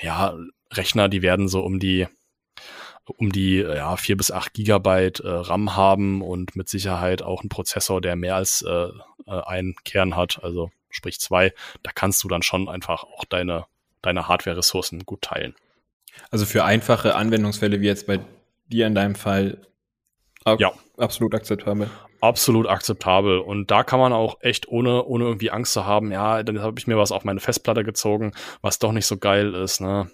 ja, 0.02 0.36
Rechner, 0.72 1.08
die 1.08 1.22
werden 1.22 1.48
so 1.48 1.62
um 1.62 1.80
die 1.80 2.08
um 3.18 3.32
die 3.32 3.58
ja, 3.58 3.98
vier 3.98 4.16
bis 4.16 4.32
acht 4.32 4.54
Gigabyte 4.54 5.20
äh, 5.22 5.28
RAM 5.28 5.76
haben 5.76 6.22
und 6.22 6.56
mit 6.56 6.70
Sicherheit 6.70 7.22
auch 7.22 7.42
einen 7.42 7.50
Prozessor, 7.50 8.00
der 8.00 8.16
mehr 8.16 8.36
als 8.36 8.62
äh, 8.62 8.88
äh, 9.28 9.42
einen 9.46 9.76
Kern 9.84 10.16
hat, 10.16 10.44
also 10.44 10.72
sprich 10.90 11.20
zwei, 11.20 11.54
da 11.84 11.92
kannst 11.94 12.24
du 12.24 12.28
dann 12.28 12.42
schon 12.44 12.70
einfach 12.70 13.04
auch 13.04 13.26
deine, 13.26 13.66
deine 14.02 14.28
Hardware-Ressourcen 14.28 15.06
gut 15.06 15.24
teilen. 15.24 15.56
Also 16.30 16.46
für 16.46 16.64
einfache 16.64 17.16
Anwendungsfälle 17.16 17.82
wie 17.82 17.88
jetzt 17.88 18.08
bei 18.08 18.20
dir 18.68 18.88
in 18.88 18.96
deinem 18.96 19.16
Fall 19.16 19.58
ja. 20.46 20.72
absolut 20.98 21.36
akzeptabel. 21.36 21.90
Absolut 22.22 22.68
akzeptabel. 22.68 23.40
Und 23.40 23.72
da 23.72 23.84
kann 23.84 24.00
man 24.00 24.14
auch 24.14 24.38
echt 24.42 24.68
ohne, 24.68 25.06
ohne 25.06 25.26
irgendwie 25.26 25.52
Angst 25.52 25.74
zu 25.74 25.86
haben, 25.86 26.12
ja, 26.12 26.44
dann 26.44 26.62
habe 26.62 26.80
ich 26.80 26.88
mir 26.88 26.98
was 26.98 27.12
auf 27.12 27.24
meine 27.24 27.40
Festplatte 27.40 27.84
gezogen, 27.84 28.34
was 28.62 28.80
doch 28.80 28.92
nicht 28.92 29.08
so 29.08 29.18
geil 29.18 29.54
ist, 29.56 29.82
ne? 29.82 30.10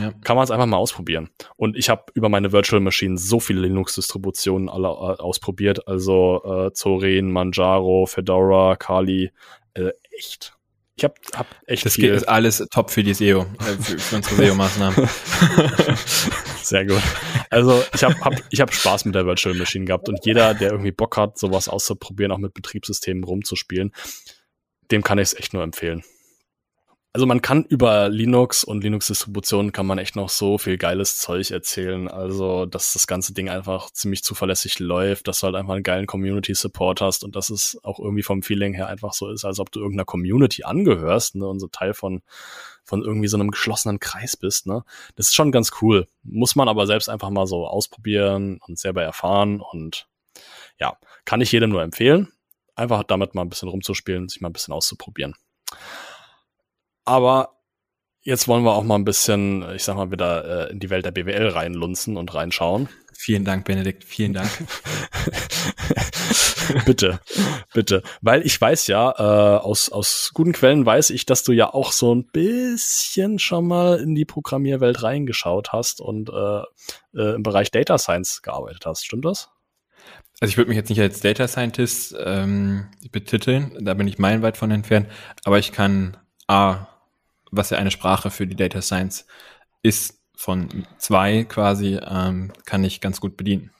Ja. 0.00 0.12
Kann 0.22 0.36
man 0.36 0.44
es 0.44 0.52
einfach 0.52 0.66
mal 0.66 0.76
ausprobieren. 0.76 1.30
Und 1.56 1.76
ich 1.76 1.88
habe 1.88 2.04
über 2.14 2.28
meine 2.28 2.52
Virtual 2.52 2.80
Machine 2.80 3.18
so 3.18 3.40
viele 3.40 3.62
Linux-Distributionen 3.62 4.68
alle 4.68 4.86
äh, 4.86 5.20
ausprobiert. 5.20 5.88
Also 5.88 6.42
äh, 6.44 6.72
Zorin, 6.72 7.32
Manjaro, 7.32 8.06
Fedora, 8.06 8.76
Kali. 8.76 9.32
Äh, 9.74 9.90
echt. 10.16 10.53
Ich 10.96 11.02
habe 11.02 11.14
hab 11.34 11.46
echt 11.66 11.84
Das 11.84 11.94
viel. 11.94 12.10
ist 12.12 12.28
alles 12.28 12.64
top 12.70 12.90
für 12.90 13.02
die 13.02 13.14
SEO, 13.14 13.40
äh, 13.40 13.82
für, 13.82 13.98
für 13.98 14.16
unsere 14.16 14.36
SEO-Maßnahmen. 14.36 15.08
Sehr 16.62 16.86
gut. 16.86 17.02
Also 17.50 17.82
ich 17.92 18.04
habe 18.04 18.14
hab, 18.20 18.34
ich 18.50 18.60
hab 18.60 18.72
Spaß 18.72 19.04
mit 19.04 19.14
der 19.14 19.26
Virtual 19.26 19.54
Machine 19.56 19.84
gehabt 19.86 20.08
und 20.08 20.24
jeder, 20.24 20.54
der 20.54 20.70
irgendwie 20.70 20.92
Bock 20.92 21.16
hat, 21.16 21.36
sowas 21.38 21.68
auszuprobieren, 21.68 22.30
auch 22.32 22.38
mit 22.38 22.54
Betriebssystemen 22.54 23.24
rumzuspielen, 23.24 23.92
dem 24.90 25.02
kann 25.02 25.18
ich 25.18 25.24
es 25.24 25.34
echt 25.34 25.52
nur 25.52 25.62
empfehlen. 25.64 26.04
Also 27.16 27.26
man 27.26 27.42
kann 27.42 27.62
über 27.62 28.08
Linux 28.08 28.64
und 28.64 28.82
Linux-Distributionen 28.82 29.70
kann 29.70 29.86
man 29.86 29.98
echt 29.98 30.16
noch 30.16 30.28
so 30.28 30.58
viel 30.58 30.76
geiles 30.76 31.18
Zeug 31.18 31.52
erzählen. 31.52 32.08
Also, 32.08 32.66
dass 32.66 32.92
das 32.92 33.06
ganze 33.06 33.32
Ding 33.32 33.48
einfach 33.48 33.90
ziemlich 33.90 34.24
zuverlässig 34.24 34.80
läuft, 34.80 35.28
dass 35.28 35.38
du 35.38 35.44
halt 35.44 35.54
einfach 35.54 35.74
einen 35.74 35.84
geilen 35.84 36.06
Community-Support 36.06 37.00
hast 37.00 37.22
und 37.22 37.36
dass 37.36 37.50
es 37.50 37.78
auch 37.84 38.00
irgendwie 38.00 38.24
vom 38.24 38.42
Feeling 38.42 38.74
her 38.74 38.88
einfach 38.88 39.12
so 39.12 39.30
ist, 39.30 39.44
als 39.44 39.60
ob 39.60 39.70
du 39.70 39.78
irgendeiner 39.78 40.06
Community 40.06 40.64
angehörst 40.64 41.36
ne, 41.36 41.46
und 41.46 41.60
so 41.60 41.68
Teil 41.68 41.94
von, 41.94 42.22
von 42.82 43.04
irgendwie 43.04 43.28
so 43.28 43.36
einem 43.36 43.52
geschlossenen 43.52 44.00
Kreis 44.00 44.36
bist. 44.36 44.66
Ne? 44.66 44.82
Das 45.14 45.28
ist 45.28 45.36
schon 45.36 45.52
ganz 45.52 45.70
cool. 45.82 46.08
Muss 46.24 46.56
man 46.56 46.68
aber 46.68 46.88
selbst 46.88 47.08
einfach 47.08 47.30
mal 47.30 47.46
so 47.46 47.68
ausprobieren 47.68 48.58
und 48.66 48.76
selber 48.76 49.04
erfahren 49.04 49.60
und 49.60 50.08
ja, 50.80 50.98
kann 51.24 51.40
ich 51.40 51.52
jedem 51.52 51.70
nur 51.70 51.82
empfehlen. 51.84 52.32
Einfach 52.74 53.04
damit 53.04 53.36
mal 53.36 53.42
ein 53.42 53.50
bisschen 53.50 53.68
rumzuspielen, 53.68 54.28
sich 54.28 54.40
mal 54.40 54.48
ein 54.48 54.52
bisschen 54.52 54.74
auszuprobieren. 54.74 55.36
Aber 57.04 57.60
jetzt 58.22 58.48
wollen 58.48 58.64
wir 58.64 58.72
auch 58.72 58.84
mal 58.84 58.96
ein 58.96 59.04
bisschen, 59.04 59.64
ich 59.74 59.84
sag 59.84 59.96
mal, 59.96 60.10
wieder 60.10 60.68
äh, 60.68 60.72
in 60.72 60.80
die 60.80 60.90
Welt 60.90 61.04
der 61.04 61.10
BWL 61.12 61.48
reinlunzen 61.48 62.16
und 62.16 62.34
reinschauen. 62.34 62.88
Vielen 63.16 63.44
Dank, 63.44 63.64
Benedikt. 63.64 64.04
Vielen 64.04 64.32
Dank. 64.32 64.50
bitte, 66.86 67.20
bitte. 67.72 68.02
Weil 68.20 68.44
ich 68.46 68.60
weiß 68.60 68.86
ja, 68.86 69.10
äh, 69.10 69.58
aus, 69.58 69.90
aus 69.90 70.30
guten 70.34 70.52
Quellen 70.52 70.84
weiß 70.84 71.10
ich, 71.10 71.26
dass 71.26 71.42
du 71.42 71.52
ja 71.52 71.72
auch 71.72 71.92
so 71.92 72.14
ein 72.14 72.26
bisschen 72.26 73.38
schon 73.38 73.66
mal 73.66 73.98
in 73.98 74.14
die 74.14 74.24
Programmierwelt 74.24 75.02
reingeschaut 75.02 75.72
hast 75.72 76.00
und 76.00 76.30
äh, 76.30 76.62
äh, 77.18 77.34
im 77.34 77.42
Bereich 77.42 77.70
Data 77.70 77.98
Science 77.98 78.42
gearbeitet 78.42 78.86
hast. 78.86 79.04
Stimmt 79.04 79.24
das? 79.24 79.50
Also 80.40 80.50
ich 80.50 80.56
würde 80.56 80.68
mich 80.68 80.76
jetzt 80.76 80.90
nicht 80.90 81.00
als 81.00 81.20
Data 81.20 81.46
Scientist 81.46 82.14
ähm, 82.18 82.88
betiteln, 83.12 83.76
da 83.80 83.94
bin 83.94 84.08
ich 84.08 84.18
meilenweit 84.18 84.56
von 84.56 84.70
entfernt, 84.70 85.08
aber 85.44 85.58
ich 85.58 85.72
kann 85.72 86.16
A, 86.48 86.88
was 87.56 87.70
ja 87.70 87.78
eine 87.78 87.90
Sprache 87.90 88.30
für 88.30 88.46
die 88.46 88.56
Data 88.56 88.82
Science 88.82 89.26
ist, 89.82 90.20
von 90.36 90.86
zwei 90.98 91.44
quasi, 91.44 91.98
ähm, 92.04 92.52
kann 92.66 92.84
ich 92.84 93.00
ganz 93.00 93.20
gut 93.20 93.36
bedienen. 93.36 93.70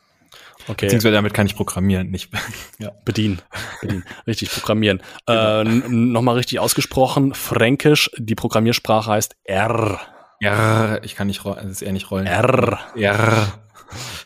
Okay. 0.66 0.86
Beziehungsweise 0.86 1.12
damit 1.12 1.34
kann 1.34 1.46
ich 1.46 1.56
programmieren, 1.56 2.10
nicht 2.10 2.30
ja. 2.78 2.90
bedienen. 3.04 3.42
bedienen. 3.80 4.04
Richtig, 4.26 4.50
programmieren. 4.50 5.02
Genau. 5.26 5.60
Äh, 5.60 5.64
Nochmal 5.64 6.36
richtig 6.36 6.58
ausgesprochen, 6.58 7.34
Fränkisch, 7.34 8.10
die 8.16 8.34
Programmiersprache 8.34 9.10
heißt 9.10 9.36
R. 9.44 10.00
R, 10.40 11.00
ich 11.02 11.16
kann 11.16 11.26
nicht 11.26 11.44
rollen, 11.44 11.66
es 11.66 11.72
ist 11.72 11.82
eher 11.82 11.92
nicht 11.92 12.10
rollen. 12.10 12.26
R. 12.26 12.78
R. 12.96 13.52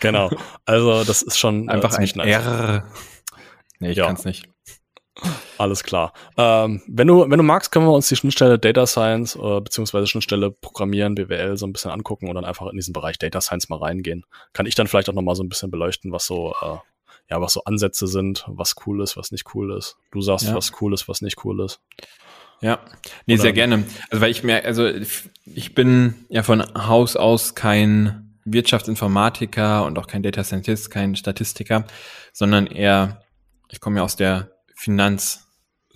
Genau. 0.01 0.31
Also 0.65 1.05
das 1.05 1.23
ist 1.23 1.39
schon 1.39 1.69
äh, 1.69 1.73
einfach 1.73 1.93
äh, 1.95 2.03
ein 2.03 2.11
nice. 2.15 2.27
R. 2.27 2.85
Nee, 3.81 3.91
ich 3.91 3.97
ja. 3.97 4.07
kann 4.07 4.17
es 4.17 4.25
nicht. 4.25 4.49
Alles 5.59 5.83
klar. 5.83 6.13
Ähm, 6.37 6.81
wenn 6.87 7.09
du, 7.09 7.29
wenn 7.29 7.37
du 7.37 7.43
magst, 7.43 7.73
können 7.73 7.85
wir 7.87 7.93
uns 7.93 8.09
die 8.09 8.17
Schnittstelle 8.17 8.59
Data 8.59 8.87
Science 8.87 9.35
äh, 9.35 9.61
beziehungsweise 9.61 10.07
Schnittstelle 10.07 10.53
Programmieren, 10.53 11.17
BWL 11.17 11.57
so 11.57 11.67
ein 11.67 11.73
bisschen 11.73 11.91
angucken 11.91 12.29
und 12.29 12.37
dann 12.37 12.45
einfach 12.45 12.69
in 12.69 12.77
diesen 12.77 12.93
Bereich 12.93 13.19
Data 13.19 13.41
Science 13.41 13.69
mal 13.69 13.79
reingehen. 13.81 14.25
Kann 14.53 14.67
ich 14.67 14.77
dann 14.77 14.87
vielleicht 14.87 15.11
auch 15.11 15.15
noch 15.15 15.23
mal 15.23 15.35
so 15.35 15.43
ein 15.43 15.49
bisschen 15.49 15.71
beleuchten, 15.71 16.13
was 16.13 16.27
so, 16.27 16.55
äh, 16.63 16.77
ja, 17.31 17.41
was 17.41 17.53
so 17.53 17.65
Ansätze 17.65 18.07
sind, 18.07 18.45
was 18.47 18.77
cool 18.87 19.03
ist, 19.03 19.17
was 19.17 19.33
nicht 19.33 19.53
cool 19.55 19.77
ist. 19.77 19.97
Du 20.13 20.21
sagst, 20.21 20.47
ja. 20.47 20.55
was 20.55 20.73
cool 20.81 20.95
ist, 20.95 21.09
was 21.09 21.23
nicht 21.23 21.45
cool 21.45 21.61
ist. 21.65 21.81
Ja, 22.61 22.79
nee, 23.27 23.35
Oder 23.35 23.43
sehr 23.43 23.53
gerne. 23.53 23.85
Also 24.11 24.23
weil 24.23 24.31
ich 24.31 24.43
mir, 24.45 24.65
also 24.65 24.87
ich 24.87 25.75
bin 25.75 26.15
ja 26.29 26.43
von 26.43 26.63
Haus 26.75 27.17
aus 27.17 27.55
kein 27.55 28.37
Wirtschaftsinformatiker 28.45 29.85
und 29.85 29.99
auch 29.99 30.07
kein 30.07 30.23
Data 30.23 30.43
Scientist, 30.45 30.91
kein 30.91 31.17
Statistiker, 31.17 31.85
sondern 32.33 32.67
eher, 32.67 33.23
ich 33.71 33.81
komme 33.81 33.99
ja 33.99 34.05
aus 34.05 34.17
der 34.17 34.53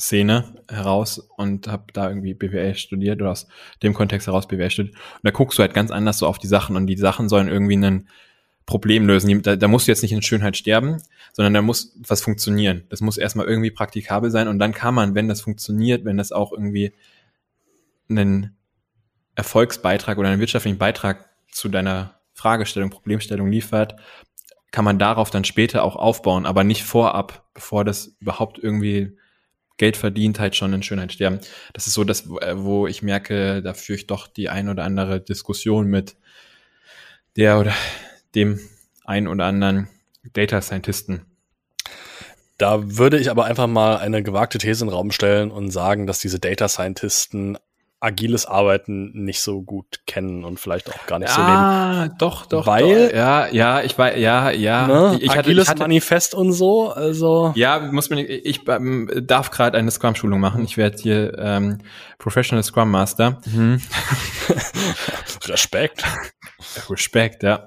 Finanzszene 0.02 0.44
heraus 0.68 1.18
und 1.36 1.68
habe 1.68 1.84
da 1.92 2.08
irgendwie 2.08 2.34
BWL 2.34 2.74
studiert 2.74 3.20
oder 3.20 3.30
aus 3.30 3.46
dem 3.82 3.94
Kontext 3.94 4.26
heraus 4.26 4.48
BWL 4.48 4.70
studiert. 4.70 4.96
Und 4.96 5.20
da 5.22 5.30
guckst 5.30 5.58
du 5.58 5.62
halt 5.62 5.74
ganz 5.74 5.90
anders 5.90 6.18
so 6.18 6.26
auf 6.26 6.38
die 6.38 6.48
Sachen 6.48 6.76
und 6.76 6.86
die 6.86 6.96
Sachen 6.96 7.28
sollen 7.28 7.48
irgendwie 7.48 7.76
ein 7.76 8.08
Problem 8.66 9.06
lösen. 9.06 9.42
Da, 9.42 9.56
da 9.56 9.68
musst 9.68 9.86
du 9.86 9.92
jetzt 9.92 10.02
nicht 10.02 10.12
in 10.12 10.22
Schönheit 10.22 10.56
sterben, 10.56 11.00
sondern 11.32 11.54
da 11.54 11.62
muss 11.62 11.96
was 12.06 12.20
funktionieren. 12.20 12.84
Das 12.88 13.00
muss 13.00 13.16
erstmal 13.16 13.46
irgendwie 13.46 13.70
praktikabel 13.70 14.30
sein 14.30 14.48
und 14.48 14.58
dann 14.58 14.72
kann 14.72 14.94
man, 14.94 15.14
wenn 15.14 15.28
das 15.28 15.40
funktioniert, 15.40 16.04
wenn 16.04 16.16
das 16.16 16.32
auch 16.32 16.52
irgendwie 16.52 16.92
einen 18.08 18.56
Erfolgsbeitrag 19.36 20.18
oder 20.18 20.28
einen 20.28 20.40
wirtschaftlichen 20.40 20.78
Beitrag 20.78 21.28
zu 21.50 21.68
deiner 21.68 22.18
Fragestellung, 22.34 22.90
Problemstellung 22.90 23.50
liefert, 23.50 23.96
kann 24.72 24.84
man 24.84 24.98
darauf 24.98 25.30
dann 25.30 25.44
später 25.44 25.84
auch 25.84 25.96
aufbauen, 25.96 26.46
aber 26.46 26.64
nicht 26.64 26.82
vorab, 26.82 27.46
bevor 27.54 27.84
das 27.84 28.16
überhaupt 28.20 28.58
irgendwie 28.58 29.16
Geld 29.76 29.96
verdient, 29.96 30.38
halt 30.38 30.56
schon 30.56 30.72
in 30.72 30.82
Schönheit 30.82 31.12
sterben. 31.12 31.40
Das 31.72 31.86
ist 31.86 31.94
so 31.94 32.04
das, 32.04 32.28
wo 32.28 32.86
ich 32.86 33.02
merke, 33.02 33.62
da 33.62 33.74
führe 33.74 33.96
ich 33.96 34.06
doch 34.06 34.26
die 34.26 34.48
ein 34.48 34.68
oder 34.68 34.84
andere 34.84 35.20
Diskussion 35.20 35.86
mit 35.86 36.16
der 37.36 37.58
oder 37.58 37.74
dem 38.34 38.60
ein 39.04 39.28
oder 39.28 39.46
anderen 39.46 39.88
Data 40.32 40.60
Scientisten. 40.60 41.26
Da 42.58 42.96
würde 42.96 43.18
ich 43.18 43.30
aber 43.30 43.44
einfach 43.46 43.66
mal 43.66 43.96
eine 43.96 44.22
gewagte 44.22 44.58
These 44.58 44.84
in 44.84 44.88
den 44.88 44.94
Raum 44.94 45.10
stellen 45.10 45.50
und 45.50 45.70
sagen, 45.70 46.06
dass 46.06 46.20
diese 46.20 46.38
Data 46.38 46.68
Scientisten 46.68 47.58
agiles 48.02 48.46
Arbeiten 48.46 49.12
nicht 49.12 49.40
so 49.40 49.62
gut 49.62 50.00
kennen 50.06 50.44
und 50.44 50.58
vielleicht 50.58 50.90
auch 50.90 51.06
gar 51.06 51.20
nicht 51.20 51.28
ja, 51.28 51.34
so 51.34 51.40
leben. 51.40 51.52
Ah, 51.52 52.08
doch, 52.18 52.46
doch. 52.46 52.66
Weil, 52.66 53.08
doch, 53.08 53.14
ja, 53.14 53.46
ja, 53.48 53.80
ich 53.82 53.96
weiß, 53.96 54.18
ja, 54.18 54.50
ja. 54.50 54.86
Ne? 54.88 55.18
Ich, 55.20 55.30
agiles 55.30 55.68
hatte, 55.68 55.82
hatte, 55.82 55.88
Manifest 55.88 56.34
und 56.34 56.52
so, 56.52 56.90
also. 56.90 57.52
Ja, 57.54 57.78
muss 57.78 58.10
man, 58.10 58.18
ich 58.18 58.66
ähm, 58.68 59.08
darf 59.22 59.50
gerade 59.50 59.78
eine 59.78 59.90
Scrum-Schulung 59.90 60.40
machen. 60.40 60.64
Ich 60.64 60.76
werde 60.76 60.96
hier 61.00 61.38
ähm, 61.38 61.78
Professional 62.18 62.64
Scrum 62.64 62.90
Master. 62.90 63.40
Mhm. 63.46 63.80
Respekt. 65.46 66.02
Respekt, 66.90 67.44
ja. 67.44 67.66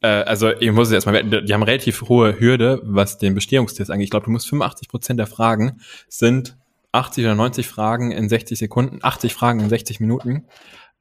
Äh, 0.00 0.06
also 0.06 0.50
ich 0.50 0.72
muss 0.72 0.88
es 0.88 0.94
erstmal, 0.94 1.22
die 1.24 1.52
haben 1.52 1.62
relativ 1.62 2.02
hohe 2.02 2.40
Hürde, 2.40 2.80
was 2.84 3.18
den 3.18 3.34
Bestehungstest 3.34 3.90
angeht. 3.90 4.04
Ich 4.04 4.10
glaube, 4.10 4.24
du 4.24 4.30
musst 4.30 4.48
85 4.48 4.88
Prozent 4.88 5.20
der 5.20 5.26
Fragen 5.26 5.80
sind 6.08 6.56
80 6.94 7.24
oder 7.24 7.34
90 7.34 7.66
Fragen 7.66 8.12
in 8.12 8.28
60 8.28 8.58
Sekunden, 8.58 9.00
80 9.02 9.34
Fragen 9.34 9.60
in 9.60 9.68
60 9.68 10.00
Minuten 10.00 10.46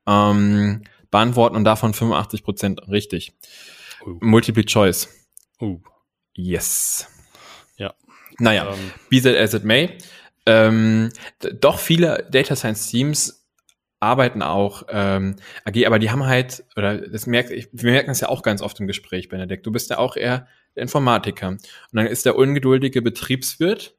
ähm, 0.07 0.83
beantworten 1.11 1.55
und 1.55 1.63
davon 1.63 1.93
85 1.93 2.43
Prozent 2.43 2.87
richtig. 2.89 3.33
Uh. 4.05 4.17
Multiple 4.19 4.65
Choice. 4.65 5.09
Uh. 5.61 5.79
Yes. 6.33 7.07
Ja, 7.77 7.93
Naja, 8.39 8.73
ähm, 8.73 8.91
be 9.09 9.21
that 9.21 9.35
as 9.35 9.53
it 9.53 9.63
may. 9.63 9.97
Ähm, 10.45 11.09
doch 11.61 11.79
viele 11.79 12.27
Data 12.31 12.55
Science 12.55 12.87
Teams 12.87 13.45
arbeiten 13.99 14.41
auch 14.41 14.83
ähm, 14.89 15.37
AG, 15.63 15.85
aber 15.85 15.97
die 15.99 16.11
haben 16.11 16.25
halt, 16.25 16.65
oder 16.75 16.97
das 16.97 17.25
merkt, 17.25 17.51
ich, 17.51 17.69
wir 17.71 17.91
merken 17.91 18.09
das 18.09 18.19
ja 18.19 18.27
auch 18.27 18.41
ganz 18.41 18.61
oft 18.61 18.77
im 18.81 18.87
Gespräch, 18.87 19.29
Benedikt, 19.29 19.65
du 19.65 19.71
bist 19.71 19.89
ja 19.91 19.97
auch 19.99 20.17
eher 20.17 20.47
der 20.75 20.83
Informatiker. 20.83 21.49
Und 21.49 21.61
dann 21.93 22.07
ist 22.07 22.25
der 22.25 22.35
ungeduldige 22.35 23.01
Betriebswirt 23.01 23.95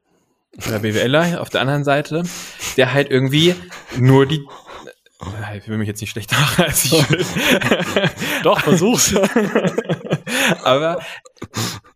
oder 0.57 0.79
BWLer 0.79 1.41
auf 1.41 1.49
der 1.49 1.61
anderen 1.61 1.83
Seite, 1.83 2.23
der 2.77 2.93
halt 2.93 3.09
irgendwie 3.09 3.55
nur 3.97 4.25
die 4.25 4.45
ich 5.55 5.67
will 5.67 5.77
mich 5.77 5.87
jetzt 5.87 6.01
nicht 6.01 6.11
schlechter 6.11 6.37
machen, 6.37 6.65
als 6.65 6.85
ich 6.85 6.91
will. 6.91 7.25
Doch, 8.43 8.59
versuch's. 8.59 9.15
Aber 10.63 10.99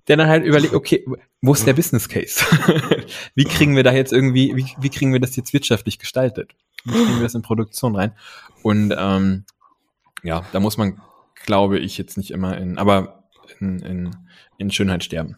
der 0.07 0.17
dann 0.17 0.27
halt 0.27 0.45
überlegt, 0.45 0.73
okay, 0.73 1.05
wo 1.41 1.53
ist 1.53 1.67
der 1.67 1.73
Business 1.73 2.09
Case? 2.09 2.43
wie 3.35 3.43
kriegen 3.43 3.75
wir 3.75 3.83
da 3.83 3.91
jetzt 3.91 4.13
irgendwie, 4.13 4.55
wie, 4.55 4.73
wie 4.79 4.89
kriegen 4.89 5.13
wir 5.13 5.19
das 5.19 5.35
jetzt 5.35 5.53
wirtschaftlich 5.53 5.99
gestaltet? 5.99 6.55
Wie 6.83 6.91
kriegen 6.91 7.15
wir 7.15 7.23
das 7.23 7.35
in 7.35 7.41
Produktion 7.41 7.95
rein? 7.95 8.13
Und 8.63 8.93
ähm, 8.97 9.45
ja, 10.23 10.43
da 10.51 10.59
muss 10.59 10.77
man, 10.77 11.01
glaube 11.45 11.77
ich, 11.79 11.97
jetzt 11.97 12.17
nicht 12.17 12.31
immer 12.31 12.57
in, 12.57 12.77
aber 12.77 13.23
in, 13.59 13.79
in, 13.79 14.15
in 14.57 14.71
Schönheit 14.71 15.03
sterben. 15.03 15.37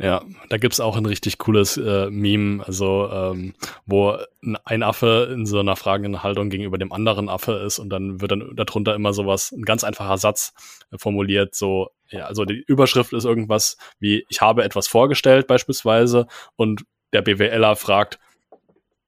Ja, 0.00 0.22
da 0.48 0.58
gibt's 0.58 0.78
auch 0.78 0.96
ein 0.96 1.06
richtig 1.06 1.38
cooles 1.38 1.76
äh, 1.76 2.08
Meme, 2.08 2.64
also 2.64 3.10
ähm, 3.12 3.54
wo 3.84 4.16
ein 4.64 4.84
Affe 4.84 5.28
in 5.32 5.44
so 5.44 5.58
einer 5.58 5.74
fragenden 5.74 6.22
Haltung 6.22 6.50
gegenüber 6.50 6.78
dem 6.78 6.92
anderen 6.92 7.28
Affe 7.28 7.54
ist 7.54 7.80
und 7.80 7.90
dann 7.90 8.20
wird 8.20 8.30
dann 8.30 8.54
darunter 8.54 8.94
immer 8.94 9.12
sowas, 9.12 9.50
ein 9.50 9.64
ganz 9.64 9.82
einfacher 9.82 10.16
Satz 10.16 10.54
äh, 10.92 10.98
formuliert, 10.98 11.56
so, 11.56 11.90
ja, 12.10 12.26
also 12.26 12.44
die 12.44 12.62
Überschrift 12.68 13.12
ist 13.12 13.24
irgendwas 13.24 13.76
wie, 13.98 14.24
ich 14.28 14.40
habe 14.40 14.62
etwas 14.62 14.86
vorgestellt 14.86 15.48
beispielsweise 15.48 16.28
und 16.54 16.84
der 17.12 17.22
BWLer 17.22 17.74
fragt, 17.74 18.20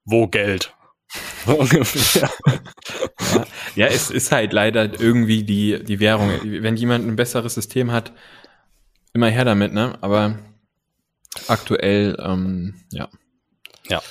wo 0.04 0.26
Geld? 0.26 0.74
ja, 2.14 2.30
ja, 3.76 3.86
es 3.86 4.10
ist 4.10 4.32
halt 4.32 4.52
leider 4.52 5.00
irgendwie 5.00 5.44
die, 5.44 5.82
die 5.84 6.00
Währung. 6.00 6.30
Wenn 6.42 6.76
jemand 6.76 7.06
ein 7.06 7.16
besseres 7.16 7.54
System 7.54 7.90
hat, 7.92 8.12
immer 9.12 9.28
her 9.28 9.44
damit, 9.44 9.72
ne? 9.72 9.98
Aber 10.02 10.38
aktuell, 11.48 12.16
ähm, 12.20 12.74
ja. 12.90 13.08
Ja. 13.88 14.02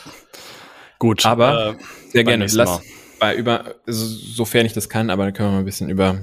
Gut. 0.98 1.26
Aber 1.26 1.72
äh, 1.72 1.76
sehr 2.12 2.24
gerne. 2.24 2.48
Lass 2.52 2.82
bei 3.20 3.36
über, 3.36 3.76
sofern 3.86 4.66
ich 4.66 4.74
das 4.74 4.90
kann, 4.90 5.10
aber 5.10 5.26
dann 5.26 5.34
können 5.34 5.50
wir 5.50 5.54
mal 5.54 5.60
ein 5.60 5.66
bisschen 5.66 5.90
über 5.90 6.20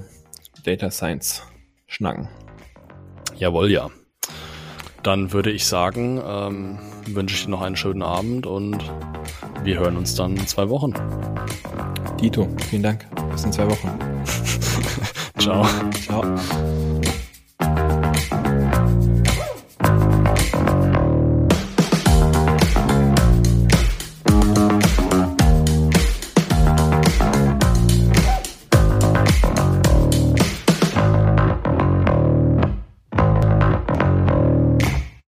Data 0.64 0.90
Science 0.90 1.42
schnacken. 1.86 2.28
Jawohl, 3.36 3.70
ja. 3.70 3.90
Dann 5.02 5.32
würde 5.32 5.50
ich 5.50 5.66
sagen, 5.66 6.20
ähm, 6.26 6.78
wünsche 7.06 7.36
ich 7.36 7.44
dir 7.44 7.50
noch 7.50 7.60
einen 7.60 7.76
schönen 7.76 8.02
Abend 8.02 8.46
und 8.46 8.78
wir 9.62 9.78
hören 9.78 9.96
uns 9.96 10.14
dann 10.14 10.36
in 10.36 10.46
zwei 10.46 10.68
Wochen. 10.68 10.94
Dito, 12.20 12.48
vielen 12.68 12.82
Dank. 12.82 13.06
Bis 13.30 13.44
in 13.44 13.52
zwei 13.52 13.68
Wochen. 13.70 13.90
Ciao. 15.38 15.66
Ciao. 15.92 16.95